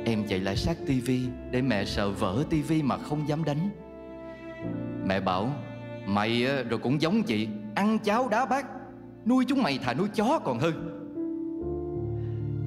Em 0.05 0.24
chạy 0.28 0.41
lại 0.41 0.57
sát 0.57 0.76
tivi 0.86 1.20
Để 1.51 1.62
mẹ 1.62 1.84
sợ 1.84 2.11
vỡ 2.11 2.45
tivi 2.51 2.82
mà 2.82 2.99
không 2.99 3.28
dám 3.28 3.45
đánh. 3.45 3.70
Mẹ 5.07 5.20
bảo, 5.20 5.51
Mày 6.07 6.45
ờ, 6.45 6.62
rồi 6.62 6.78
cũng 6.78 7.01
giống 7.01 7.22
chị, 7.22 7.49
Ăn 7.74 7.99
cháo 7.99 8.28
đá 8.28 8.47
bát, 8.47 8.66
Nuôi 9.26 9.45
chúng 9.49 9.62
mày 9.62 9.78
thà 9.78 9.95
nuôi 9.95 10.09
chó 10.14 10.38
còn 10.45 10.59
hơn. 10.59 10.86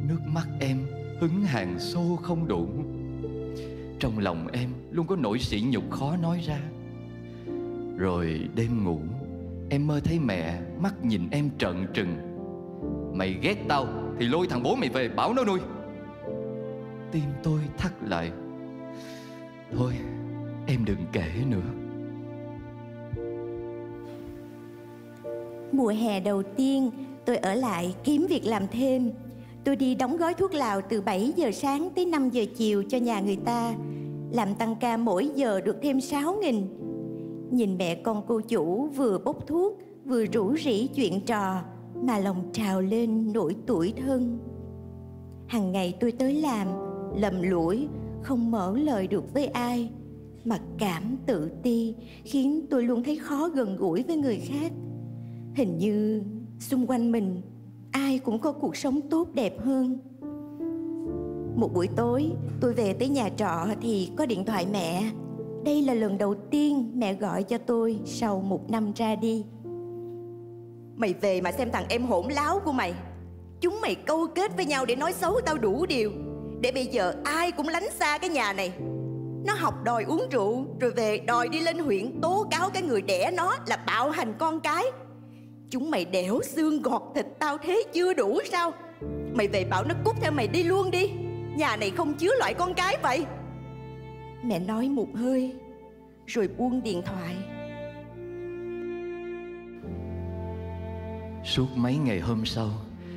Nước 0.07 0.19
mắt 0.27 0.47
em 0.59 0.77
hứng 1.19 1.41
hàng 1.43 1.79
xô 1.79 2.19
không 2.21 2.47
đủ 2.47 2.67
Trong 3.99 4.19
lòng 4.19 4.47
em 4.53 4.69
luôn 4.91 5.07
có 5.07 5.15
nỗi 5.15 5.39
sỉ 5.39 5.63
nhục 5.67 5.91
khó 5.91 6.17
nói 6.17 6.43
ra. 6.47 6.59
Rồi 7.97 8.49
đêm 8.55 8.83
ngủ 8.83 8.99
Em 9.73 9.87
mơ 9.87 9.99
thấy 10.03 10.19
mẹ, 10.19 10.59
mắt 10.79 10.93
nhìn 11.03 11.29
em 11.31 11.49
trợn 11.57 11.87
trừng. 11.93 12.15
Mày 13.13 13.35
ghét 13.41 13.55
tao, 13.67 13.87
Thì 14.19 14.25
lôi 14.25 14.47
thằng 14.47 14.63
bố 14.63 14.75
mày 14.75 14.89
về, 14.89 15.09
bảo 15.09 15.33
nó 15.33 15.43
nuôi. 15.43 15.59
Tim 17.11 17.23
tôi 17.43 17.59
thắt 17.77 17.91
lại. 18.07 18.31
Thôi, 19.77 19.93
em 20.67 20.85
đừng 20.85 20.97
kể 21.11 21.29
nữa. 21.49 21.69
Mùa 25.71 25.93
hè 26.01 26.19
đầu 26.19 26.43
tiên, 26.43 26.91
tôi 27.25 27.37
ở 27.37 27.53
lại 27.53 27.95
kiếm 28.03 28.25
việc 28.29 28.45
làm 28.45 28.67
thêm. 28.67 29.11
Tôi 29.63 29.75
đi 29.75 29.95
đóng 29.95 30.17
gói 30.17 30.33
thuốc 30.33 30.53
lào 30.53 30.81
từ 30.81 31.01
7 31.01 31.33
giờ 31.35 31.51
sáng 31.51 31.89
tới 31.95 32.05
5 32.05 32.29
giờ 32.29 32.45
chiều 32.55 32.83
cho 32.89 32.97
nhà 32.97 33.19
người 33.19 33.37
ta. 33.45 33.73
Làm 34.31 34.55
tăng 34.55 34.75
ca 34.75 34.97
mỗi 34.97 35.29
giờ 35.35 35.61
được 35.61 35.75
thêm 35.81 36.01
6 36.01 36.35
nghìn. 36.41 36.82
Nhìn 37.53 37.77
mẹ 37.77 37.95
con 37.95 38.23
cô 38.27 38.41
chủ 38.41 38.87
vừa 38.87 39.17
bốc 39.17 39.47
thuốc, 39.47 39.79
vừa 40.05 40.25
rủ 40.25 40.55
rỉ 40.57 40.87
chuyện 40.87 41.25
trò, 41.25 41.61
Mà 42.03 42.19
lòng 42.19 42.49
trào 42.53 42.81
lên 42.81 43.33
nỗi 43.33 43.55
tuổi 43.65 43.93
thân. 44.05 44.39
Hằng 45.47 45.71
ngày 45.71 45.97
tôi 45.99 46.11
tới 46.11 46.33
làm, 46.33 46.67
lầm 47.15 47.41
lũi, 47.41 47.87
không 48.21 48.51
mở 48.51 48.77
lời 48.77 49.07
được 49.07 49.33
với 49.33 49.47
ai, 49.47 49.89
mặc 50.45 50.61
cảm 50.77 51.17
tự 51.25 51.51
ti, 51.63 51.95
khiến 52.23 52.65
tôi 52.69 52.83
luôn 52.83 53.03
thấy 53.03 53.15
khó 53.15 53.49
gần 53.49 53.77
gũi 53.77 54.03
với 54.03 54.15
người 54.15 54.37
khác. 54.37 54.71
Hình 55.55 55.77
như 55.77 56.23
xung 56.59 56.87
quanh 56.87 57.11
mình, 57.11 57.41
ai 57.91 58.19
cũng 58.19 58.39
có 58.39 58.51
cuộc 58.51 58.75
sống 58.75 58.99
tốt 59.09 59.27
đẹp 59.33 59.59
hơn. 59.59 59.97
Một 61.55 61.73
buổi 61.73 61.87
tối, 61.95 62.31
tôi 62.61 62.73
về 62.73 62.93
tới 62.93 63.09
nhà 63.09 63.29
trọ 63.29 63.67
thì 63.81 64.09
có 64.15 64.25
điện 64.25 64.45
thoại 64.45 64.67
mẹ 64.71 65.03
đây 65.65 65.81
là 65.81 65.93
lần 65.93 66.17
đầu 66.17 66.35
tiên 66.51 66.91
mẹ 66.95 67.13
gọi 67.13 67.43
cho 67.43 67.57
tôi 67.57 67.99
sau 68.05 68.39
một 68.39 68.71
năm 68.71 68.91
ra 68.95 69.15
đi. 69.15 69.45
Mày 70.95 71.13
về 71.21 71.41
mà 71.41 71.51
xem 71.51 71.71
thằng 71.71 71.85
em 71.89 72.05
hỗn 72.05 72.27
láo 72.31 72.59
của 72.59 72.71
mày. 72.71 72.93
Chúng 73.61 73.81
mày 73.81 73.95
câu 73.95 74.27
kết 74.35 74.55
với 74.55 74.65
nhau 74.65 74.85
để 74.85 74.95
nói 74.95 75.13
xấu 75.13 75.41
tao 75.45 75.57
đủ 75.57 75.85
điều. 75.85 76.11
Để 76.61 76.71
bây 76.71 76.85
giờ 76.85 77.15
ai 77.23 77.51
cũng 77.51 77.67
lánh 77.67 77.87
xa 77.99 78.17
cái 78.17 78.29
nhà 78.29 78.53
này. 78.53 78.73
Nó 79.45 79.53
học 79.53 79.73
đòi 79.83 80.03
uống 80.03 80.27
rượu, 80.31 80.65
Rồi 80.79 80.91
về 80.91 81.17
đòi 81.17 81.49
đi 81.49 81.59
lên 81.59 81.79
huyện 81.79 82.21
tố 82.21 82.47
cáo 82.51 82.69
cái 82.69 82.81
người 82.81 83.01
đẻ 83.01 83.31
nó 83.37 83.55
là 83.67 83.77
bạo 83.87 84.09
hành 84.09 84.33
con 84.37 84.59
cái. 84.59 84.83
Chúng 85.69 85.91
mày 85.91 86.05
đẻo 86.05 86.39
xương 86.41 86.81
gọt 86.81 87.01
thịt 87.15 87.25
tao 87.39 87.57
thế 87.57 87.83
chưa 87.93 88.13
đủ 88.13 88.39
sao? 88.51 88.71
Mày 89.33 89.47
về 89.47 89.65
bảo 89.65 89.83
nó 89.83 89.95
cút 90.05 90.15
theo 90.21 90.31
mày 90.31 90.47
đi 90.47 90.63
luôn 90.63 90.91
đi. 90.91 91.11
Nhà 91.57 91.75
này 91.75 91.89
không 91.89 92.13
chứa 92.13 92.35
loại 92.39 92.53
con 92.53 92.73
cái 92.73 92.97
vậy. 93.03 93.25
Mẹ 94.45 94.59
nói 94.59 94.89
một 94.89 95.07
hơi, 95.15 95.55
Rồi 96.25 96.49
buông 96.57 96.83
điện 96.83 97.01
thoại. 97.05 97.35
Suốt 101.43 101.67
mấy 101.75 101.97
ngày 101.97 102.19
hôm 102.19 102.45
sau, 102.45 102.69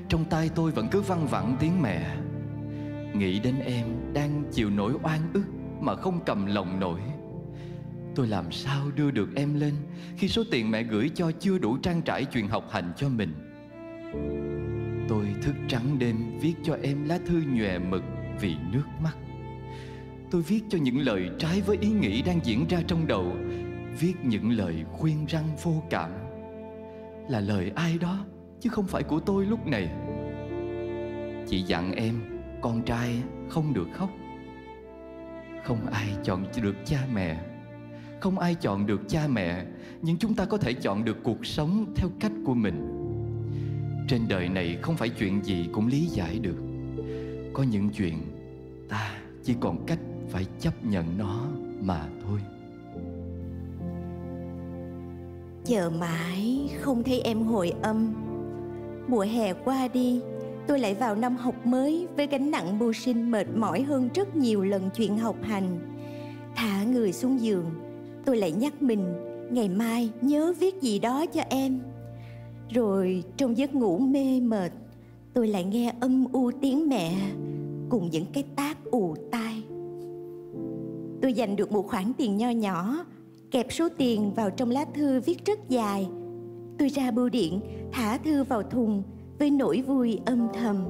Trong 0.08 0.24
tay 0.24 0.50
tôi 0.54 0.70
vẫn 0.70 0.88
cứ 0.90 1.00
văng 1.00 1.26
vẳng 1.26 1.56
tiếng 1.60 1.82
mẹ. 1.82 2.16
Nghĩ 3.14 3.40
đến 3.40 3.54
em 3.64 3.86
đang 4.12 4.42
chịu 4.52 4.70
nỗi 4.70 4.92
oan 5.02 5.20
ức 5.32 5.44
Mà 5.80 5.96
không 5.96 6.20
cầm 6.26 6.46
lòng 6.46 6.80
nổi. 6.80 7.00
Tôi 8.14 8.26
làm 8.26 8.52
sao 8.52 8.90
đưa 8.96 9.10
được 9.10 9.28
em 9.34 9.54
lên 9.54 9.74
Khi 10.16 10.28
số 10.28 10.42
tiền 10.50 10.70
mẹ 10.70 10.82
gửi 10.82 11.10
cho 11.14 11.32
chưa 11.40 11.58
đủ 11.58 11.76
trang 11.76 12.02
trải 12.02 12.24
chuyện 12.24 12.48
học 12.48 12.64
hành 12.70 12.92
cho 12.96 13.08
mình? 13.08 13.32
Tôi 15.08 15.26
thức 15.42 15.54
trắng 15.68 15.98
đêm 15.98 16.38
viết 16.40 16.54
cho 16.62 16.76
em 16.82 17.08
lá 17.08 17.18
thư 17.26 17.42
nhòe 17.52 17.78
mực 17.78 18.02
vì 18.40 18.56
nước 18.72 18.84
mắt. 19.02 19.16
Tôi 20.30 20.42
viết 20.42 20.60
cho 20.68 20.78
những 20.78 20.98
lời 20.98 21.30
trái 21.38 21.60
với 21.60 21.78
ý 21.80 21.88
nghĩ 21.88 22.22
đang 22.22 22.40
diễn 22.44 22.66
ra 22.68 22.82
trong 22.86 23.06
đầu, 23.06 23.32
Viết 24.00 24.14
những 24.22 24.50
lời 24.50 24.84
khuyên 24.92 25.26
răng 25.26 25.48
vô 25.62 25.82
cảm. 25.90 26.10
Là 27.28 27.40
lời 27.40 27.72
ai 27.74 27.98
đó, 27.98 28.24
chứ 28.60 28.70
không 28.70 28.86
phải 28.86 29.02
của 29.02 29.20
tôi 29.20 29.46
lúc 29.46 29.66
này. 29.66 29.88
Chị 31.48 31.62
dặn 31.62 31.92
em, 31.92 32.14
con 32.60 32.82
trai, 32.82 33.22
không 33.48 33.74
được 33.74 33.88
khóc. 33.92 34.10
Không 35.64 35.86
ai 35.86 36.08
chọn 36.24 36.44
được 36.62 36.76
cha 36.84 36.98
mẹ. 37.14 37.40
Không 38.20 38.38
ai 38.38 38.54
chọn 38.54 38.86
được 38.86 39.00
cha 39.08 39.28
mẹ, 39.28 39.64
Nhưng 40.02 40.16
chúng 40.16 40.34
ta 40.34 40.44
có 40.44 40.58
thể 40.58 40.72
chọn 40.72 41.04
được 41.04 41.16
cuộc 41.22 41.46
sống 41.46 41.92
theo 41.96 42.08
cách 42.20 42.32
của 42.44 42.54
mình. 42.54 42.92
Trên 44.08 44.20
đời 44.28 44.48
này 44.48 44.78
không 44.82 44.96
phải 44.96 45.08
chuyện 45.08 45.44
gì 45.44 45.68
cũng 45.72 45.86
lý 45.86 46.06
giải 46.06 46.38
được. 46.38 46.58
Có 47.52 47.62
những 47.62 47.90
chuyện 47.90 48.14
ta 48.88 49.18
chỉ 49.44 49.54
còn 49.60 49.86
cách 49.86 49.98
phải 50.28 50.46
chấp 50.60 50.84
nhận 50.84 51.18
nó 51.18 51.46
mà 51.80 52.08
thôi. 52.24 52.40
Chờ 55.64 55.90
mãi 56.00 56.70
không 56.80 57.02
thấy 57.02 57.20
em 57.20 57.42
hồi 57.42 57.72
âm. 57.82 58.14
Mùa 59.08 59.26
hè 59.32 59.52
qua 59.52 59.88
đi, 59.88 60.20
Tôi 60.66 60.78
lại 60.78 60.94
vào 60.94 61.14
năm 61.14 61.36
học 61.36 61.66
mới 61.66 62.08
Với 62.16 62.26
gánh 62.26 62.50
nặng 62.50 62.78
mưu 62.78 62.92
sinh 62.92 63.30
mệt 63.30 63.46
mỏi 63.56 63.82
hơn 63.82 64.08
rất 64.14 64.36
nhiều 64.36 64.64
lần 64.64 64.90
chuyện 64.96 65.18
học 65.18 65.36
hành. 65.42 65.78
Thả 66.54 66.84
người 66.84 67.12
xuống 67.12 67.40
giường, 67.40 67.64
Tôi 68.24 68.36
lại 68.36 68.52
nhắc 68.52 68.82
mình, 68.82 69.14
Ngày 69.50 69.68
mai 69.68 70.10
nhớ 70.20 70.54
viết 70.60 70.82
gì 70.82 70.98
đó 70.98 71.26
cho 71.26 71.42
em. 71.48 71.80
Rồi 72.70 73.24
trong 73.36 73.56
giấc 73.56 73.74
ngủ 73.74 73.98
mê 73.98 74.40
mệt, 74.40 74.72
Tôi 75.34 75.48
lại 75.48 75.64
nghe 75.64 75.94
âm 76.00 76.24
u 76.32 76.50
tiếng 76.60 76.88
mẹ, 76.88 77.14
Cùng 77.88 78.10
những 78.10 78.26
cái 78.32 78.44
tác 78.56 78.84
ù 78.84 79.14
tai 79.30 79.45
Tôi 81.26 81.32
dành 81.32 81.56
được 81.56 81.72
một 81.72 81.86
khoản 81.86 82.12
tiền 82.18 82.36
nho 82.36 82.50
nhỏ, 82.50 83.04
Kẹp 83.50 83.66
số 83.72 83.88
tiền 83.98 84.34
vào 84.34 84.50
trong 84.50 84.70
lá 84.70 84.84
thư 84.94 85.20
viết 85.20 85.44
rất 85.44 85.58
dài. 85.68 86.08
Tôi 86.78 86.88
ra 86.88 87.10
bưu 87.10 87.28
điện, 87.28 87.60
Thả 87.92 88.18
thư 88.18 88.44
vào 88.44 88.62
thùng 88.62 89.02
Với 89.38 89.50
nỗi 89.50 89.82
vui 89.82 90.20
âm 90.26 90.48
thầm. 90.54 90.84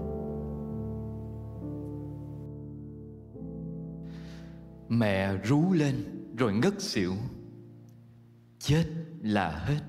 Mẹ 4.89 5.37
rú 5.45 5.73
lên 5.73 6.05
rồi 6.37 6.53
ngất 6.53 6.83
xỉu. 6.83 7.13
Chết 8.59 8.85
là 9.23 9.51
hết. 9.51 9.81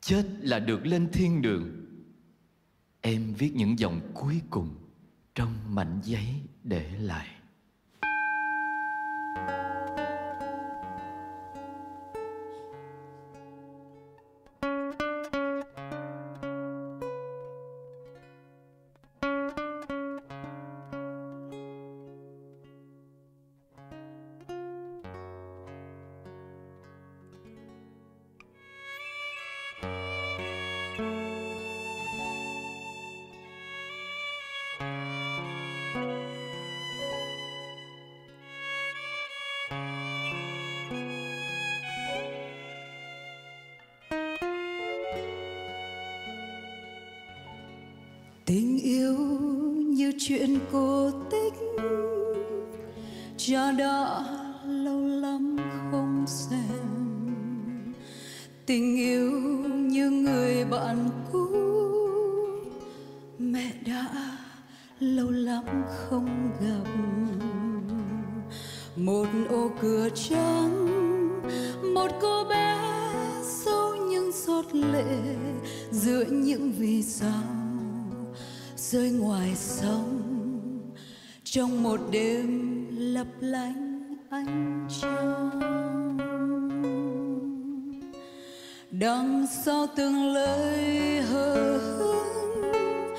Chết 0.00 0.24
là 0.40 0.58
được 0.58 0.86
lên 0.86 1.08
thiên 1.12 1.42
đường. 1.42 1.70
Em 3.00 3.34
viết 3.38 3.52
những 3.54 3.78
dòng 3.78 4.00
cuối 4.14 4.40
cùng 4.50 4.68
Trong 5.34 5.52
mảnh 5.68 6.00
giấy 6.04 6.26
để 6.64 6.90
lại. 7.00 7.37
Đêm 82.18 82.86
lấp 83.14 83.26
lánh 83.40 84.16
ánh 84.30 84.86
trăng 85.00 85.50
đằng 88.90 89.46
sau 89.64 89.86
từng 89.96 90.32
lời 90.32 91.20
hờ 91.20 91.78
hững 91.78 93.14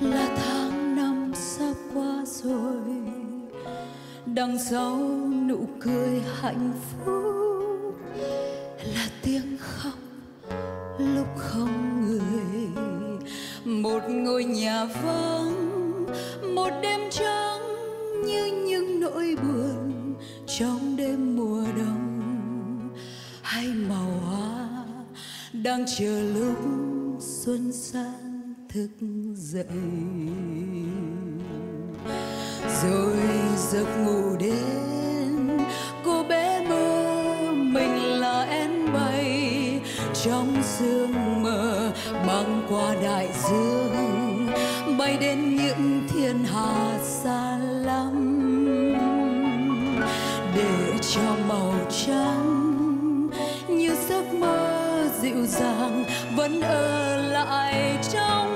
là 0.00 0.28
tháng 0.36 0.96
năm 0.96 1.32
sắp 1.34 1.74
qua 1.94 2.24
rồi 2.26 2.82
đằng 4.26 4.58
sau 4.70 4.98
nụ 5.48 5.66
cười 5.80 6.22
hạnh 6.40 6.72
phúc 6.90 7.94
là 8.94 9.06
tiếng 9.22 9.56
khóc 9.60 9.98
lúc 10.98 11.28
không 11.36 12.06
người 12.06 12.68
một 13.64 14.02
ngôi 14.08 14.44
nhà 14.44 14.84
vắng, 14.84 15.76
một 16.54 16.70
đêm 16.82 17.00
trăng 17.10 17.49
như 18.30 18.46
những 18.46 19.00
nỗi 19.00 19.36
buồn 19.42 20.14
trong 20.46 20.96
đêm 20.96 21.36
mùa 21.36 21.64
đông. 21.76 22.20
Hay 23.42 23.66
màu 23.66 24.10
hoa 24.26 24.68
đang 25.52 25.84
chờ 25.98 26.22
lúc 26.34 26.56
xuân 27.20 27.72
sang 27.72 28.54
thức 28.68 28.90
dậy. 29.34 29.64
Rồi 32.82 33.16
giấc 33.70 33.86
ngủ 34.04 34.36
đến, 34.40 35.58
cô 36.04 36.24
bé 36.28 36.66
mơ 36.68 37.04
mình 37.52 38.20
là 38.20 38.42
én 38.42 38.92
bay 38.92 39.80
trong 40.24 40.62
sương 40.62 41.42
mờ 41.42 41.92
băng 42.26 42.66
qua 42.68 42.94
đại 43.02 43.28
dương, 43.48 44.46
bay 44.98 45.16
đến 45.20 45.59
dàng 55.60 56.04
vẫn 56.36 56.60
ở 56.60 57.16
lại 57.16 57.98
trong 58.12 58.49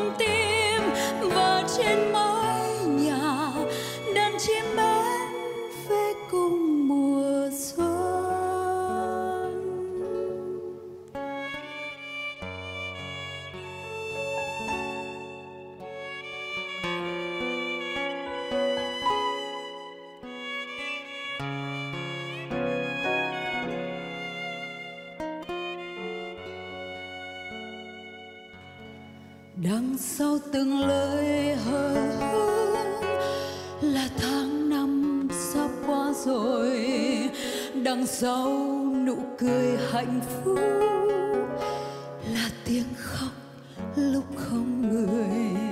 đằng 29.75 29.97
sau 29.99 30.39
từng 30.53 30.81
lời 30.81 31.57
hờ 31.65 31.89
hững 32.19 32.75
là 33.83 34.09
tháng 34.19 34.71
năm 34.71 35.29
sắp 35.53 35.69
qua 35.87 36.13
rồi. 36.25 36.89
Đằng 37.83 38.07
sau 38.07 38.49
nụ 39.07 39.17
cười 39.39 39.79
hạnh 39.93 40.21
phúc 40.45 40.59
là 42.35 42.51
tiếng 42.65 42.85
khóc 42.97 43.31
lúc 43.97 44.25
không 44.37 44.89
người. 44.89 45.63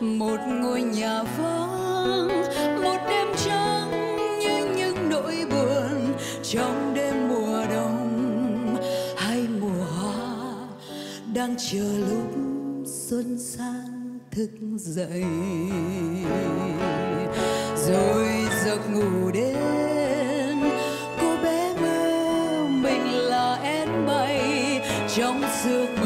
Một 0.00 0.40
ngôi 0.46 0.82
nhà 0.82 1.22
vắng, 1.22 2.28
một 2.82 2.98
đêm 3.08 3.28
trắng 3.44 3.90
như 4.40 4.74
những 4.76 5.08
nỗi 5.08 5.44
buồn. 5.50 6.14
Trong 6.42 6.94
đêm 6.94 7.28
mùa 7.28 7.64
đông 7.74 8.76
hay 9.16 9.46
mùa 9.60 9.84
hoa 9.98 10.56
đang 11.34 11.54
chờ 11.70 11.98
lúc 12.10 12.39
xuân 13.10 13.38
sang 13.38 14.18
thức 14.30 14.50
dậy. 14.76 15.24
Rồi 17.86 18.28
giấc 18.64 18.78
ngủ 18.90 19.30
đến, 19.34 20.58
cô 21.20 21.36
bé 21.42 21.74
mơ 21.80 22.66
mình 22.68 23.14
là 23.14 23.54
én 23.62 24.06
bay 24.06 24.40
trong 25.16 25.42
sương 25.62 25.99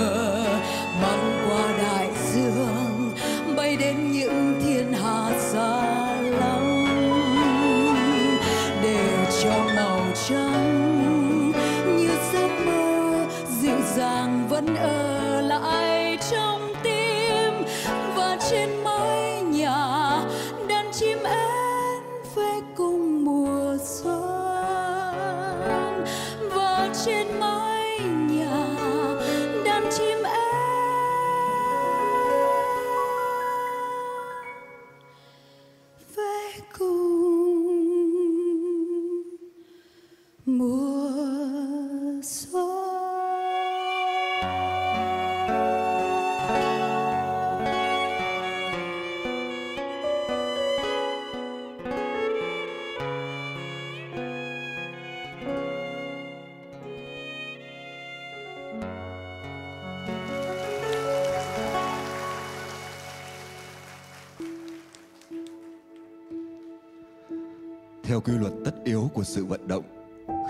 quy 68.25 68.33
luật 68.33 68.53
tất 68.65 68.75
yếu 68.85 69.11
của 69.15 69.25
sự 69.25 69.45
vận 69.45 69.69
động, 69.69 69.85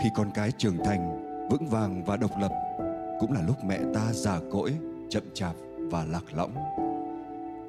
khi 0.02 0.08
con 0.16 0.30
cái 0.34 0.52
trưởng 0.52 0.76
thành, 0.84 1.20
vững 1.50 1.68
vàng 1.68 2.04
và 2.04 2.16
độc 2.16 2.30
lập, 2.40 2.52
cũng 3.20 3.32
là 3.32 3.42
lúc 3.46 3.64
mẹ 3.64 3.80
ta 3.94 4.12
già 4.12 4.40
cỗi, 4.52 4.74
chậm 5.08 5.22
chạp 5.34 5.54
và 5.78 6.04
lạc 6.04 6.24
lõng. 6.32 6.54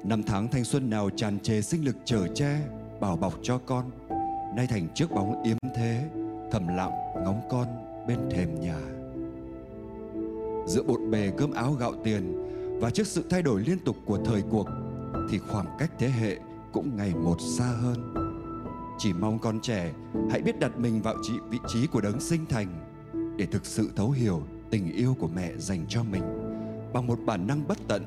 Năm 0.04 0.22
tháng 0.22 0.48
thanh 0.48 0.64
xuân 0.64 0.90
nào 0.90 1.10
tràn 1.10 1.40
trề 1.40 1.62
sinh 1.62 1.84
lực 1.84 1.96
chở 2.04 2.26
che, 2.34 2.58
bảo 3.00 3.16
bọc 3.16 3.34
cho 3.42 3.58
con, 3.66 3.90
nay 4.56 4.66
thành 4.66 4.88
chiếc 4.94 5.10
bóng 5.10 5.42
yếm 5.42 5.56
thế, 5.74 6.04
thầm 6.50 6.68
lặng 6.68 6.92
ngóng 7.24 7.40
con 7.48 7.66
bên 8.08 8.18
thềm 8.30 8.60
nhà. 8.60 8.78
Giữa 10.66 10.82
bộn 10.82 11.10
bề 11.10 11.32
cơm 11.36 11.52
áo 11.52 11.72
gạo 11.72 11.92
tiền 12.04 12.42
và 12.80 12.90
trước 12.90 13.06
sự 13.06 13.24
thay 13.30 13.42
đổi 13.42 13.60
liên 13.60 13.78
tục 13.84 13.96
của 14.06 14.18
thời 14.24 14.42
cuộc, 14.50 14.68
thì 15.30 15.38
khoảng 15.38 15.66
cách 15.78 15.90
thế 15.98 16.08
hệ 16.08 16.36
cũng 16.72 16.96
ngày 16.96 17.14
một 17.14 17.36
xa 17.58 17.64
hơn 17.64 18.15
chỉ 18.98 19.12
mong 19.12 19.38
con 19.38 19.60
trẻ 19.60 19.92
hãy 20.30 20.40
biết 20.40 20.60
đặt 20.60 20.78
mình 20.78 21.02
vào 21.02 21.14
trị 21.22 21.32
vị 21.50 21.58
trí 21.68 21.86
của 21.86 22.00
đấng 22.00 22.20
sinh 22.20 22.46
thành 22.46 22.66
để 23.36 23.46
thực 23.46 23.66
sự 23.66 23.90
thấu 23.96 24.10
hiểu 24.10 24.42
tình 24.70 24.92
yêu 24.92 25.16
của 25.20 25.28
mẹ 25.28 25.50
dành 25.58 25.86
cho 25.88 26.02
mình 26.02 26.22
bằng 26.92 27.06
một 27.06 27.18
bản 27.26 27.46
năng 27.46 27.68
bất 27.68 27.78
tận 27.88 28.04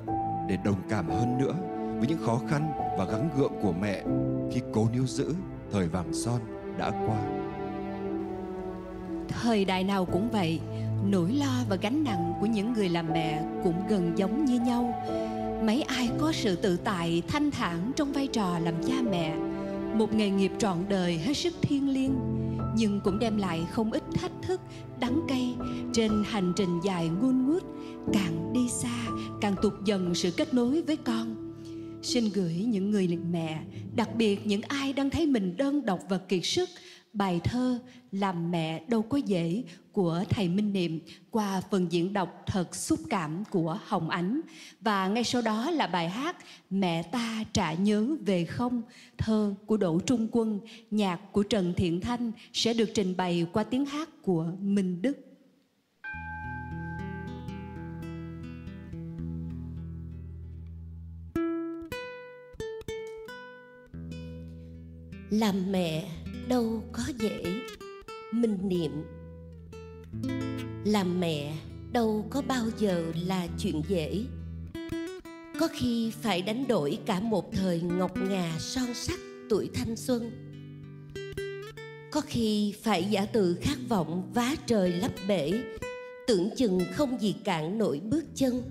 để 0.49 0.57
đồng 0.65 0.81
cảm 0.89 1.09
hơn 1.09 1.37
nữa 1.37 1.55
với 1.99 2.07
những 2.07 2.25
khó 2.25 2.41
khăn 2.49 2.71
và 2.97 3.05
gắng 3.05 3.29
gượng 3.37 3.53
của 3.61 3.73
mẹ 3.81 4.03
khi 4.51 4.61
cố 4.73 4.87
níu 4.93 5.07
giữ 5.07 5.33
thời 5.71 5.87
vàng 5.87 6.13
son 6.13 6.39
đã 6.77 6.89
qua. 6.89 7.17
Thời 9.27 9.65
đại 9.65 9.83
nào 9.83 10.05
cũng 10.05 10.29
vậy, 10.31 10.59
nỗi 11.09 11.31
lo 11.31 11.63
và 11.69 11.75
gánh 11.75 12.03
nặng 12.03 12.33
của 12.39 12.45
những 12.45 12.73
người 12.73 12.89
làm 12.89 13.07
mẹ 13.13 13.43
cũng 13.63 13.83
gần 13.89 14.11
giống 14.15 14.45
như 14.45 14.59
nhau. 14.59 15.03
Mấy 15.63 15.81
ai 15.81 16.09
có 16.19 16.31
sự 16.31 16.55
tự 16.55 16.77
tại, 16.77 17.21
thanh 17.27 17.51
thản 17.51 17.91
trong 17.95 18.13
vai 18.13 18.27
trò 18.27 18.59
làm 18.59 18.73
cha 18.87 18.95
mẹ, 19.11 19.35
một 19.95 20.13
nghề 20.13 20.29
nghiệp 20.29 20.51
trọn 20.59 20.77
đời 20.89 21.17
hết 21.17 21.33
sức 21.33 21.53
thiêng 21.61 21.89
liêng, 21.89 22.15
nhưng 22.75 22.99
cũng 23.03 23.19
đem 23.19 23.37
lại 23.37 23.67
không 23.71 23.91
ít 23.91 24.03
thách 24.13 24.31
thức, 24.41 24.61
đắng 24.99 25.21
cay 25.27 25.55
trên 25.93 26.23
hành 26.25 26.53
trình 26.55 26.79
dài 26.85 27.09
ngun 27.09 27.47
ngút, 27.47 27.63
càng 28.13 28.53
đi 28.53 28.69
xa 28.69 29.05
càng 29.41 29.55
tụt 29.61 29.73
dần 29.85 30.15
sự 30.15 30.31
kết 30.31 30.53
nối 30.53 30.81
với 30.81 30.97
con. 30.97 31.35
Xin 32.01 32.23
gửi 32.33 32.53
những 32.53 32.91
người 32.91 33.07
mẹ, 33.31 33.63
đặc 33.95 34.15
biệt 34.15 34.47
những 34.47 34.61
ai 34.61 34.93
đang 34.93 35.09
thấy 35.09 35.25
mình 35.25 35.57
đơn 35.57 35.85
độc 35.85 35.99
và 36.09 36.17
kiệt 36.17 36.41
sức, 36.43 36.69
bài 37.13 37.41
thơ 37.43 37.79
Làm 38.11 38.51
mẹ 38.51 38.83
đâu 38.87 39.01
có 39.01 39.17
dễ 39.17 39.63
của 39.91 40.23
thầy 40.29 40.49
Minh 40.49 40.73
Niệm 40.73 40.99
qua 41.31 41.61
phần 41.71 41.87
diễn 41.89 42.13
đọc 42.13 42.43
thật 42.45 42.75
xúc 42.75 42.99
cảm 43.09 43.43
của 43.51 43.79
Hồng 43.85 44.09
Ánh. 44.09 44.41
Và 44.81 45.07
ngay 45.07 45.23
sau 45.23 45.41
đó 45.41 45.71
là 45.71 45.87
bài 45.87 46.09
hát 46.09 46.37
Mẹ 46.69 47.03
ta 47.03 47.43
trả 47.53 47.73
nhớ 47.73 48.07
về 48.25 48.45
không, 48.45 48.81
thơ 49.17 49.53
của 49.65 49.77
Đỗ 49.77 49.99
Trung 49.99 50.27
Quân, 50.31 50.59
nhạc 50.91 51.19
của 51.31 51.43
Trần 51.43 51.73
Thiện 51.77 52.01
Thanh 52.01 52.31
sẽ 52.53 52.73
được 52.73 52.89
trình 52.93 53.17
bày 53.17 53.45
qua 53.53 53.63
tiếng 53.63 53.85
hát 53.85 54.09
của 54.21 54.51
Minh 54.59 55.01
Đức. 55.01 55.29
làm 65.29 65.71
mẹ 65.71 66.07
đâu 66.49 66.83
có 66.91 67.03
dễ. 67.19 67.43
Minh 68.31 68.57
niệm 68.63 68.91
làm 70.85 71.19
mẹ 71.19 71.53
đâu 71.91 72.25
có 72.29 72.41
bao 72.41 72.65
giờ 72.77 73.03
là 73.27 73.47
chuyện 73.59 73.81
dễ. 73.87 74.23
Có 75.59 75.67
khi 75.73 76.11
phải 76.21 76.41
đánh 76.41 76.67
đổi 76.67 76.99
cả 77.05 77.19
một 77.19 77.51
thời 77.53 77.81
ngọc 77.81 78.11
ngà 78.29 78.55
son 78.59 78.93
sắc 78.93 79.19
tuổi 79.49 79.69
thanh 79.73 79.95
xuân. 79.95 80.31
Có 82.11 82.21
khi 82.21 82.73
phải 82.83 83.03
giả 83.03 83.25
từ 83.25 83.57
khát 83.61 83.77
vọng 83.89 84.31
vá 84.33 84.55
trời 84.65 84.91
lấp 84.91 85.11
bể, 85.27 85.51
tưởng 86.27 86.49
chừng 86.55 86.79
không 86.93 87.21
gì 87.21 87.35
cản 87.43 87.77
nổi 87.77 88.01
bước 88.03 88.25
chân. 88.35 88.61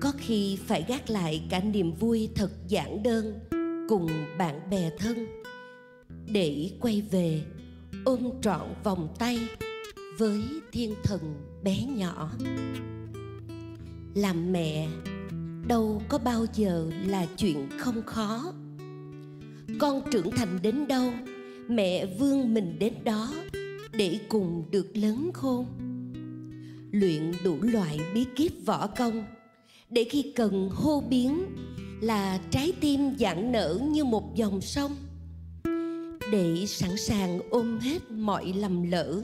Có 0.00 0.12
khi 0.18 0.58
phải 0.66 0.84
gác 0.88 1.10
lại 1.10 1.42
cả 1.50 1.60
niềm 1.60 1.92
vui 1.94 2.28
thật 2.34 2.50
giản 2.68 3.02
đơn 3.02 3.38
cùng 3.88 4.08
bạn 4.38 4.70
bè 4.70 4.90
thân 4.98 5.26
để 6.26 6.70
quay 6.80 7.02
về, 7.10 7.42
ôm 8.04 8.30
trọn 8.42 8.74
vòng 8.84 9.08
tay 9.18 9.38
với 10.18 10.42
thiên 10.72 10.94
thần 11.04 11.20
bé 11.62 11.84
nhỏ. 11.84 12.30
Làm 14.14 14.52
mẹ, 14.52 14.88
đâu 15.68 16.02
có 16.08 16.18
bao 16.18 16.46
giờ 16.54 16.90
là 17.06 17.26
chuyện 17.36 17.68
không 17.78 18.02
khó. 18.06 18.52
Con 19.78 20.02
trưởng 20.10 20.30
thành 20.30 20.58
đến 20.62 20.88
đâu, 20.88 21.12
mẹ 21.68 22.06
vương 22.06 22.54
mình 22.54 22.78
đến 22.78 22.94
đó 23.04 23.34
để 23.92 24.18
cùng 24.28 24.64
được 24.70 24.96
lớn 24.96 25.30
khôn. 25.34 25.66
Luyện 26.92 27.32
đủ 27.44 27.56
loại 27.60 28.00
bí 28.14 28.26
kíp 28.36 28.52
võ 28.66 28.86
công, 28.86 29.24
để 29.90 30.04
khi 30.04 30.32
cần 30.36 30.68
hô 30.72 31.00
biến 31.00 31.44
là 32.00 32.40
trái 32.50 32.72
tim 32.80 33.00
giãn 33.18 33.52
nở 33.52 33.80
như 33.90 34.04
một 34.04 34.34
dòng 34.34 34.60
sông 34.60 34.92
để 36.32 36.66
sẵn 36.66 36.96
sàng 36.96 37.40
ôm 37.50 37.78
hết 37.78 38.10
mọi 38.10 38.52
lầm 38.52 38.90
lỡ, 38.90 39.22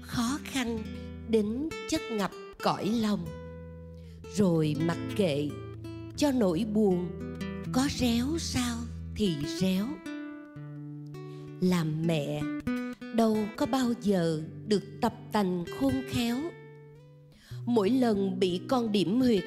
khó 0.00 0.38
khăn 0.44 0.78
đến 1.28 1.68
chất 1.88 2.00
ngập 2.10 2.30
cõi 2.62 2.88
lòng. 2.88 3.26
Rồi 4.34 4.76
mặc 4.86 4.98
kệ, 5.16 5.48
cho 6.16 6.32
nỗi 6.32 6.66
buồn 6.74 7.08
có 7.72 7.88
réo 7.98 8.26
sao 8.38 8.76
thì 9.16 9.36
réo. 9.60 9.86
Làm 11.60 12.02
mẹ, 12.06 12.42
đâu 13.14 13.38
có 13.56 13.66
bao 13.66 13.92
giờ 14.02 14.40
được 14.66 14.82
tập 15.00 15.14
tành 15.32 15.64
khôn 15.80 15.92
khéo. 16.08 16.36
Mỗi 17.66 17.90
lần 17.90 18.38
bị 18.38 18.60
con 18.68 18.92
điểm 18.92 19.20
huyệt, 19.20 19.44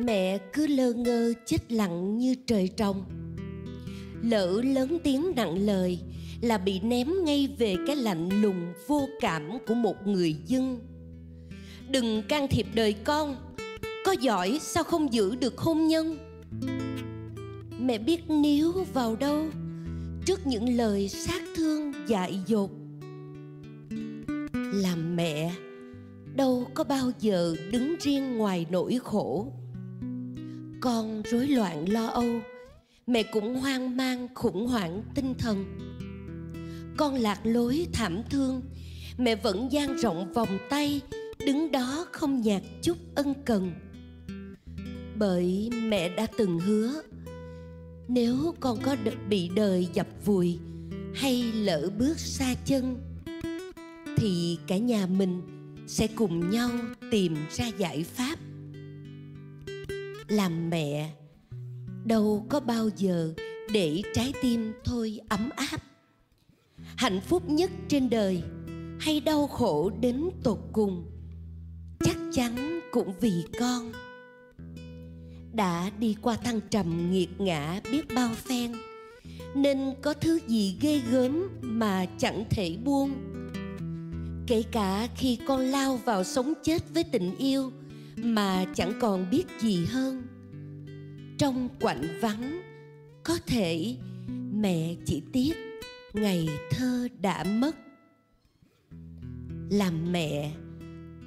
mẹ 0.00 0.38
cứ 0.52 0.66
lơ 0.66 0.92
ngơ 0.92 1.32
chết 1.46 1.72
lặng 1.72 2.18
như 2.18 2.34
trời 2.46 2.68
trồng. 2.68 3.04
Lỡ 4.22 4.60
lớn 4.64 4.98
tiếng 5.04 5.32
nặng 5.36 5.66
lời 5.66 5.98
là 6.42 6.58
bị 6.58 6.80
ném 6.80 7.08
ngay 7.24 7.48
về 7.58 7.76
cái 7.86 7.96
lạnh 7.96 8.28
lùng 8.42 8.72
vô 8.86 9.08
cảm 9.20 9.58
của 9.66 9.74
một 9.74 10.06
người 10.06 10.36
dân. 10.46 10.80
Đừng 11.90 12.22
can 12.28 12.48
thiệp 12.48 12.66
đời 12.74 12.92
con, 12.92 13.36
có 14.04 14.12
giỏi 14.12 14.58
sao 14.62 14.84
không 14.84 15.12
giữ 15.12 15.34
được 15.34 15.58
hôn 15.58 15.86
nhân? 15.86 16.18
Mẹ 17.80 17.98
biết 17.98 18.30
níu 18.30 18.72
vào 18.94 19.16
đâu 19.16 19.44
trước 20.26 20.46
những 20.46 20.76
lời 20.76 21.08
sát 21.08 21.42
thương 21.56 21.92
dại 22.08 22.38
dột. 22.46 22.70
Làm 24.54 25.16
mẹ, 25.16 25.52
đâu 26.34 26.66
có 26.74 26.84
bao 26.84 27.10
giờ 27.20 27.56
đứng 27.72 27.96
riêng 28.00 28.38
ngoài 28.38 28.66
nỗi 28.70 28.98
khổ. 29.04 29.52
Con 30.80 31.22
rối 31.22 31.48
loạn 31.48 31.88
lo 31.88 32.06
âu, 32.06 32.40
mẹ 33.06 33.22
cũng 33.22 33.60
hoang 33.60 33.96
mang 33.96 34.28
khủng 34.34 34.66
hoảng 34.66 35.02
tinh 35.14 35.34
thần 35.38 35.64
con 36.98 37.14
lạc 37.14 37.40
lối 37.44 37.86
thảm 37.92 38.22
thương. 38.30 38.62
Mẹ 39.18 39.34
vẫn 39.36 39.72
dang 39.72 39.96
rộng 39.96 40.32
vòng 40.32 40.58
tay, 40.70 41.00
đứng 41.46 41.72
đó 41.72 42.06
không 42.12 42.40
nhạt 42.40 42.62
chút 42.82 42.96
ân 43.14 43.34
cần. 43.44 43.72
Bởi 45.16 45.70
mẹ 45.82 46.08
đã 46.16 46.26
từng 46.36 46.60
hứa, 46.60 47.02
nếu 48.08 48.54
con 48.60 48.78
có 48.82 48.96
bị 49.28 49.50
đời 49.54 49.88
dập 49.94 50.06
vùi 50.24 50.58
hay 51.14 51.42
lỡ 51.42 51.90
bước 51.98 52.18
xa 52.18 52.54
chân, 52.64 52.96
thì 54.16 54.58
cả 54.66 54.76
nhà 54.76 55.06
mình 55.06 55.42
sẽ 55.86 56.06
cùng 56.06 56.50
nhau 56.50 56.70
tìm 57.10 57.36
ra 57.50 57.66
giải 57.78 58.04
pháp. 58.04 58.38
Làm 60.28 60.70
mẹ, 60.70 61.14
đâu 62.04 62.46
có 62.48 62.60
bao 62.60 62.88
giờ 62.96 63.34
để 63.72 64.02
trái 64.14 64.32
tim 64.42 64.72
thôi 64.84 65.20
ấm 65.28 65.50
áp 65.56 65.87
hạnh 66.98 67.20
phúc 67.20 67.42
nhất 67.50 67.70
trên 67.88 68.10
đời, 68.10 68.42
hay 69.00 69.20
đau 69.20 69.46
khổ 69.46 69.90
đến 70.00 70.30
tột 70.42 70.58
cùng, 70.72 71.04
chắc 72.00 72.16
chắn 72.32 72.80
cũng 72.92 73.12
vì 73.20 73.32
con. 73.60 73.92
Đã 75.52 75.90
đi 75.98 76.16
qua 76.22 76.36
thăng 76.36 76.60
trầm 76.70 77.10
nghiệt 77.10 77.28
ngã 77.40 77.80
biết 77.92 78.02
bao 78.14 78.30
phen, 78.34 78.72
nên 79.54 79.78
có 80.02 80.14
thứ 80.14 80.40
gì 80.46 80.76
ghê 80.80 81.00
gớm 81.10 81.48
mà 81.60 82.06
chẳng 82.18 82.44
thể 82.50 82.76
buông. 82.84 83.10
Kể 84.46 84.62
cả 84.72 85.08
khi 85.16 85.38
con 85.46 85.60
lao 85.60 85.96
vào 85.96 86.24
sống 86.24 86.52
chết 86.62 86.82
với 86.94 87.04
tình 87.04 87.36
yêu 87.36 87.72
mà 88.16 88.64
chẳng 88.74 88.92
còn 89.00 89.30
biết 89.30 89.44
gì 89.60 89.84
hơn, 89.84 90.22
trong 91.38 91.68
quạnh 91.80 92.18
vắng 92.20 92.60
có 93.22 93.38
thể 93.46 93.96
mẹ 94.52 94.94
chỉ 95.06 95.22
tiếc 95.32 95.67
ngày 96.12 96.48
thơ 96.70 97.08
đã 97.20 97.44
mất. 97.44 97.76
Làm 99.70 100.12
mẹ, 100.12 100.52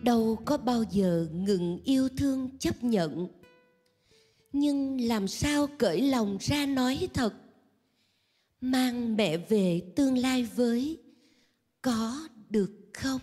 đâu 0.03 0.37
có 0.45 0.57
bao 0.57 0.83
giờ 0.91 1.27
ngừng 1.33 1.79
yêu 1.83 2.09
thương 2.17 2.49
chấp 2.59 2.83
nhận. 2.83 3.27
Nhưng 4.53 5.01
làm 5.01 5.27
sao 5.27 5.67
cởi 5.77 6.01
lòng 6.01 6.37
ra 6.41 6.65
nói 6.65 7.07
thật? 7.13 7.33
Mang 8.61 9.17
mẹ 9.17 9.37
về 9.37 9.81
tương 9.95 10.17
lai 10.17 10.43
với 10.55 10.97
có 11.81 12.27
được 12.49 12.71
không? 12.93 13.21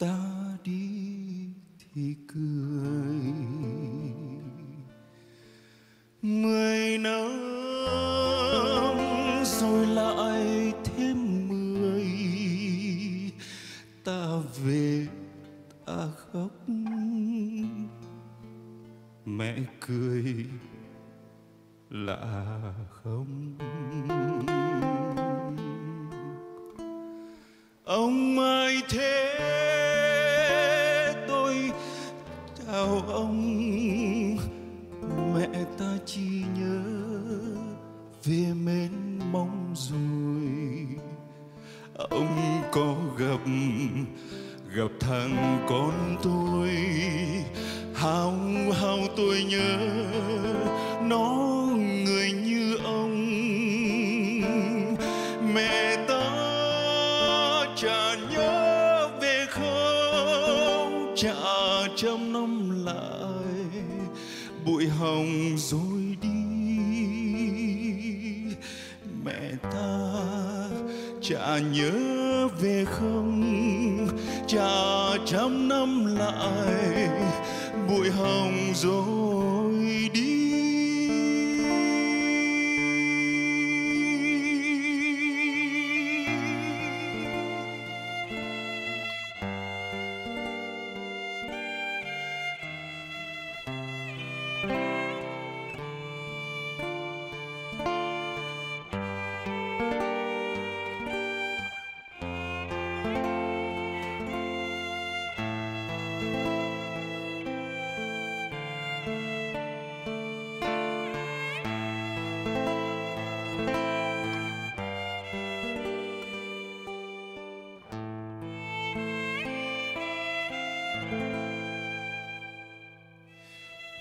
Ta 0.00 0.56
đi 0.64 1.52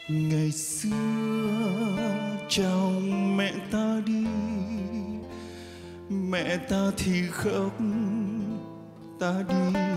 ngày 0.09 0.51
xưa 0.51 0.89
chào 2.49 2.91
mẹ 3.35 3.51
ta 3.71 4.01
đi 4.05 4.25
mẹ 6.09 6.57
ta 6.69 6.91
thì 6.97 7.27
khóc 7.31 7.77
ta 9.19 9.33
đi. 9.49 9.88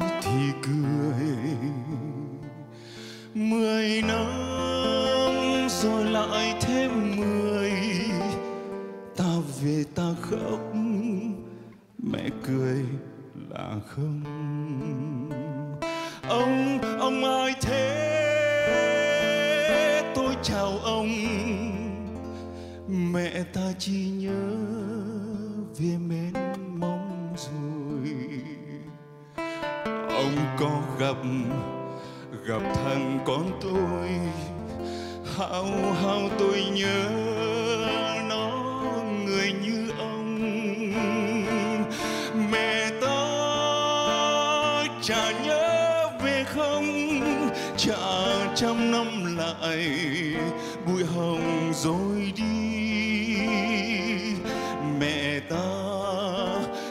Mẹ 55.00 55.40
ta 55.50 55.72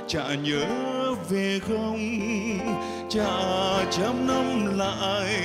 chả 0.07 0.35
nhớ 0.43 0.65
về 1.29 1.59
không 1.67 1.99
chả 3.09 3.85
trăm 3.91 4.27
năm 4.27 4.77
lại 4.77 5.35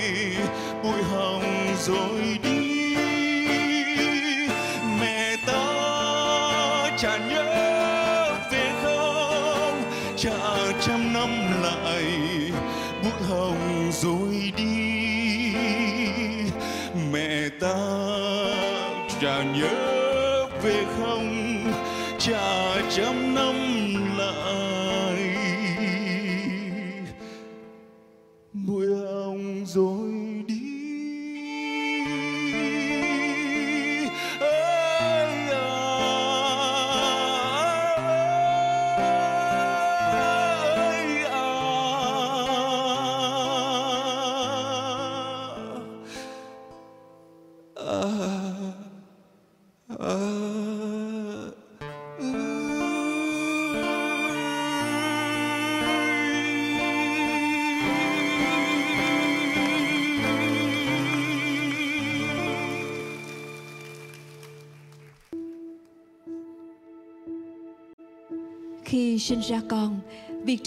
bụi 0.82 1.02
hồng 1.02 1.74
rồi 1.86 2.38
đi 2.42 2.65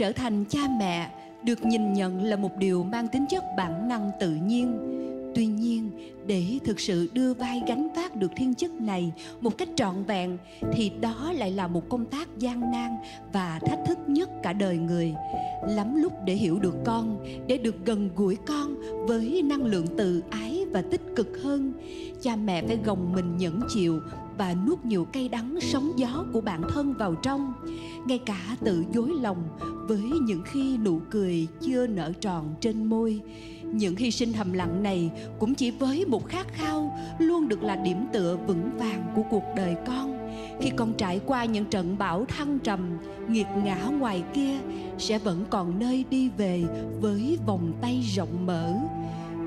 trở 0.09 0.13
thành 0.13 0.45
cha 0.49 0.59
mẹ 0.79 1.09
được 1.43 1.65
nhìn 1.65 1.93
nhận 1.93 2.23
là 2.23 2.35
một 2.35 2.57
điều 2.57 2.83
mang 2.83 3.07
tính 3.07 3.25
chất 3.29 3.43
bản 3.57 3.87
năng 3.87 4.11
tự 4.19 4.31
nhiên. 4.31 4.77
Tuy 5.35 5.45
nhiên, 5.45 5.91
để 6.25 6.59
thực 6.65 6.79
sự 6.79 7.09
đưa 7.13 7.33
vai 7.33 7.61
gánh 7.67 7.87
vác 7.95 8.15
được 8.15 8.31
thiên 8.35 8.55
chức 8.55 8.81
này 8.81 9.11
một 9.41 9.57
cách 9.57 9.69
trọn 9.75 10.03
vẹn, 10.03 10.37
thì 10.73 10.91
đó 11.01 11.33
lại 11.35 11.51
là 11.51 11.67
một 11.67 11.89
công 11.89 12.05
tác 12.05 12.27
gian 12.37 12.71
nan 12.71 12.91
và 13.33 13.59
thách 13.59 13.79
thức 13.87 13.97
nhất 14.07 14.29
cả 14.43 14.53
đời 14.53 14.77
người. 14.77 15.13
Lắm 15.67 15.95
lúc 15.95 16.13
để 16.25 16.33
hiểu 16.33 16.59
được 16.59 16.75
con, 16.85 17.25
để 17.47 17.57
được 17.57 17.85
gần 17.85 18.09
gũi 18.15 18.37
con 18.45 18.75
với 19.07 19.41
năng 19.45 19.65
lượng 19.65 19.87
tự 19.97 20.23
ái 20.29 20.65
và 20.71 20.81
tích 20.81 21.01
cực 21.15 21.41
hơn, 21.43 21.73
cha 22.21 22.35
mẹ 22.35 22.63
phải 22.67 22.77
gồng 22.85 23.13
mình 23.13 23.37
nhẫn 23.37 23.61
chịu 23.73 23.99
và 24.39 24.55
nuốt 24.67 24.85
nhiều 24.85 25.05
cay 25.05 25.29
đắng 25.29 25.59
sóng 25.61 25.99
gió 25.99 26.25
của 26.33 26.41
bản 26.41 26.61
thân 26.69 26.93
vào 26.93 27.15
trong, 27.15 27.53
ngay 28.05 28.17
cả 28.17 28.57
tự 28.63 28.83
dối 28.93 29.09
lòng 29.21 29.43
với 29.87 30.01
những 30.21 30.41
khi 30.45 30.77
nụ 30.77 30.99
cười 31.09 31.47
chưa 31.61 31.87
nở 31.87 32.11
tròn 32.21 32.55
trên 32.61 32.85
môi. 32.85 33.21
Những 33.63 33.95
hy 33.95 34.11
sinh 34.11 34.33
thầm 34.33 34.53
lặng 34.53 34.83
này 34.83 35.11
cũng 35.39 35.55
chỉ 35.55 35.71
với 35.71 36.05
một 36.05 36.27
khát 36.27 36.47
khao 36.53 36.97
luôn 37.19 37.47
được 37.47 37.63
là 37.63 37.75
điểm 37.75 38.05
tựa 38.13 38.37
vững 38.47 38.69
vàng 38.77 39.11
của 39.15 39.23
cuộc 39.29 39.43
đời 39.55 39.75
con. 39.87 40.29
Khi 40.61 40.69
con 40.75 40.93
trải 40.93 41.19
qua 41.25 41.45
những 41.45 41.65
trận 41.65 41.97
bão 41.97 42.25
thăng 42.25 42.59
trầm, 42.59 42.97
nghiệt 43.29 43.47
ngã 43.63 43.85
ngoài 43.99 44.23
kia, 44.33 44.57
sẽ 44.97 45.19
vẫn 45.19 45.45
còn 45.49 45.79
nơi 45.79 46.05
đi 46.09 46.29
về 46.37 46.63
với 47.01 47.37
vòng 47.45 47.73
tay 47.81 48.01
rộng 48.15 48.45
mở 48.45 48.73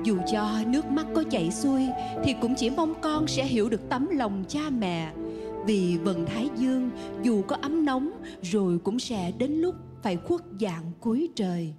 dù 0.03 0.17
cho 0.31 0.59
nước 0.67 0.85
mắt 0.85 1.05
có 1.15 1.23
chảy 1.23 1.51
xuôi 1.51 1.87
thì 2.23 2.35
cũng 2.41 2.55
chỉ 2.55 2.69
mong 2.69 2.93
con 3.01 3.27
sẽ 3.27 3.45
hiểu 3.45 3.69
được 3.69 3.89
tấm 3.89 4.09
lòng 4.09 4.43
cha 4.47 4.69
mẹ 4.69 5.13
vì 5.65 5.97
vầng 5.97 6.25
thái 6.25 6.49
dương 6.57 6.89
dù 7.23 7.41
có 7.41 7.57
ấm 7.61 7.85
nóng 7.85 8.11
rồi 8.41 8.79
cũng 8.79 8.99
sẽ 8.99 9.31
đến 9.37 9.51
lúc 9.51 9.75
phải 10.03 10.17
khuất 10.17 10.41
dạng 10.59 10.91
cuối 10.99 11.29
trời 11.35 11.73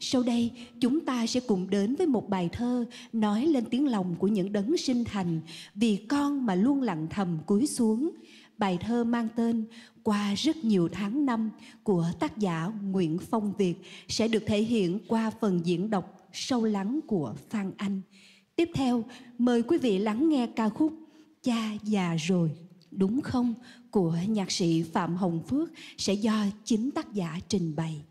Sau 0.00 0.22
đây, 0.22 0.50
chúng 0.80 1.00
ta 1.00 1.26
sẽ 1.26 1.40
cùng 1.40 1.70
đến 1.70 1.94
với 1.94 2.06
một 2.06 2.28
bài 2.28 2.48
thơ 2.52 2.84
nói 3.12 3.46
lên 3.46 3.64
tiếng 3.64 3.88
lòng 3.88 4.14
của 4.18 4.28
những 4.28 4.52
đấng 4.52 4.76
sinh 4.76 5.04
thành 5.04 5.40
vì 5.74 5.96
con 5.96 6.46
mà 6.46 6.54
luôn 6.54 6.82
lặng 6.82 7.06
thầm 7.10 7.38
cúi 7.46 7.66
xuống. 7.66 8.10
Bài 8.58 8.78
thơ 8.80 9.04
mang 9.04 9.28
tên 9.36 9.64
Qua 10.02 10.34
rất 10.34 10.56
nhiều 10.64 10.88
tháng 10.92 11.26
năm 11.26 11.50
của 11.82 12.06
tác 12.18 12.38
giả 12.38 12.72
Nguyễn 12.82 13.18
Phong 13.18 13.52
Việt 13.58 13.74
sẽ 14.08 14.28
được 14.28 14.42
thể 14.46 14.62
hiện 14.62 14.98
qua 15.08 15.30
phần 15.40 15.60
diễn 15.64 15.90
đọc 15.90 16.15
sâu 16.36 16.64
lắng 16.64 17.00
của 17.06 17.34
Phan 17.48 17.72
Anh. 17.76 18.00
Tiếp 18.56 18.70
theo, 18.74 19.04
mời 19.38 19.62
quý 19.62 19.78
vị 19.78 19.98
lắng 19.98 20.28
nghe 20.28 20.46
ca 20.56 20.68
khúc 20.68 20.92
Cha 21.42 21.72
già 21.82 22.14
rồi, 22.14 22.50
đúng 22.90 23.20
không? 23.20 23.54
của 23.96 24.16
nhạc 24.28 24.50
sĩ 24.50 24.82
Phạm 24.82 25.16
Hồng 25.16 25.42
Phước 25.46 25.70
sẽ 25.98 26.14
do 26.14 26.44
chính 26.64 26.90
tác 26.90 27.12
giả 27.12 27.40
trình 27.48 27.76
bày. 27.76 28.04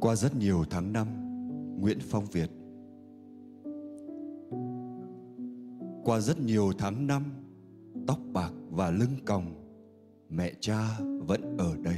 Qua 0.00 0.16
rất 0.16 0.34
nhiều 0.36 0.64
tháng 0.70 0.92
năm, 0.92 1.08
Nguyễn 1.80 1.98
Phong 2.00 2.26
Việt 2.26 2.50
Qua 6.04 6.20
rất 6.20 6.40
nhiều 6.40 6.72
tháng 6.78 7.06
năm, 7.06 7.24
tóc 8.06 8.18
bạc 8.32 8.52
và 8.70 8.90
lưng 8.90 9.16
còng, 9.24 9.54
mẹ 10.28 10.52
cha 10.60 10.98
vẫn 11.00 11.56
ở 11.58 11.76
đây 11.82 11.89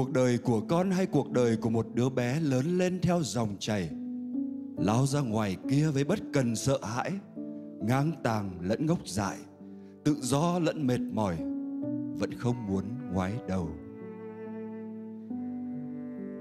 Cuộc 0.00 0.12
đời 0.12 0.38
của 0.38 0.60
con 0.60 0.90
hay 0.90 1.06
cuộc 1.06 1.30
đời 1.32 1.56
của 1.56 1.70
một 1.70 1.86
đứa 1.94 2.08
bé 2.08 2.40
lớn 2.40 2.78
lên 2.78 3.00
theo 3.02 3.22
dòng 3.22 3.56
chảy, 3.58 3.90
lao 4.78 5.06
ra 5.06 5.20
ngoài 5.20 5.56
kia 5.70 5.90
với 5.90 6.04
bất 6.04 6.18
cần 6.32 6.56
sợ 6.56 6.78
hãi, 6.82 7.12
ngang 7.80 8.12
tàng 8.22 8.50
lẫn 8.62 8.86
ngốc 8.86 9.08
dại, 9.08 9.36
tự 10.04 10.16
do 10.20 10.58
lẫn 10.58 10.86
mệt 10.86 11.00
mỏi, 11.00 11.36
vẫn 12.18 12.34
không 12.38 12.66
muốn 12.66 12.84
ngoái 13.12 13.32
đầu. 13.48 13.68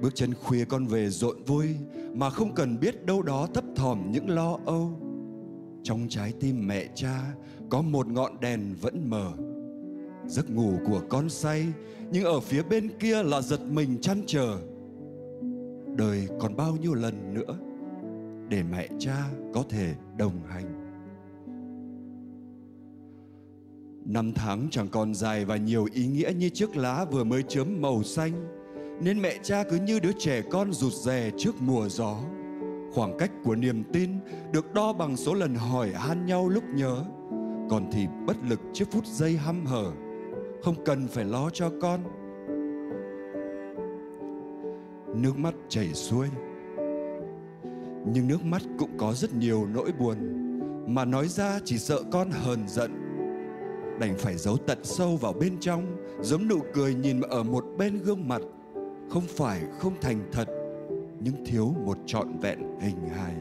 Bước 0.02 0.16
chân 0.16 0.34
khuya 0.34 0.66
con 0.66 0.86
về 0.86 1.10
rộn 1.10 1.44
vui 1.44 1.68
mà 2.14 2.30
không 2.30 2.56
cần 2.56 2.80
biết 2.80 3.06
đâu 3.06 3.22
đó 3.22 3.48
thấp 3.54 3.64
thỏm 3.76 4.12
những 4.12 4.30
lo 4.30 4.58
âu. 4.66 5.00
Trong 5.84 6.08
trái 6.10 6.34
tim 6.40 6.68
mẹ 6.68 6.88
cha 6.96 7.34
có 7.70 7.82
một 7.82 8.08
ngọn 8.08 8.40
đèn 8.40 8.76
vẫn 8.82 9.10
mờ. 9.10 9.32
Giấc 10.30 10.50
ngủ 10.50 10.74
của 10.86 11.02
con 11.10 11.30
say, 11.30 11.66
nhưng 12.12 12.24
ở 12.24 12.40
phía 12.40 12.64
bên 12.64 12.90
kia 13.00 13.24
là 13.24 13.42
giật 13.42 13.60
mình 13.72 13.98
chăn 14.02 14.22
trở. 14.28 14.58
Đời 15.96 16.28
còn 16.40 16.56
bao 16.56 16.76
nhiêu 16.76 16.94
lần 16.94 17.34
nữa 17.34 17.58
để 18.50 18.64
mẹ 18.64 18.88
cha 19.00 19.26
có 19.54 19.64
thể 19.70 19.96
đồng 20.18 20.42
hành. 20.48 20.66
Năm 24.06 24.34
tháng 24.34 24.68
chẳng 24.72 24.88
còn 24.88 25.16
dài 25.16 25.46
và 25.46 25.58
nhiều 25.58 25.88
ý 25.94 26.08
nghĩa 26.08 26.32
như 26.38 26.50
chiếc 26.50 26.78
lá 26.78 27.06
vừa 27.06 27.24
mới 27.24 27.44
chớm 27.44 27.82
màu 27.82 28.04
xanh, 28.04 28.32
nên 29.02 29.22
mẹ 29.22 29.40
cha 29.44 29.64
cứ 29.70 29.78
như 29.78 30.00
đứa 30.00 30.12
trẻ 30.20 30.42
con 30.52 30.74
rụt 30.74 30.94
rè 30.94 31.32
trước 31.38 31.62
mùa 31.62 31.90
gió 31.90 32.18
khoảng 32.94 33.18
cách 33.18 33.32
của 33.44 33.56
niềm 33.56 33.84
tin 33.94 34.10
được 34.52 34.74
đo 34.74 34.94
bằng 34.94 35.18
số 35.18 35.34
lần 35.34 35.56
hỏi 35.56 35.92
han 35.92 36.26
nhau 36.26 36.50
lúc 36.50 36.64
nhớ, 36.76 37.06
còn 37.70 37.90
thì 37.92 38.08
bất 38.26 38.38
lực 38.50 38.60
trước 38.74 38.86
phút 38.92 39.06
giây 39.06 39.38
hăm 39.38 39.66
hở 39.66 39.92
không 40.64 40.84
cần 40.86 41.08
phải 41.08 41.26
lo 41.26 41.50
cho 41.50 41.72
con. 41.82 42.00
Nước 45.22 45.38
mắt 45.38 45.54
chảy 45.70 45.94
xuôi, 45.94 46.28
nhưng 48.14 48.28
nước 48.28 48.44
mắt 48.44 48.62
cũng 48.80 48.98
có 48.98 49.14
rất 49.14 49.34
nhiều 49.34 49.68
nỗi 49.74 49.92
buồn, 50.00 50.18
mà 50.88 51.06
nói 51.06 51.28
ra 51.28 51.60
chỉ 51.66 51.78
sợ 51.78 52.00
con 52.12 52.32
hờn 52.32 52.68
giận. 52.68 52.92
Đành 54.00 54.18
phải 54.18 54.38
giấu 54.38 54.58
tận 54.58 54.78
sâu 54.84 55.18
vào 55.18 55.34
bên 55.34 55.58
trong, 55.60 55.98
giống 56.22 56.48
nụ 56.48 56.60
cười 56.74 56.96
nhìn 56.96 57.22
ở 57.22 57.44
một 57.44 57.66
bên 57.78 57.98
gương 57.98 58.28
mặt, 58.28 58.42
không 59.10 59.24
phải 59.28 59.62
không 59.80 59.94
thành 60.02 60.30
thật, 60.32 60.46
nhưng 61.20 61.46
thiếu 61.46 61.74
một 61.86 61.98
trọn 62.06 62.40
vẹn 62.42 62.60
hình 62.80 63.10
hài. 63.10 63.36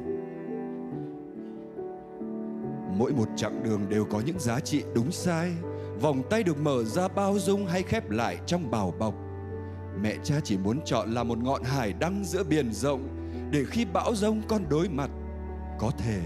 Mỗi 2.99 3.13
một 3.13 3.29
chặng 3.37 3.63
đường 3.65 3.89
đều 3.89 4.05
có 4.05 4.23
những 4.27 4.39
giá 4.39 4.61
trị 4.61 4.83
đúng 4.95 5.11
sai 5.11 5.53
Vòng 6.01 6.23
tay 6.31 6.43
được 6.43 6.59
mở 6.61 6.85
ra 6.85 7.09
bao 7.09 7.39
dung 7.39 7.67
hay 7.67 7.83
khép 7.83 8.11
lại 8.11 8.39
trong 8.47 8.71
bảo 8.71 8.95
bọc. 8.99 9.15
Mẹ 10.01 10.17
cha 10.25 10.41
chỉ 10.45 10.59
muốn 10.59 10.81
chọn 10.85 11.13
là 11.13 11.25
một 11.25 11.39
ngọn 11.39 11.63
hải 11.63 11.93
đăng 11.93 12.25
giữa 12.25 12.45
biển 12.45 12.73
rộng 12.73 13.09
Để 13.53 13.65
khi 13.71 13.85
bão 13.85 14.15
rông 14.15 14.43
con 14.49 14.69
đối 14.69 14.89
mặt, 14.89 15.11
Có 15.79 15.91
thể 15.99 16.21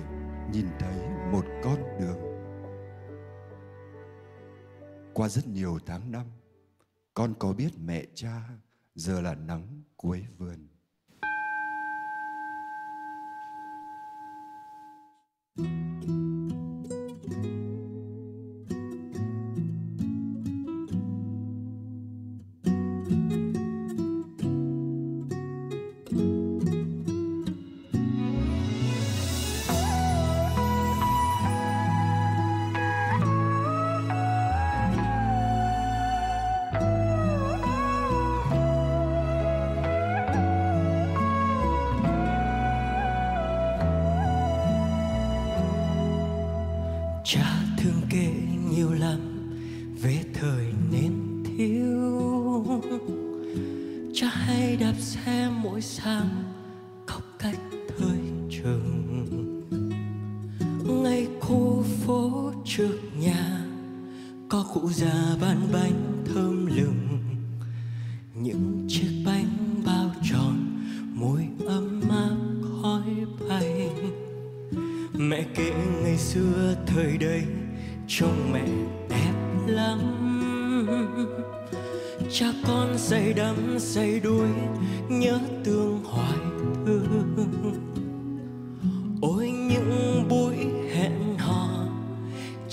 nhìn 0.52 0.66
thấy 0.78 0.94
một 1.32 1.44
con 1.64 1.76
đường. 2.00 2.18
Qua 5.14 5.28
rất 5.28 5.46
nhiều 5.46 5.78
tháng 5.86 6.12
năm, 6.12 6.26
Con 7.14 7.34
có 7.38 7.52
biết 7.52 7.70
mẹ 7.84 8.04
cha 8.14 8.42
giờ 8.94 9.20
là 9.20 9.34
nắng 9.34 9.82
cuối 9.96 10.24
vườn. 10.38 10.68
thank 15.56 16.04
you 16.08 16.41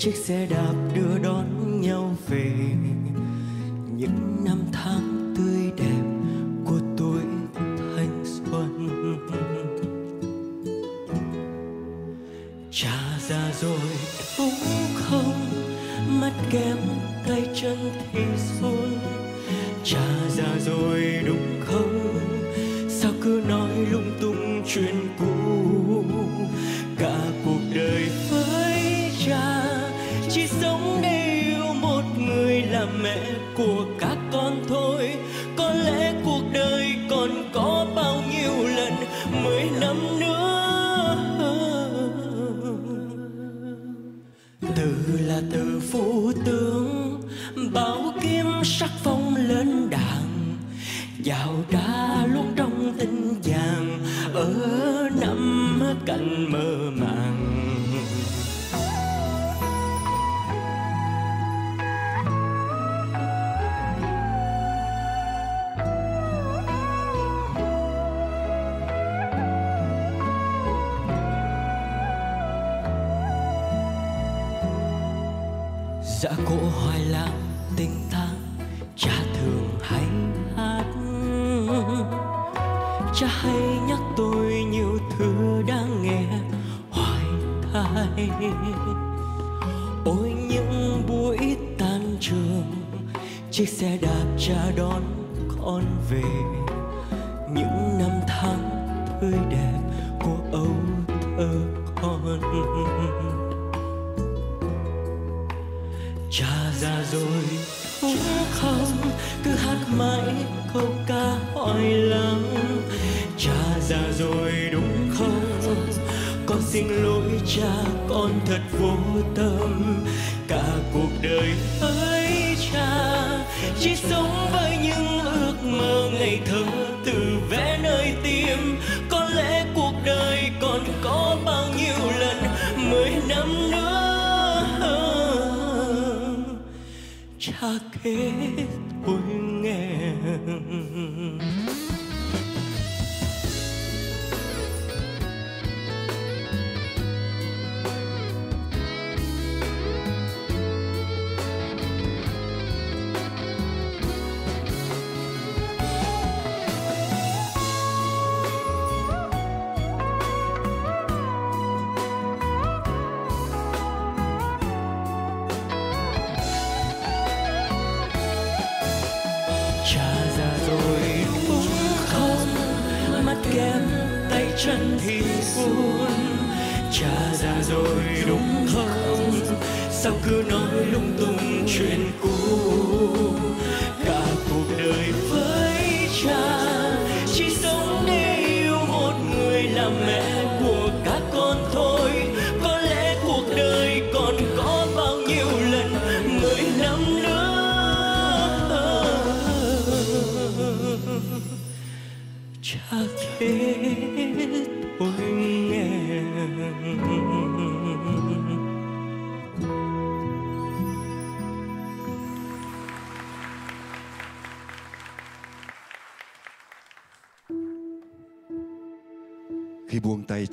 chiếc 0.00 0.16
xe 0.16 0.46
đạp 0.46 0.74
đưa 0.94 1.18
đón 1.18 1.80
nhau 1.80 2.16
về. 2.28 2.52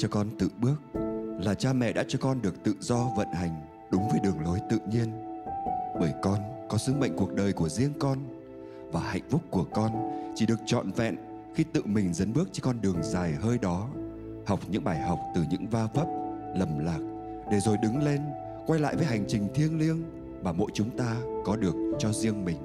Cho 0.08 0.12
con 0.12 0.30
tự 0.40 0.50
bước 0.62 0.82
là 1.40 1.54
cha 1.54 1.74
mẹ 1.74 1.94
đã 1.94 2.04
cho 2.08 2.20
con 2.22 2.42
được 2.42 2.64
tự 2.64 2.74
do 2.80 3.10
vận 3.18 3.28
hành 3.34 3.62
đúng 3.92 4.10
với 4.10 4.20
đường 4.24 4.40
lối 4.40 4.60
tự 4.70 4.80
nhiên. 4.92 5.08
Bởi 6.00 6.14
con 6.22 6.40
có 6.70 6.78
sứ 6.78 6.94
mệnh 6.94 7.16
cuộc 7.16 7.34
đời 7.34 7.54
của 7.54 7.70
riêng 7.70 7.94
con 8.00 8.18
và 8.92 9.00
hạnh 9.00 9.22
phúc 9.30 9.42
của 9.50 9.64
con 9.64 9.92
chỉ 10.36 10.46
được 10.46 10.60
trọn 10.66 10.92
vẹn 10.92 11.16
khi 11.56 11.64
tự 11.64 11.82
mình 11.86 12.14
dấn 12.14 12.34
bước 12.34 12.50
trên 12.52 12.64
con 12.64 12.82
đường 12.82 13.04
dài 13.04 13.34
hơi 13.34 13.58
đó, 13.58 13.90
học 14.46 14.60
những 14.68 14.84
bài 14.84 15.02
học 15.02 15.20
từ 15.36 15.44
những 15.50 15.68
va 15.68 15.88
vấp, 15.94 16.08
lầm 16.56 16.80
lạc 16.80 17.00
để 17.52 17.60
rồi 17.60 17.78
đứng 17.82 18.04
lên 18.04 18.22
quay 18.68 18.80
lại 18.80 18.96
với 18.96 19.06
hành 19.06 19.26
trình 19.28 19.48
thiêng 19.56 19.80
liêng 19.80 20.04
mà 20.44 20.52
mỗi 20.52 20.72
chúng 20.74 20.98
ta 20.98 21.16
có 21.46 21.56
được 21.56 21.76
cho 22.00 22.12
riêng 22.12 22.46
mình. 22.46 22.58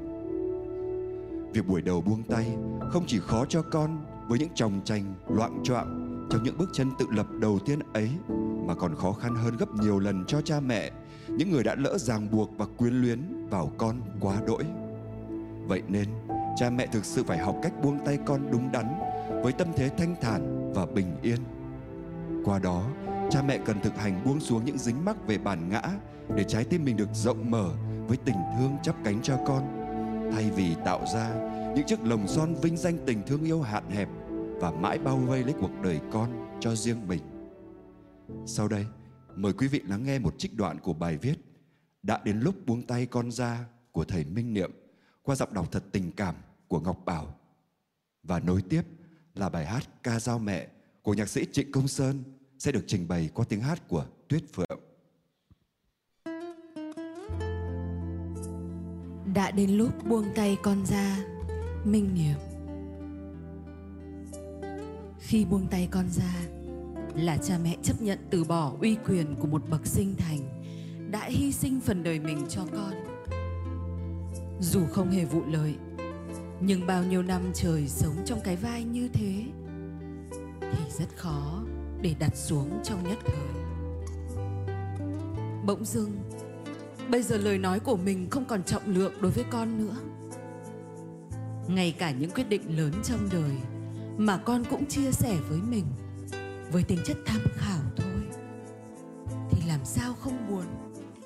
Việc 1.53 1.69
buổi 1.69 1.83
đầu 1.83 2.01
buông 2.01 2.23
tay 2.23 2.47
không 2.91 3.05
chỉ 3.07 3.19
khó 3.19 3.45
cho 3.49 3.63
con 3.63 4.05
với 4.29 4.39
những 4.39 4.55
tròng 4.55 4.81
tranh 4.85 5.15
loạn 5.29 5.61
choạng 5.65 6.02
trong 6.33 6.43
những 6.43 6.59
bước 6.59 6.71
chân 6.73 6.91
tự 6.99 7.07
lập 7.11 7.27
đầu 7.41 7.59
tiên 7.59 7.79
ấy 7.93 8.11
mà 8.67 8.75
còn 8.75 8.97
khó 8.97 9.13
khăn 9.13 9.35
hơn 9.35 9.57
gấp 9.57 9.75
nhiều 9.75 9.99
lần 9.99 10.25
cho 10.27 10.41
cha 10.41 10.61
mẹ, 10.61 10.91
những 11.29 11.51
người 11.51 11.65
đã 11.65 11.75
lỡ 11.75 11.99
ràng 11.99 12.31
buộc 12.31 12.51
và 12.59 12.67
quyến 12.77 12.95
luyến 12.95 13.47
vào 13.51 13.73
con 13.79 14.01
quá 14.21 14.37
đỗi. 14.47 14.65
Vậy 15.67 15.83
nên, 15.89 16.09
cha 16.57 16.71
mẹ 16.71 16.87
thực 16.87 17.05
sự 17.05 17.25
phải 17.25 17.39
học 17.39 17.57
cách 17.63 17.73
buông 17.83 17.99
tay 18.05 18.19
con 18.27 18.51
đúng 18.53 18.73
đắn 18.73 18.87
với 19.43 19.53
tâm 19.53 19.69
thế 19.77 19.91
thanh 19.99 20.15
thản 20.21 20.73
và 20.75 20.87
bình 20.87 21.17
yên. 21.23 21.39
Qua 22.45 22.59
đó, 22.59 22.87
cha 23.31 23.43
mẹ 23.43 23.59
cần 23.65 23.81
thực 23.81 23.97
hành 23.97 24.25
buông 24.25 24.41
xuống 24.41 24.65
những 24.65 24.79
dính 24.79 25.05
mắc 25.05 25.27
về 25.27 25.39
bản 25.39 25.69
ngã 25.69 25.83
để 26.35 26.45
trái 26.45 26.65
tim 26.65 26.85
mình 26.85 26.97
được 26.97 27.09
rộng 27.15 27.51
mở 27.51 27.71
với 28.09 28.17
tình 28.17 28.37
thương 28.59 28.77
chắp 28.83 28.95
cánh 29.05 29.23
cho 29.23 29.39
con 29.47 29.63
thay 30.33 30.51
vì 30.57 30.75
tạo 30.85 31.01
ra 31.15 31.31
những 31.77 31.87
chiếc 31.87 32.03
lồng 32.03 32.29
son 32.29 32.55
vinh 32.63 32.77
danh 32.77 32.99
tình 33.07 33.23
thương 33.27 33.45
yêu 33.45 33.63
hạn 33.63 33.91
hẹp 33.91 34.09
và 34.63 34.71
mãi 34.71 34.99
bao 34.99 35.17
vây 35.17 35.45
lấy 35.45 35.55
cuộc 35.61 35.71
đời 35.83 36.01
con 36.13 36.59
cho 36.61 36.75
riêng 36.75 37.09
mình. 37.09 37.23
Sau 38.47 38.69
đây, 38.69 38.87
mời 39.37 39.53
quý 39.53 39.69
vị 39.69 39.81
lắng 39.89 40.05
nghe 40.05 40.19
một 40.19 40.35
trích 40.39 40.57
đoạn 40.57 40.81
của 40.81 40.93
bài 40.93 41.17
viết 41.17 41.35
Đã 42.03 42.21
đến 42.25 42.41
lúc 42.41 42.55
buông 42.67 42.87
tay 42.87 43.07
con 43.07 43.31
ra 43.31 43.65
của 43.93 44.05
thầy 44.05 44.25
Minh 44.25 44.55
Niệm 44.55 44.71
qua 45.23 45.35
giọng 45.35 45.55
đọc 45.55 45.73
thật 45.73 45.85
tình 45.93 46.13
cảm 46.13 46.35
của 46.69 46.81
Ngọc 46.81 47.05
Bảo. 47.05 47.35
Và 48.23 48.41
nối 48.41 48.63
tiếp 48.63 48.83
là 49.35 49.49
bài 49.49 49.67
hát 49.67 49.83
Ca 50.03 50.21
Dao 50.21 50.39
Mẹ 50.39 50.69
của 51.03 51.15
nhạc 51.15 51.29
sĩ 51.29 51.47
Trịnh 51.53 51.73
Công 51.73 51.89
Sơn 51.89 52.23
sẽ 52.59 52.73
được 52.73 52.85
trình 52.87 53.09
bày 53.09 53.31
qua 53.35 53.45
tiếng 53.49 53.61
hát 53.61 53.89
của 53.89 54.07
Tuyết 54.29 54.43
Phượng. 54.53 54.81
Đã 59.35 59.51
đến 59.51 59.71
lúc 59.71 60.07
buông 60.09 60.27
tay 60.35 60.57
con 60.63 60.87
ra 60.87 61.19
Minh 61.85 62.15
Niệm 62.15 62.52
khi 65.27 65.45
buông 65.45 65.67
tay 65.71 65.89
con 65.91 66.05
ra, 66.11 66.35
Là 67.15 67.37
cha 67.37 67.59
mẹ 67.65 67.77
chấp 67.83 68.03
nhận 68.03 68.19
từ 68.31 68.45
bỏ 68.45 68.73
uy 68.81 68.97
quyền 69.09 69.35
của 69.41 69.47
một 69.47 69.63
bậc 69.71 69.87
sinh 69.87 70.15
thành, 70.19 70.39
Đã 71.11 71.25
hy 71.25 71.53
sinh 71.53 71.81
phần 71.81 72.03
đời 72.03 72.21
mình 72.21 72.45
cho 72.49 72.67
con. 72.73 72.93
Dù 74.61 74.87
không 74.87 75.11
hề 75.11 75.25
vụ 75.25 75.43
lợi, 75.47 75.75
Nhưng 76.61 76.87
bao 76.87 77.05
nhiêu 77.05 77.23
năm 77.23 77.43
trời 77.55 77.89
sống 77.89 78.17
trong 78.25 78.41
cái 78.45 78.57
vai 78.57 78.85
như 78.85 79.09
thế, 79.09 79.45
Thì 80.61 80.83
rất 80.99 81.17
khó 81.17 81.63
để 82.03 82.15
đặt 82.19 82.37
xuống 82.37 82.81
trong 82.85 83.09
nhất 83.09 83.19
thời. 83.25 83.63
Bỗng 85.67 85.85
dưng, 85.85 86.11
Bây 87.09 87.23
giờ 87.23 87.37
lời 87.37 87.59
nói 87.59 87.81
của 87.81 87.97
mình 87.97 88.31
không 88.31 88.45
còn 88.45 88.63
trọng 88.63 88.87
lượng 88.87 89.13
đối 89.21 89.31
với 89.31 89.45
con 89.51 89.79
nữa. 89.79 89.97
Ngay 91.69 91.93
cả 91.99 92.11
những 92.11 92.31
quyết 92.31 92.49
định 92.49 92.77
lớn 92.77 92.93
trong 93.05 93.29
đời 93.33 93.57
mà 94.17 94.37
con 94.37 94.65
cũng 94.71 94.87
chia 94.87 95.13
sẻ 95.13 95.39
với 95.49 95.59
mình, 95.59 95.85
Với 96.73 96.83
tính 96.83 96.99
chất 97.05 97.17
tham 97.27 97.41
khảo 97.55 97.81
thôi. 97.97 98.23
Thì 99.51 99.63
làm 99.69 99.81
sao 99.85 100.15
không 100.21 100.49
buồn, 100.49 100.65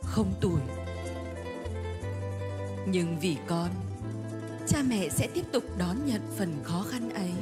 Không 0.03 0.35
tủi? 0.41 0.61
Nhưng 2.89 3.19
vì 3.21 3.37
con, 3.47 3.71
Cha 4.67 4.83
mẹ 4.89 5.09
sẽ 5.09 5.29
tiếp 5.35 5.45
tục 5.53 5.65
đón 5.79 5.97
nhận 6.07 6.21
phần 6.37 6.57
khó 6.63 6.85
khăn 6.91 7.11
ấy 7.11 7.33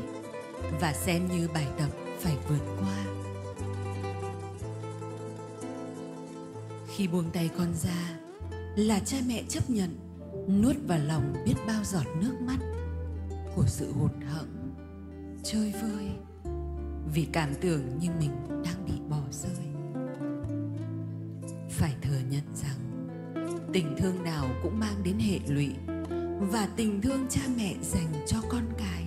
Và 0.81 0.93
xem 0.93 1.29
như 1.29 1.49
bài 1.55 1.67
tập 1.79 1.89
phải 2.21 2.37
vượt 2.49 2.77
qua. 2.81 3.05
Khi 6.97 7.09
buông 7.09 7.31
tay 7.33 7.51
con 7.59 7.75
ra 7.75 8.19
là 8.77 8.99
cha 8.99 9.17
mẹ 9.27 9.43
chấp 9.49 9.71
nhận 9.71 9.99
nuốt 10.63 10.77
vào 10.87 10.99
lòng 10.99 11.35
biết 11.47 11.55
bao 11.67 11.85
giọt 11.85 12.07
nước 12.21 12.35
mắt 12.41 12.59
của 13.55 13.65
sự 13.67 13.93
hụt 13.93 14.13
hẫng 14.29 14.64
chơi 15.45 15.73
vơi 15.83 16.11
vì 17.15 17.27
cảm 17.33 17.55
tưởng 17.61 17.99
như 17.99 18.09
mình 18.19 18.31
đang 18.49 18.85
bị 18.87 18.93
bỏ 19.09 19.21
rơi. 19.31 19.67
Phải 21.71 21.95
thừa 22.03 22.19
nhận 22.31 22.45
rằng, 22.55 23.07
tình 23.73 23.95
thương 23.99 24.25
nào 24.25 24.47
cũng 24.63 24.79
mang 24.79 25.03
đến 25.05 25.19
hệ 25.19 25.39
lụy 25.49 25.75
và 26.41 26.69
tình 26.77 27.03
thương 27.03 27.27
cha 27.29 27.41
mẹ 27.57 27.75
dành 27.83 28.13
cho 28.27 28.39
con 28.49 28.63
cái. 28.79 29.04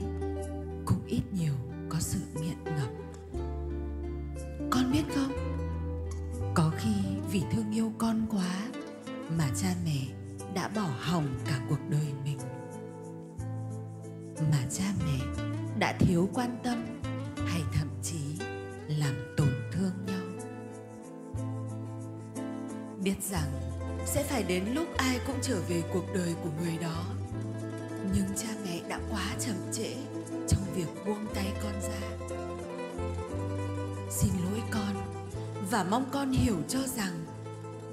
Và 35.78 35.84
mong 35.84 36.06
con 36.12 36.32
hiểu 36.32 36.56
cho 36.68 36.80
rằng 36.80 37.26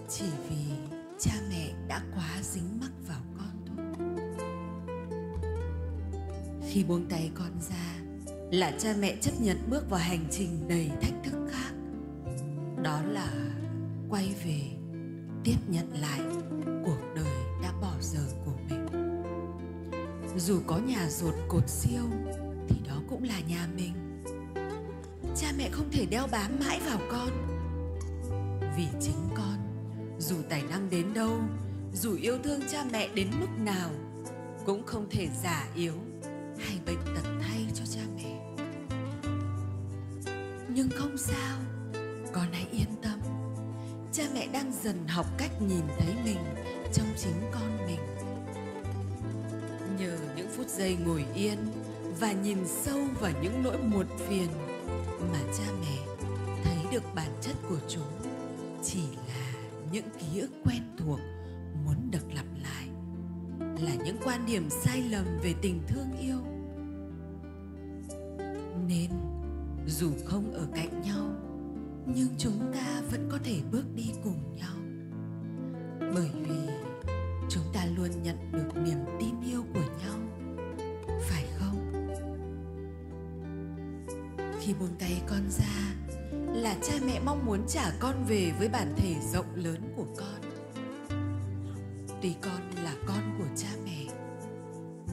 chỉ 0.08 0.24
vì 0.48 0.74
cha 1.18 1.32
mẹ 1.50 1.72
đã 1.88 2.02
quá 2.14 2.28
dính 2.42 2.80
mắc 2.80 2.90
vào 3.08 3.20
con 3.38 3.64
thôi. 3.66 3.86
Khi 6.68 6.84
buông 6.84 7.06
tay 7.10 7.30
con 7.34 7.50
ra 7.70 7.96
là 8.50 8.72
cha 8.78 8.94
mẹ 8.98 9.16
chấp 9.20 9.32
nhận 9.40 9.58
bước 9.70 9.90
vào 9.90 10.00
hành 10.00 10.26
trình 10.30 10.68
đầy 10.68 10.90
thách 11.02 11.14
thức 11.24 11.48
khác. 11.50 11.72
Đó 12.82 13.02
là 13.02 13.32
quay 14.08 14.34
về 14.44 14.60
tiếp 15.44 15.58
nhận 15.68 16.00
lại 16.00 16.20
cuộc 16.84 17.00
đời 17.16 17.34
đã 17.62 17.72
bỏ 17.80 17.92
giờ 18.00 18.26
của 18.44 18.56
mình. 18.68 19.22
Dù 20.36 20.60
có 20.66 20.78
nhà 20.78 21.08
rột 21.10 21.34
cột 21.48 21.68
siêu 21.68 22.04
thì 22.68 22.76
đó 22.88 22.96
cũng 23.08 23.22
là 23.22 23.40
nhà 23.48 23.68
mình. 23.76 24.22
Cha 25.36 25.52
mẹ 25.58 25.68
không 25.72 25.90
thể 25.92 26.06
đeo 26.06 26.26
bám 26.32 26.58
mãi 26.60 26.80
vào 26.86 26.98
con 27.10 27.53
vì 28.76 28.86
chính 29.00 29.28
con. 29.36 29.58
Dù 30.18 30.36
tài 30.48 30.62
năng 30.62 30.90
đến 30.90 31.14
đâu, 31.14 31.40
dù 31.92 32.16
yêu 32.16 32.38
thương 32.44 32.60
cha 32.70 32.84
mẹ 32.92 33.08
đến 33.14 33.28
mức 33.40 33.48
nào, 33.58 33.90
cũng 34.66 34.86
không 34.86 35.06
thể 35.10 35.28
giả 35.42 35.68
yếu 35.74 35.94
hay 36.58 36.78
bệnh 36.86 36.98
tật 37.04 37.28
thay 37.40 37.66
cho 37.74 37.84
cha 37.86 38.00
mẹ. 38.16 38.40
Nhưng 40.68 40.88
không 40.90 41.16
sao, 41.18 41.58
con 42.32 42.46
hãy 42.52 42.66
yên 42.72 42.88
tâm. 43.02 43.20
Cha 44.12 44.24
mẹ 44.34 44.46
đang 44.46 44.72
dần 44.82 45.08
học 45.08 45.26
cách 45.38 45.62
nhìn 45.62 45.84
thấy 45.98 46.14
mình 46.24 46.38
trong 46.92 47.06
chính 47.16 47.50
con 47.52 47.86
mình. 47.86 48.00
Nhờ 49.98 50.18
những 50.36 50.48
phút 50.56 50.68
giây 50.68 50.96
ngồi 51.06 51.24
yên 51.34 51.58
và 52.20 52.32
nhìn 52.32 52.58
sâu 52.66 52.98
vào 53.20 53.32
những 53.42 53.62
nỗi 53.62 53.78
muộn 53.78 54.06
phiền 54.28 54.48
mà 55.32 55.38
cha 55.58 55.64
mẹ 55.80 55.98
thấy 56.64 56.76
được 56.92 57.14
bản 57.14 57.30
chất 57.40 57.56
của 57.68 57.78
chúng 57.88 58.23
chỉ 58.84 59.00
là 59.00 59.52
những 59.92 60.06
ký 60.18 60.40
ức 60.40 60.50
quen 60.64 60.82
thuộc 60.96 61.20
muốn 61.84 62.10
được 62.10 62.34
lặp 62.34 62.46
lại 62.62 62.88
là 63.58 63.94
những 64.04 64.16
quan 64.24 64.46
điểm 64.46 64.70
sai 64.70 65.02
lầm 65.10 65.24
về 65.42 65.54
tình 65.62 65.82
thương 65.88 66.18
yêu. 66.20 66.38
Nên, 68.88 69.10
dù 69.86 70.10
không 70.24 70.52
ở 70.52 70.66
cạnh 70.74 71.02
nhau, 71.02 71.26
nhưng 72.06 72.28
chúng 72.38 72.72
ta 72.74 73.02
vẫn 73.10 73.28
có 73.32 73.38
thể 73.44 73.60
bước 73.72 73.84
đi 73.94 74.10
cùng 74.24 74.56
nhau. 74.56 74.76
Bởi 76.14 76.30
vì 76.48 76.68
chúng 77.50 77.64
ta 77.72 77.86
luôn 77.96 78.22
nhận 78.22 78.52
được 78.52 78.82
niềm 78.84 78.98
tin 79.20 79.34
yêu 79.50 79.64
của 79.74 79.84
nhau, 79.98 80.18
phải 81.20 81.44
không? 81.58 81.92
Khi 84.60 84.74
buông 84.74 84.94
tay 84.98 85.22
con 85.26 85.50
ra 85.50 85.93
là 86.54 86.76
cha 86.82 86.94
mẹ 87.06 87.20
mong 87.24 87.46
muốn 87.46 87.60
trả 87.68 87.90
con 87.98 88.24
về 88.24 88.52
với 88.58 88.68
bản 88.68 88.94
thể 88.96 89.14
rộng 89.32 89.54
lớn 89.54 89.92
của 89.96 90.06
con. 90.16 90.40
Tuy 92.22 92.34
con 92.40 92.70
là 92.84 92.94
con 93.06 93.34
của 93.38 93.56
cha 93.56 93.68
mẹ, 93.84 94.06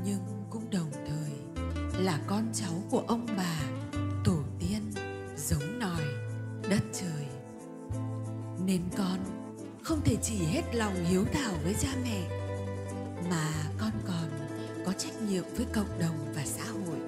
nhưng 0.06 0.20
cũng 0.50 0.70
đồng 0.70 0.92
thời 0.92 1.62
là 2.04 2.20
con 2.28 2.52
cháu 2.54 2.72
của 2.92 3.04
ông 3.08 3.26
bà, 3.38 3.60
tổ 4.24 4.38
tiên, 4.60 4.92
giống 5.38 5.80
nòi, 5.80 6.04
đất 6.70 6.84
trời. 6.94 7.26
Nên 8.66 8.82
con 8.98 9.20
không 9.84 10.02
thể 10.02 10.18
chỉ 10.22 10.38
hết 10.38 10.76
lòng 10.76 11.06
hiếu 11.06 11.26
thảo 11.34 11.54
với 11.64 11.76
cha 11.80 11.90
mẹ, 12.04 12.30
mà 13.30 13.54
con 13.78 13.92
còn 14.08 14.48
có 14.86 14.94
trách 14.94 15.22
nhiệm 15.22 15.44
với 15.56 15.66
cộng 15.74 16.00
đồng 16.00 16.34
và 16.36 16.46
xã 16.46 16.64
hội. 16.64 17.00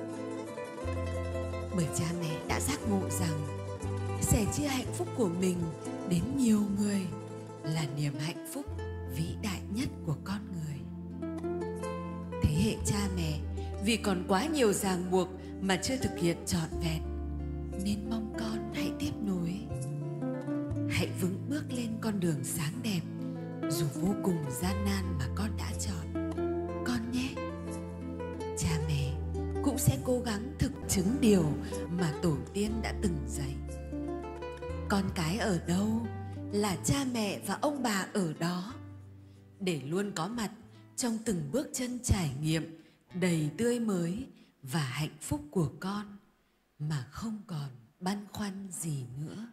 Bởi 1.76 1.88
cha 1.96 2.06
mẹ 2.22 2.38
đã 2.48 2.60
giác 2.60 2.80
ngộ 2.90 3.10
rằng 3.10 3.53
sẻ 4.24 4.46
chia 4.54 4.68
hạnh 4.68 4.94
phúc 4.94 5.08
của 5.18 5.30
mình 5.40 5.58
đến 6.10 6.24
nhiều 6.38 6.62
người 6.80 7.02
là 7.64 7.86
niềm 7.98 8.14
hạnh 8.20 8.48
phúc 8.54 8.66
vĩ 9.16 9.36
đại 9.44 9.62
nhất 9.76 9.90
của 10.06 10.16
con 10.24 10.40
người. 10.54 10.80
Thế 12.44 12.56
hệ 12.64 12.76
cha 12.86 13.08
mẹ, 13.16 13.40
vì 13.86 13.98
còn 13.98 14.24
quá 14.28 14.46
nhiều 14.46 14.74
ràng 14.74 15.12
buộc 15.12 15.28
mà 15.62 15.76
chưa 15.76 15.98
thực 15.98 16.20
hiện 16.20 16.38
trọn 16.46 16.70
vẹn, 16.84 17.02
nên 17.86 18.10
mong 18.10 18.34
con 18.40 18.74
hãy 18.74 18.92
tiếp 19.00 19.12
nối. 19.22 19.60
Hãy 20.90 21.10
vững 21.22 21.46
bước 21.50 21.64
lên 21.74 21.88
con 22.02 22.20
đường 22.20 22.44
sáng 22.44 22.74
đẹp, 22.84 23.02
dù 23.70 23.86
vô 24.02 24.14
cùng 24.24 24.44
gian 24.62 24.86
nan 24.86 25.18
mà 25.20 25.26
con 25.36 25.50
đã 25.58 25.72
chọn. 25.80 26.32
Con 26.86 27.12
nhé. 27.12 27.30
Cha 28.58 28.80
mẹ 28.88 29.14
cũng 29.64 29.78
sẽ 29.78 29.98
cố 30.04 30.20
gắng 30.20 30.54
thực 30.60 30.72
chứng 30.90 31.18
điều 31.22 31.46
mà 32.00 32.14
tổ 32.22 32.36
tiên 32.54 32.72
đã 32.84 32.94
từng 33.02 33.18
dạy 33.28 33.56
con 34.90 35.04
cái 35.16 35.38
ở 35.38 35.60
đâu? 35.68 36.08
Là 36.52 36.76
cha 36.86 37.06
mẹ 37.14 37.40
và 37.48 37.58
ông 37.62 37.84
bà 37.84 38.08
ở 38.14 38.34
đó. 38.40 38.74
Để 39.60 39.82
luôn 39.82 40.12
có 40.16 40.28
mặt 40.28 40.52
trong 40.96 41.18
từng 41.26 41.50
bước 41.52 41.70
chân 41.74 42.00
trải 42.04 42.32
nghiệm 42.42 42.84
đầy 43.14 43.50
tươi 43.58 43.80
mới 43.80 44.28
và 44.64 44.80
hạnh 44.80 45.18
phúc 45.22 45.42
của 45.52 45.70
con, 45.80 46.18
mà 46.80 47.06
không 47.12 47.42
còn 47.48 47.70
băn 48.00 48.26
khoăn 48.32 48.68
gì 48.72 49.06
nữa. 49.18 49.48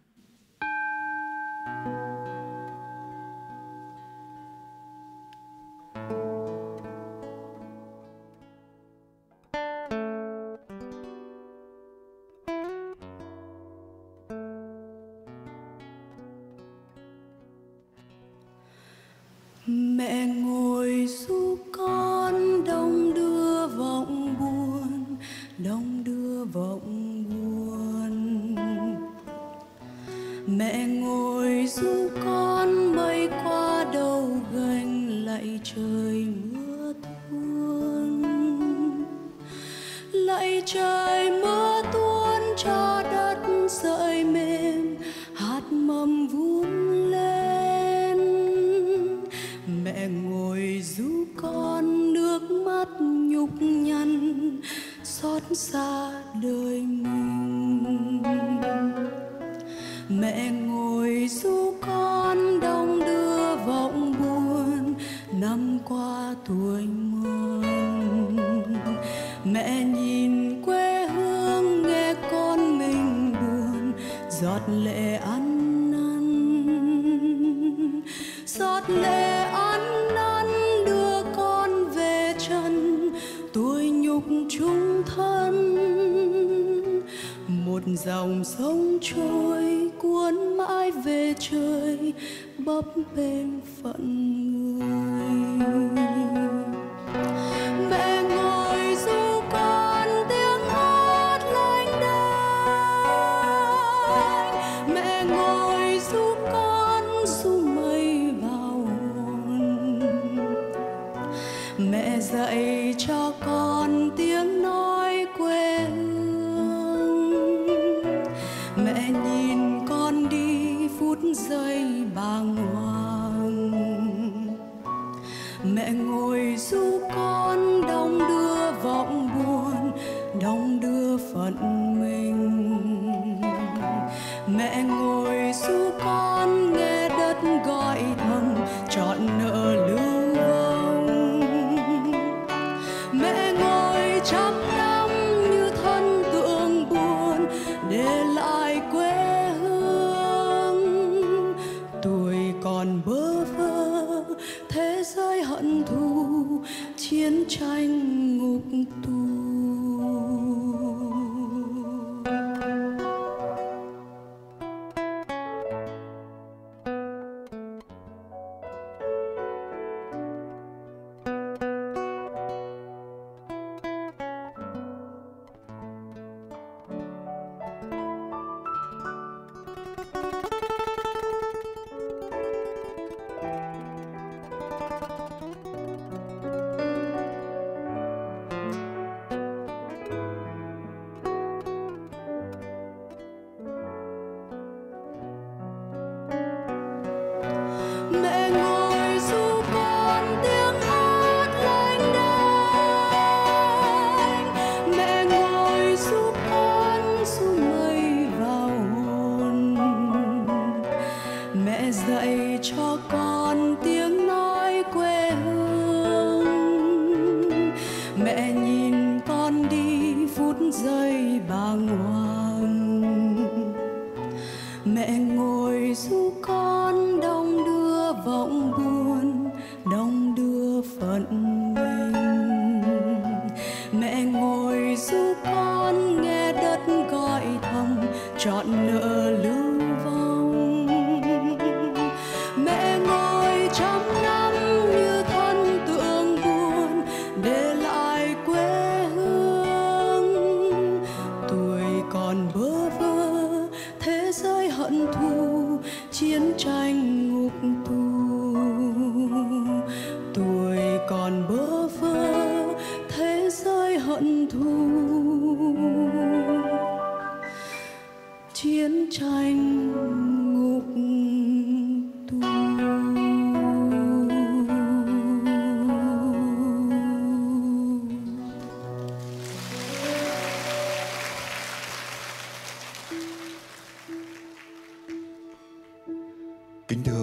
mẹ 1.85 2.40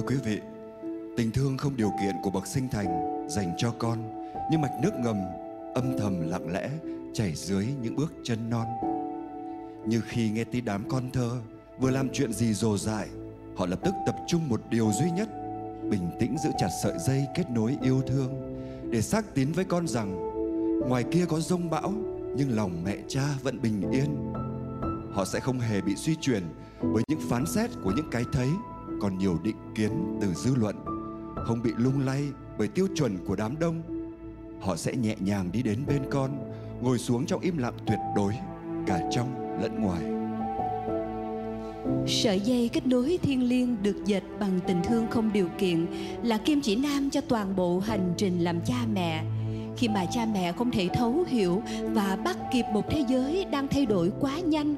quý 0.08 0.16
vị, 0.24 0.40
tình 1.16 1.30
thương 1.32 1.56
không 1.56 1.76
điều 1.76 1.90
kiện 2.00 2.14
của 2.22 2.30
bậc 2.30 2.46
sinh 2.46 2.68
thành 2.68 2.86
dành 3.28 3.54
cho 3.58 3.74
con 3.78 3.98
như 4.50 4.58
mạch 4.58 4.72
nước 4.82 4.90
ngầm 4.98 5.16
âm 5.74 5.98
thầm 5.98 6.28
lặng 6.28 6.52
lẽ 6.52 6.70
chảy 7.14 7.32
dưới 7.34 7.66
những 7.82 7.96
bước 7.96 8.12
chân 8.24 8.50
non. 8.50 8.66
Như 9.86 10.00
khi 10.00 10.30
nghe 10.30 10.44
tí 10.44 10.60
đám 10.60 10.88
con 10.88 11.10
thơ 11.10 11.30
vừa 11.78 11.90
làm 11.90 12.08
chuyện 12.12 12.32
gì 12.32 12.54
rồ 12.54 12.78
dại, 12.78 13.08
họ 13.56 13.66
lập 13.66 13.78
tức 13.84 13.94
tập 14.06 14.16
trung 14.28 14.48
một 14.48 14.60
điều 14.70 14.90
duy 15.00 15.10
nhất, 15.10 15.28
bình 15.90 16.10
tĩnh 16.20 16.36
giữ 16.44 16.50
chặt 16.58 16.68
sợi 16.82 16.98
dây 17.06 17.26
kết 17.34 17.50
nối 17.50 17.76
yêu 17.82 18.02
thương 18.06 18.60
để 18.90 19.02
xác 19.02 19.34
tín 19.34 19.52
với 19.52 19.64
con 19.64 19.88
rằng 19.88 20.16
ngoài 20.88 21.04
kia 21.10 21.24
có 21.28 21.40
rông 21.40 21.70
bão 21.70 21.92
nhưng 22.36 22.56
lòng 22.56 22.84
mẹ 22.84 22.96
cha 23.08 23.24
vẫn 23.42 23.62
bình 23.62 23.90
yên. 23.90 24.32
Họ 25.12 25.24
sẽ 25.24 25.40
không 25.40 25.60
hề 25.60 25.80
bị 25.80 25.96
suy 25.96 26.16
chuyển 26.20 26.42
bởi 26.82 27.02
những 27.08 27.20
phán 27.30 27.46
xét 27.46 27.70
của 27.84 27.92
những 27.96 28.10
cái 28.10 28.24
thấy 28.32 28.48
còn 29.00 29.18
nhiều 29.18 29.38
định 29.44 29.56
kiến 29.74 30.18
từ 30.20 30.34
dư 30.34 30.54
luận 30.54 30.76
không 31.46 31.62
bị 31.62 31.70
lung 31.76 32.06
lay 32.06 32.22
bởi 32.58 32.68
tiêu 32.68 32.88
chuẩn 32.96 33.18
của 33.26 33.36
đám 33.36 33.58
đông 33.58 33.82
họ 34.60 34.76
sẽ 34.76 34.96
nhẹ 34.96 35.16
nhàng 35.20 35.52
đi 35.52 35.62
đến 35.62 35.84
bên 35.86 36.02
con 36.10 36.52
ngồi 36.82 36.98
xuống 36.98 37.26
trong 37.26 37.40
im 37.40 37.58
lặng 37.58 37.74
tuyệt 37.86 37.98
đối 38.16 38.34
cả 38.86 39.00
trong 39.10 39.58
lẫn 39.62 39.80
ngoài 39.82 40.02
Sợi 42.06 42.40
dây 42.40 42.70
kết 42.72 42.86
nối 42.86 43.18
thiêng 43.22 43.48
liêng 43.48 43.82
được 43.82 44.04
dệt 44.04 44.22
bằng 44.40 44.60
tình 44.66 44.82
thương 44.84 45.06
không 45.10 45.32
điều 45.32 45.48
kiện 45.58 45.86
là 46.22 46.38
kim 46.38 46.60
chỉ 46.60 46.76
nam 46.76 47.10
cho 47.10 47.20
toàn 47.20 47.56
bộ 47.56 47.78
hành 47.78 48.14
trình 48.16 48.44
làm 48.44 48.60
cha 48.60 48.86
mẹ. 48.92 49.24
Khi 49.76 49.88
mà 49.88 50.04
cha 50.10 50.26
mẹ 50.34 50.52
không 50.52 50.70
thể 50.70 50.88
thấu 50.94 51.24
hiểu 51.28 51.62
và 51.82 52.18
bắt 52.24 52.36
kịp 52.52 52.64
một 52.72 52.84
thế 52.90 53.04
giới 53.08 53.44
đang 53.44 53.68
thay 53.68 53.86
đổi 53.86 54.12
quá 54.20 54.38
nhanh, 54.38 54.76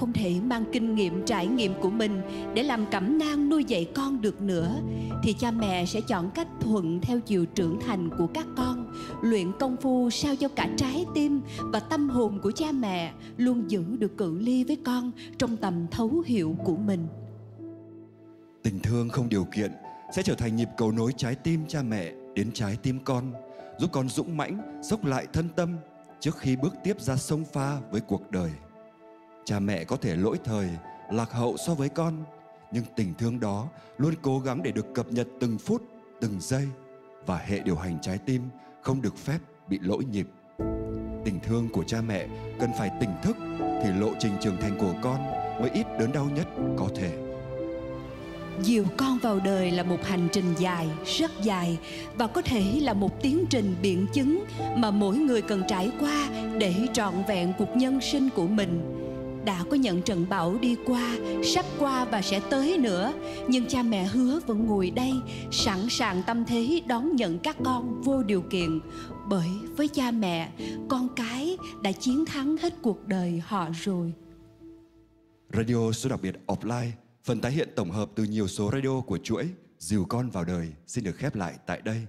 không 0.00 0.12
thể 0.12 0.40
mang 0.40 0.64
kinh 0.72 0.94
nghiệm 0.94 1.24
trải 1.26 1.46
nghiệm 1.46 1.72
của 1.80 1.90
mình 1.90 2.22
để 2.54 2.62
làm 2.62 2.86
cẩm 2.90 3.18
nang 3.18 3.48
nuôi 3.48 3.64
dạy 3.64 3.90
con 3.94 4.20
được 4.20 4.40
nữa, 4.40 4.80
thì 5.22 5.32
cha 5.32 5.50
mẹ 5.50 5.86
sẽ 5.86 6.00
chọn 6.00 6.30
cách 6.30 6.48
thuận 6.60 7.00
theo 7.00 7.20
chiều 7.20 7.46
trưởng 7.46 7.80
thành 7.80 8.10
của 8.18 8.26
các 8.34 8.46
con, 8.56 8.92
luyện 9.22 9.52
công 9.58 9.76
phu 9.76 10.10
sao 10.10 10.36
cho 10.36 10.48
cả 10.48 10.68
trái 10.76 11.04
tim 11.14 11.40
và 11.58 11.80
tâm 11.80 12.10
hồn 12.10 12.40
của 12.42 12.50
cha 12.50 12.72
mẹ 12.72 13.12
luôn 13.36 13.70
giữ 13.70 13.84
được 13.98 14.16
cự 14.16 14.38
ly 14.38 14.64
với 14.64 14.76
con 14.84 15.10
trong 15.38 15.56
tầm 15.56 15.86
thấu 15.90 16.22
hiểu 16.26 16.56
của 16.64 16.76
mình. 16.76 17.06
tình 18.62 18.80
thương 18.82 19.08
không 19.08 19.28
điều 19.28 19.44
kiện 19.44 19.72
sẽ 20.16 20.22
trở 20.22 20.34
thành 20.34 20.56
nhịp 20.56 20.68
cầu 20.76 20.92
nối 20.92 21.12
trái 21.16 21.34
tim 21.34 21.60
cha 21.68 21.82
mẹ 21.82 22.12
đến 22.34 22.50
trái 22.52 22.76
tim 22.82 22.98
con 23.04 23.32
giúp 23.78 23.88
con 23.92 24.08
dũng 24.08 24.36
mãnh 24.36 24.80
dốc 24.82 25.04
lại 25.04 25.26
thân 25.32 25.48
tâm 25.56 25.76
trước 26.20 26.36
khi 26.36 26.56
bước 26.56 26.74
tiếp 26.84 27.00
ra 27.00 27.16
sông 27.16 27.44
pha 27.52 27.80
với 27.90 28.00
cuộc 28.00 28.30
đời 28.30 28.50
cha 29.44 29.58
mẹ 29.58 29.84
có 29.84 29.96
thể 29.96 30.16
lỗi 30.16 30.38
thời 30.44 30.68
lạc 31.10 31.32
hậu 31.32 31.56
so 31.56 31.74
với 31.74 31.88
con 31.88 32.24
nhưng 32.72 32.84
tình 32.96 33.14
thương 33.14 33.40
đó 33.40 33.68
luôn 33.98 34.14
cố 34.22 34.38
gắng 34.38 34.62
để 34.62 34.72
được 34.72 34.94
cập 34.94 35.12
nhật 35.12 35.28
từng 35.40 35.58
phút 35.58 35.82
từng 36.20 36.40
giây 36.40 36.68
và 37.26 37.36
hệ 37.36 37.58
điều 37.58 37.76
hành 37.76 37.98
trái 38.02 38.18
tim 38.18 38.42
không 38.82 39.02
được 39.02 39.16
phép 39.16 39.38
bị 39.68 39.78
lỗi 39.82 40.04
nhịp 40.04 40.26
tình 41.24 41.40
thương 41.42 41.68
của 41.68 41.84
cha 41.84 42.00
mẹ 42.00 42.26
cần 42.60 42.70
phải 42.78 42.90
tỉnh 43.00 43.10
thức 43.22 43.36
thì 43.58 43.90
lộ 43.98 44.10
trình 44.18 44.32
trưởng 44.40 44.56
thành 44.60 44.78
của 44.78 44.94
con 45.02 45.26
mới 45.60 45.70
ít 45.70 45.86
đớn 45.98 46.12
đau 46.12 46.24
nhất 46.24 46.48
có 46.76 46.88
thể 46.96 47.30
Dìu 48.62 48.84
con 48.96 49.18
vào 49.18 49.40
đời 49.44 49.70
là 49.70 49.82
một 49.82 50.04
hành 50.04 50.28
trình 50.32 50.54
dài, 50.58 50.88
rất 51.06 51.30
dài 51.42 51.78
và 52.16 52.26
có 52.26 52.42
thể 52.42 52.62
là 52.80 52.92
một 52.92 53.22
tiến 53.22 53.44
trình 53.50 53.76
biện 53.82 54.06
chứng 54.12 54.44
mà 54.76 54.90
mỗi 54.90 55.16
người 55.16 55.42
cần 55.42 55.62
trải 55.68 55.90
qua 56.00 56.28
để 56.58 56.74
trọn 56.92 57.14
vẹn 57.28 57.52
cuộc 57.58 57.76
nhân 57.76 58.00
sinh 58.00 58.28
của 58.34 58.46
mình. 58.46 58.80
Đã 59.44 59.64
có 59.70 59.76
nhận 59.76 60.02
trận 60.02 60.26
bão 60.28 60.58
đi 60.58 60.76
qua, 60.86 61.16
sắp 61.54 61.66
qua 61.78 62.04
và 62.04 62.22
sẽ 62.22 62.40
tới 62.50 62.78
nữa, 62.78 63.12
nhưng 63.48 63.66
cha 63.66 63.82
mẹ 63.82 64.06
hứa 64.06 64.40
vẫn 64.46 64.66
ngồi 64.66 64.90
đây, 64.90 65.12
sẵn 65.52 65.88
sàng 65.88 66.22
tâm 66.26 66.44
thế 66.44 66.82
đón 66.86 67.16
nhận 67.16 67.38
các 67.38 67.56
con 67.64 68.02
vô 68.02 68.22
điều 68.22 68.42
kiện. 68.42 68.80
Bởi 69.28 69.48
với 69.76 69.88
cha 69.88 70.10
mẹ, 70.10 70.52
con 70.88 71.08
cái 71.16 71.58
đã 71.82 71.92
chiến 71.92 72.24
thắng 72.26 72.56
hết 72.56 72.74
cuộc 72.82 73.08
đời 73.08 73.42
họ 73.46 73.68
rồi. 73.82 74.12
Radio 75.52 75.92
số 75.92 76.10
đặc 76.10 76.20
biệt 76.22 76.34
offline, 76.46 76.90
phần 77.24 77.40
tái 77.40 77.52
hiện 77.52 77.68
tổng 77.76 77.90
hợp 77.90 78.10
từ 78.14 78.24
nhiều 78.24 78.48
số 78.48 78.70
radio 78.72 79.00
của 79.00 79.18
chuỗi 79.18 79.48
Dìu 79.80 80.04
con 80.04 80.30
vào 80.30 80.44
đời 80.44 80.72
xin 80.86 81.04
được 81.04 81.16
khép 81.16 81.36
lại 81.36 81.54
tại 81.66 81.80
đây. 81.84 82.06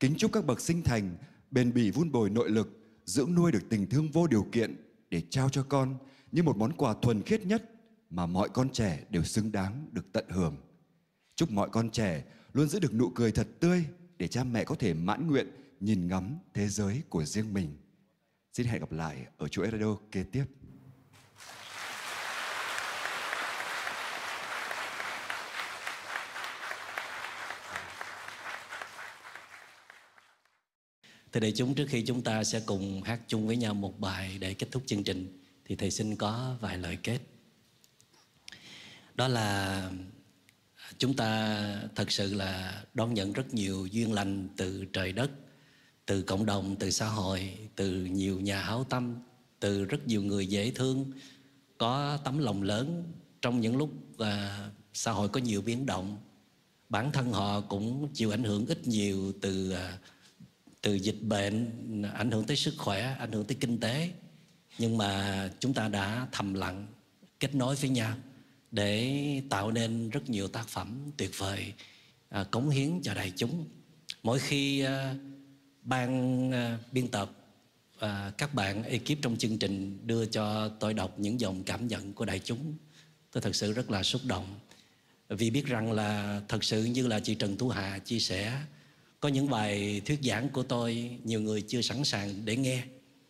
Kính 0.00 0.14
chúc 0.18 0.32
các 0.32 0.46
bậc 0.46 0.60
sinh 0.60 0.82
thành 0.82 1.16
bền 1.50 1.72
bỉ 1.74 1.90
vun 1.90 2.12
bồi 2.12 2.30
nội 2.30 2.50
lực, 2.50 2.78
dưỡng 3.04 3.34
nuôi 3.34 3.52
được 3.52 3.68
tình 3.68 3.86
thương 3.86 4.08
vô 4.10 4.26
điều 4.26 4.46
kiện 4.52 4.76
để 5.10 5.22
trao 5.30 5.48
cho 5.48 5.62
con 5.68 5.96
như 6.32 6.42
một 6.42 6.56
món 6.56 6.72
quà 6.72 6.94
thuần 7.02 7.22
khiết 7.22 7.46
nhất 7.46 7.70
mà 8.10 8.26
mọi 8.26 8.48
con 8.48 8.72
trẻ 8.72 9.04
đều 9.10 9.22
xứng 9.22 9.52
đáng 9.52 9.88
được 9.92 10.12
tận 10.12 10.24
hưởng. 10.28 10.56
Chúc 11.36 11.50
mọi 11.50 11.68
con 11.72 11.90
trẻ 11.90 12.24
luôn 12.52 12.68
giữ 12.68 12.78
được 12.78 12.94
nụ 12.94 13.10
cười 13.14 13.32
thật 13.32 13.48
tươi 13.60 13.84
để 14.18 14.28
cha 14.28 14.44
mẹ 14.44 14.64
có 14.64 14.74
thể 14.74 14.94
mãn 14.94 15.26
nguyện 15.26 15.46
nhìn 15.80 16.08
ngắm 16.08 16.38
thế 16.54 16.68
giới 16.68 17.02
của 17.08 17.24
riêng 17.24 17.54
mình. 17.54 17.76
Xin 18.52 18.66
hẹn 18.66 18.80
gặp 18.80 18.92
lại 18.92 19.26
ở 19.36 19.48
chuỗi 19.48 19.70
radio 19.70 19.96
kế 20.12 20.22
tiếp. 20.22 20.44
Thưa 31.32 31.40
đại 31.40 31.52
chúng, 31.52 31.74
trước 31.74 31.86
khi 31.88 32.04
chúng 32.06 32.22
ta 32.22 32.44
sẽ 32.44 32.60
cùng 32.66 33.02
hát 33.02 33.20
chung 33.26 33.46
với 33.46 33.56
nhau 33.56 33.74
một 33.74 34.00
bài 34.00 34.38
để 34.40 34.54
kết 34.54 34.66
thúc 34.70 34.82
chương 34.86 35.04
trình, 35.04 35.41
thì 35.64 35.76
thầy 35.76 35.90
xin 35.90 36.16
có 36.16 36.56
vài 36.60 36.78
lời 36.78 36.98
kết. 37.02 37.18
Đó 39.14 39.28
là 39.28 39.90
chúng 40.98 41.16
ta 41.16 41.58
thật 41.94 42.10
sự 42.12 42.34
là 42.34 42.84
đón 42.94 43.14
nhận 43.14 43.32
rất 43.32 43.54
nhiều 43.54 43.86
duyên 43.86 44.12
lành 44.12 44.48
từ 44.56 44.84
trời 44.92 45.12
đất, 45.12 45.30
từ 46.06 46.22
cộng 46.22 46.46
đồng, 46.46 46.76
từ 46.78 46.90
xã 46.90 47.08
hội, 47.08 47.58
từ 47.76 48.04
nhiều 48.04 48.40
nhà 48.40 48.60
hảo 48.62 48.84
tâm, 48.84 49.16
từ 49.60 49.84
rất 49.84 50.06
nhiều 50.06 50.22
người 50.22 50.46
dễ 50.46 50.70
thương, 50.70 51.12
có 51.78 52.18
tấm 52.24 52.38
lòng 52.38 52.62
lớn 52.62 53.12
trong 53.42 53.60
những 53.60 53.76
lúc 53.76 53.90
à, 54.18 54.68
xã 54.92 55.12
hội 55.12 55.28
có 55.28 55.40
nhiều 55.40 55.62
biến 55.62 55.86
động. 55.86 56.18
Bản 56.88 57.12
thân 57.12 57.32
họ 57.32 57.60
cũng 57.60 58.08
chịu 58.14 58.30
ảnh 58.30 58.44
hưởng 58.44 58.66
ít 58.66 58.86
nhiều 58.86 59.32
từ 59.40 59.70
à, 59.70 59.98
từ 60.82 60.94
dịch 60.94 61.22
bệnh 61.22 62.02
ảnh 62.14 62.30
hưởng 62.30 62.44
tới 62.44 62.56
sức 62.56 62.74
khỏe 62.78 63.16
ảnh 63.18 63.32
hưởng 63.32 63.44
tới 63.44 63.56
kinh 63.60 63.80
tế 63.80 64.10
nhưng 64.78 64.98
mà 64.98 65.50
chúng 65.60 65.74
ta 65.74 65.88
đã 65.88 66.26
thầm 66.32 66.54
lặng 66.54 66.86
kết 67.40 67.54
nối 67.54 67.74
với 67.74 67.90
nhau 67.90 68.14
để 68.70 69.42
tạo 69.50 69.70
nên 69.70 70.10
rất 70.10 70.30
nhiều 70.30 70.48
tác 70.48 70.68
phẩm 70.68 71.10
tuyệt 71.16 71.30
vời 71.38 71.72
à, 72.28 72.44
cống 72.44 72.70
hiến 72.70 73.00
cho 73.02 73.14
đại 73.14 73.32
chúng. 73.36 73.64
Mỗi 74.22 74.38
khi 74.38 74.80
à, 74.80 75.14
ban 75.82 76.50
à, 76.52 76.78
biên 76.92 77.08
tập 77.08 77.30
và 77.98 78.32
các 78.38 78.54
bạn 78.54 78.82
ekip 78.82 79.22
trong 79.22 79.36
chương 79.36 79.58
trình 79.58 79.98
đưa 80.06 80.26
cho 80.26 80.68
tôi 80.68 80.94
đọc 80.94 81.18
những 81.18 81.40
dòng 81.40 81.62
cảm 81.62 81.88
nhận 81.88 82.12
của 82.12 82.24
đại 82.24 82.38
chúng 82.38 82.74
tôi 83.32 83.42
thật 83.42 83.56
sự 83.56 83.72
rất 83.72 83.90
là 83.90 84.02
xúc 84.02 84.22
động. 84.26 84.58
Vì 85.28 85.50
biết 85.50 85.66
rằng 85.66 85.92
là 85.92 86.40
thật 86.48 86.64
sự 86.64 86.84
như 86.84 87.06
là 87.06 87.20
chị 87.20 87.34
Trần 87.34 87.56
Thu 87.56 87.68
Hà 87.68 87.98
chia 87.98 88.18
sẻ 88.18 88.58
có 89.20 89.28
những 89.28 89.50
bài 89.50 90.02
thuyết 90.04 90.18
giảng 90.22 90.48
của 90.48 90.62
tôi 90.62 91.18
nhiều 91.24 91.40
người 91.40 91.62
chưa 91.68 91.80
sẵn 91.80 92.04
sàng 92.04 92.44
để 92.44 92.56
nghe 92.56 92.82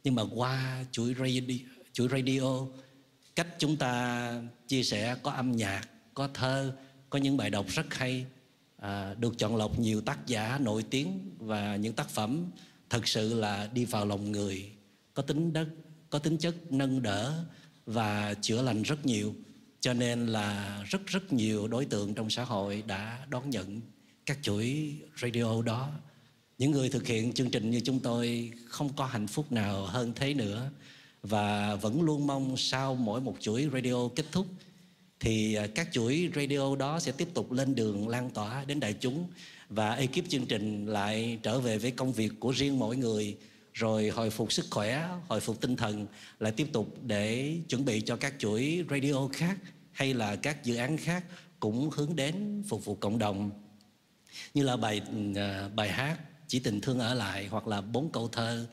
nhưng 0.05 0.15
mà 0.15 0.23
qua 0.35 0.85
chuỗi 0.93 1.15
radio, 1.19 1.41
chuỗi 1.93 2.09
radio 2.09 2.67
cách 3.37 3.47
chúng 3.59 3.77
ta 3.77 4.33
chia 4.69 4.83
sẻ 4.83 5.17
có 5.23 5.31
âm 5.31 5.53
nhạc 5.53 5.89
có 6.15 6.29
thơ 6.35 6.77
có 7.11 7.19
những 7.19 7.37
bài 7.37 7.51
đọc 7.51 7.67
rất 7.69 7.95
hay 7.95 8.27
à, 8.77 9.15
được 9.15 9.39
chọn 9.39 9.57
lọc 9.57 9.79
nhiều 9.79 10.01
tác 10.01 10.27
giả 10.27 10.59
nổi 10.59 10.85
tiếng 10.91 11.37
và 11.39 11.77
những 11.77 11.93
tác 11.93 12.09
phẩm 12.09 12.47
thật 12.91 13.09
sự 13.09 13.35
là 13.35 13.71
đi 13.75 13.85
vào 13.85 14.07
lòng 14.07 14.33
người 14.33 14.71
có 15.15 15.23
tính 15.23 15.53
đất 15.53 15.69
có 16.11 16.19
tính 16.19 16.39
chất 16.39 16.55
nâng 16.73 17.03
đỡ 17.03 17.45
và 17.87 18.35
chữa 18.35 18.63
lành 18.63 18.83
rất 18.83 19.07
nhiều. 19.07 19.35
Cho 19.81 19.95
nên 19.95 20.27
là 20.27 20.83
rất 20.87 21.07
rất 21.07 21.33
nhiều 21.33 21.69
đối 21.69 21.85
tượng 21.85 22.15
trong 22.15 22.31
xã 22.31 22.45
hội 22.45 22.83
đã 22.87 23.27
đón 23.29 23.51
nhận 23.51 23.81
các 24.27 24.39
chuỗi 24.43 24.97
radio 25.23 25.63
đó 25.63 25.91
những 26.63 26.71
người 26.71 26.89
thực 26.89 27.07
hiện 27.07 27.33
chương 27.33 27.51
trình 27.51 27.71
như 27.71 27.81
chúng 27.81 28.01
tôi 28.01 28.53
không 28.67 28.89
có 28.97 29.07
hạnh 29.07 29.27
phúc 29.27 29.53
nào 29.53 29.87
hơn 29.87 30.13
thế 30.17 30.35
nữa. 30.35 30.71
Và 31.23 31.75
vẫn 31.75 32.03
luôn 32.03 32.27
mong 32.27 32.57
sau 32.57 32.95
mỗi 32.95 33.21
một 33.21 33.37
chuỗi 33.41 33.69
radio 33.73 34.09
kết 34.17 34.25
thúc 34.33 34.47
thì 35.21 35.55
à, 35.55 35.67
các 35.75 35.89
chuỗi 35.93 36.31
radio 36.37 36.77
đó 36.77 37.01
sẽ 37.01 37.13
tiếp 37.13 37.29
tục 37.35 37.53
lên 37.53 37.75
đường 37.75 38.09
lan 38.09 38.31
tỏa 38.31 38.65
đến 38.65 38.81
đại 38.81 38.95
chúng 39.01 39.27
và 39.69 39.95
ekip 39.95 40.29
chương 40.29 40.47
trình 40.47 40.87
lại 40.87 41.39
trở 41.43 41.61
về 41.61 41.79
với 41.79 41.91
công 41.91 42.13
việc 42.13 42.33
của 42.41 42.51
riêng 42.51 42.79
mỗi 42.79 42.97
người. 42.97 43.37
Rồi 43.73 44.09
hồi 44.09 44.31
phục 44.31 44.53
sức 44.53 44.67
khỏe, 44.71 45.09
hồi 45.29 45.41
phục 45.41 45.61
tinh 45.61 45.77
thần 45.77 46.07
lại 46.39 46.53
tiếp 46.53 46.69
tục 46.73 46.97
để 47.03 47.57
chuẩn 47.69 47.85
bị 47.85 48.01
cho 48.01 48.17
các 48.17 48.35
chuỗi 48.39 48.85
radio 48.91 49.29
khác 49.33 49.59
hay 49.93 50.15
là 50.15 50.37
các 50.37 50.65
dự 50.65 50.77
án 50.77 50.97
khác 50.97 51.25
cũng 51.61 51.91
hướng 51.91 52.17
đến 52.17 52.63
phục 52.69 52.85
vụ 52.85 52.95
cộng 52.95 53.19
đồng. 53.19 53.51
Như 54.55 54.63
là 54.63 54.77
bài 54.77 55.01
ừ, 55.13 55.41
à, 55.41 55.69
bài 55.69 55.89
hát 55.89 56.19
chỉ 56.53 56.59
tình 56.59 56.81
thương 56.81 56.99
ở 56.99 57.15
lại 57.15 57.47
hoặc 57.47 57.67
là 57.67 57.81
bốn 57.81 58.11
câu 58.13 58.29
thơ 58.29 58.67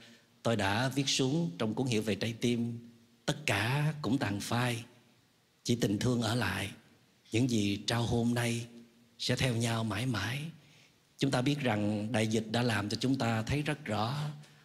tôi 0.44 0.56
đã 0.56 0.90
viết 0.90 1.10
xuống 1.10 1.52
trong 1.58 1.74
cuốn 1.74 1.88
hiểu 1.88 2.02
về 2.02 2.16
trái 2.16 2.34
tim, 2.42 2.90
tất 3.26 3.46
cả 3.46 3.94
cũng 4.02 4.18
tàn 4.18 4.40
phai. 4.40 4.84
Chỉ 5.64 5.76
tình 5.76 6.00
thương 6.00 6.22
ở 6.22 6.36
lại, 6.36 6.70
những 7.32 7.50
gì 7.50 7.84
trao 7.88 8.04
hôm 8.04 8.34
nay 8.34 8.66
sẽ 9.20 9.36
theo 9.36 9.56
nhau 9.56 9.84
mãi 9.84 10.06
mãi. 10.06 10.40
Chúng 11.18 11.32
ta 11.32 11.42
biết 11.42 11.60
rằng 11.60 12.12
đại 12.12 12.28
dịch 12.28 12.46
đã 12.52 12.62
làm 12.62 12.90
cho 12.90 12.98
chúng 13.00 13.16
ta 13.16 13.42
thấy 13.42 13.62
rất 13.62 13.86
rõ 13.86 14.16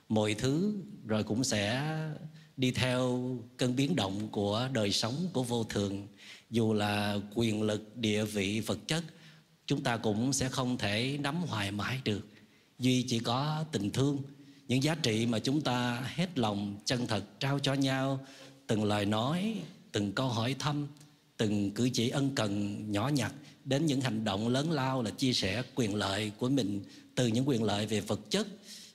mọi 0.09 0.35
thứ 0.35 0.74
rồi 1.07 1.24
cũng 1.24 1.45
sẽ 1.45 1.93
đi 2.57 2.70
theo 2.70 3.31
cơn 3.57 3.77
biến 3.77 3.97
động 3.97 4.28
của 4.28 4.69
đời 4.73 4.93
sống 4.93 5.28
của 5.32 5.43
vô 5.43 5.65
thường. 5.65 6.09
Dù 6.51 6.73
là 6.73 7.16
quyền 7.35 7.62
lực, 7.62 7.97
địa 7.97 8.24
vị, 8.24 8.61
vật 8.61 8.78
chất, 8.86 9.05
chúng 9.66 9.82
ta 9.82 9.97
cũng 9.97 10.32
sẽ 10.32 10.49
không 10.49 10.78
thể 10.78 11.19
nắm 11.20 11.36
hoài 11.36 11.70
mãi 11.70 12.01
được 12.05 12.34
duy 12.78 13.02
chỉ 13.02 13.18
có 13.18 13.64
tình 13.72 13.90
thương. 13.90 14.22
Những 14.68 14.82
giá 14.82 14.94
trị 14.94 15.26
mà 15.26 15.38
chúng 15.38 15.60
ta 15.60 16.09
hết 16.14 16.38
lòng 16.38 16.76
chân 16.84 17.06
thật 17.06 17.40
trao 17.40 17.59
cho 17.59 17.74
nhau, 17.74 18.26
từng 18.66 18.84
lời 18.84 19.06
nói, 19.06 19.55
từng 19.92 20.12
câu 20.12 20.28
hỏi 20.28 20.56
thăm, 20.59 20.86
từng 21.36 21.70
cử 21.70 21.90
chỉ 21.92 22.09
ân 22.09 22.34
cần 22.34 22.84
nhỏ 22.92 23.09
nhặt, 23.09 23.32
đến 23.64 23.86
những 23.86 24.01
hành 24.01 24.24
động 24.24 24.48
lớn 24.48 24.70
lao 24.70 25.02
là 25.02 25.10
chia 25.10 25.32
sẻ 25.32 25.62
quyền 25.74 25.94
lợi 25.94 26.32
của 26.38 26.48
mình, 26.48 26.84
từ 27.14 27.26
những 27.26 27.48
quyền 27.48 27.62
lợi 27.62 27.86
về 27.86 28.01
vật 28.01 28.20
chất, 28.30 28.46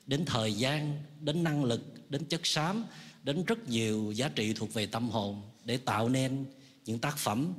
đến 0.08 0.26
thời 0.26 0.54
gian, 0.54 1.04
đến 1.22 1.44
năng 1.44 1.64
lực, 1.64 2.10
đến 2.10 2.26
chất 2.26 2.42
xám, 2.44 2.86
đến 3.24 3.44
rất 3.46 3.70
nhiều 3.70 4.12
giá 4.12 4.30
trị 4.30 4.54
thuộc 4.54 4.74
về 4.74 4.86
tâm 4.86 5.10
hồn 5.10 5.42
để 5.66 5.78
tạo 5.78 6.10
nên 6.10 6.46
những 6.86 7.00
tác 7.00 7.18
phẩm, 7.18 7.54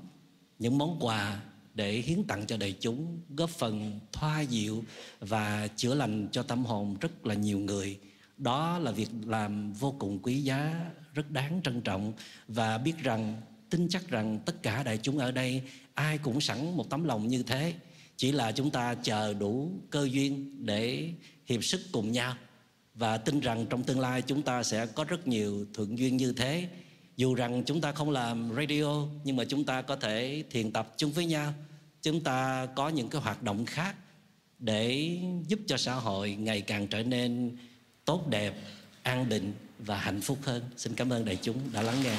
những 0.59 0.79
món 0.79 0.97
quà 1.01 1.43
để 1.75 1.93
hiến 1.93 2.25
tặng 2.25 2.47
cho 2.47 2.57
đại 2.57 2.75
chúng, 2.81 3.21
góp 3.37 3.51
phần 3.51 4.01
thoa 4.13 4.41
dịu 4.41 4.85
và 5.21 5.69
chữa 5.77 5.95
lành 5.95 6.29
cho 6.33 6.43
tâm 6.43 6.65
hồn 6.65 6.97
rất 7.01 7.27
là 7.27 7.35
nhiều 7.35 7.59
người. 7.59 7.99
Đó 8.37 8.79
là 8.79 8.91
việc 8.91 9.09
làm 9.27 9.73
vô 9.73 9.95
cùng 9.99 10.19
quý 10.23 10.43
giá, 10.43 10.91
rất 11.15 11.31
đáng 11.31 11.61
trân 11.65 11.81
trọng 11.81 12.13
và 12.49 12.79
biết 12.79 12.95
rằng, 13.03 13.41
tin 13.71 13.89
chắc 13.89 14.09
rằng 14.09 14.39
tất 14.47 14.63
cả 14.63 14.83
đại 14.83 14.99
chúng 14.99 15.19
ở 15.19 15.31
đây 15.31 15.63
ai 15.95 16.19
cũng 16.19 16.41
sẵn 16.41 16.77
một 16.77 16.91
tấm 16.91 17.05
lòng 17.05 17.29
như 17.29 17.43
thế. 17.43 17.75
Chỉ 18.17 18.33
là 18.33 18.53
chúng 18.53 18.71
ta 18.71 18.95
chờ 18.95 19.35
đủ 19.35 19.71
cơ 19.91 20.09
duyên 20.13 20.57
để 20.67 21.11
hiệp 21.47 21.65
sức 21.65 21.81
cùng 21.93 22.13
nhau. 22.13 22.37
Và 22.95 23.17
tin 23.17 23.41
rằng 23.41 23.67
trong 23.71 23.85
tương 23.85 24.01
lai 24.01 24.23
chúng 24.23 24.43
ta 24.43 24.63
sẽ 24.63 24.87
có 24.87 25.05
rất 25.05 25.29
nhiều 25.29 25.67
thuận 25.75 25.99
duyên 25.99 26.17
như 26.17 26.33
thế 26.33 26.69
dù 27.21 27.35
rằng 27.35 27.63
chúng 27.67 27.81
ta 27.81 27.93
không 27.93 28.11
làm 28.11 28.51
radio, 28.57 29.07
nhưng 29.25 29.37
mà 29.37 29.45
chúng 29.45 29.65
ta 29.65 29.83
có 29.83 29.97
thể 29.97 30.45
thiền 30.51 30.73
tập 30.73 30.95
chung 30.97 31.13
với 31.13 31.27
nhau. 31.27 31.55
Chúng 32.03 32.21
ta 32.21 32.67
có 32.75 32.89
những 32.89 33.09
cái 33.09 33.21
hoạt 33.21 33.43
động 33.43 33.67
khác 33.67 33.95
để 34.59 35.19
giúp 35.47 35.59
cho 35.67 35.77
xã 35.77 35.95
hội 35.95 36.31
ngày 36.31 36.61
càng 36.61 36.87
trở 36.87 37.03
nên 37.03 37.57
tốt 38.05 38.29
đẹp, 38.29 38.55
an 39.03 39.29
định 39.29 39.53
và 39.79 39.97
hạnh 39.97 40.21
phúc 40.21 40.39
hơn. 40.43 40.63
Xin 40.77 40.95
cảm 40.95 41.13
ơn 41.13 41.25
đại 41.25 41.39
chúng 41.43 41.57
đã 41.73 41.83
lắng 41.83 41.97
nghe. 42.05 42.17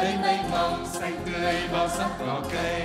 thấy 0.00 0.14
mênh 0.22 0.50
mông, 0.50 0.86
xanh 0.92 1.20
tươi 1.26 1.54
bao 1.72 1.88
sắc 1.88 2.10
cỏ 2.18 2.42
cây. 2.52 2.82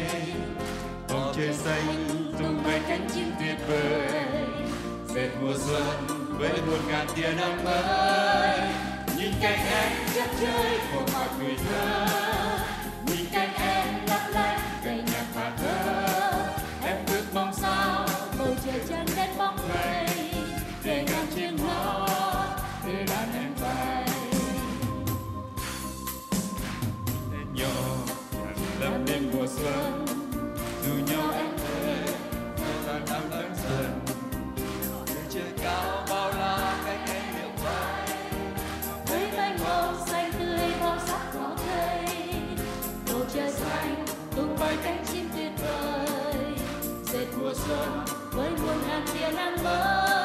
Bầu 1.09 1.33
trời 1.35 1.53
xanh 1.53 2.07
tung 2.39 2.63
bay 2.63 2.81
cánh 2.87 3.07
chim 3.13 3.31
tuyệt 3.39 3.55
vời. 3.67 4.23
Dệt 5.15 5.29
mùa 5.41 5.53
xuân 5.57 6.07
với 6.39 6.49
một 6.49 6.77
ngàn 6.87 7.07
tia 7.15 7.33
nắng 7.37 7.65
mới. 7.65 8.59
Nhìn 9.17 9.31
cánh 9.41 9.59
anh 9.59 10.07
chất 10.15 10.29
chơi 10.41 10.79
của 10.93 11.01
mọi 11.13 11.27
người 11.39 11.55
thơ. 11.69 12.04
xuân 29.65 30.05
dù 30.85 31.13
nhau 31.13 31.31
em 31.33 31.57
thề 31.57 32.05
thời 32.57 32.75
gian 32.85 33.01
đang 33.09 33.31
lớn 33.31 33.51
dần 33.63 33.99
từ 35.07 35.15
trên 35.29 35.57
cao 35.63 36.05
bao 36.09 36.29
la 36.29 36.83
cánh 36.85 37.05
em 37.07 37.35
liệu 37.35 37.49
bay 37.65 38.09
thấy 39.05 39.31
mênh 39.37 39.57
xanh 40.07 40.31
tươi 40.39 40.71
bao 40.81 40.97
sắc 41.07 41.35
màu 41.35 41.57
cây 41.67 42.05
bầu 43.07 43.21
trời 43.33 43.51
xanh 43.51 44.05
tung 44.35 44.57
bay 44.59 44.77
cánh 44.83 45.05
chim 45.11 45.29
tuyệt 45.35 45.51
vời 45.57 46.45
dệt 47.13 47.27
mùa 47.39 47.53
xuân 47.53 48.05
với 48.31 48.49
muôn 48.49 48.77
ngàn 48.87 49.05
tia 49.13 49.31
nắng 49.35 49.63
mới 49.63 50.24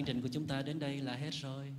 chương 0.00 0.06
trình 0.06 0.22
của 0.22 0.28
chúng 0.32 0.46
ta 0.46 0.62
đến 0.62 0.78
đây 0.78 1.00
là 1.00 1.14
hết 1.14 1.30
rồi. 1.30 1.72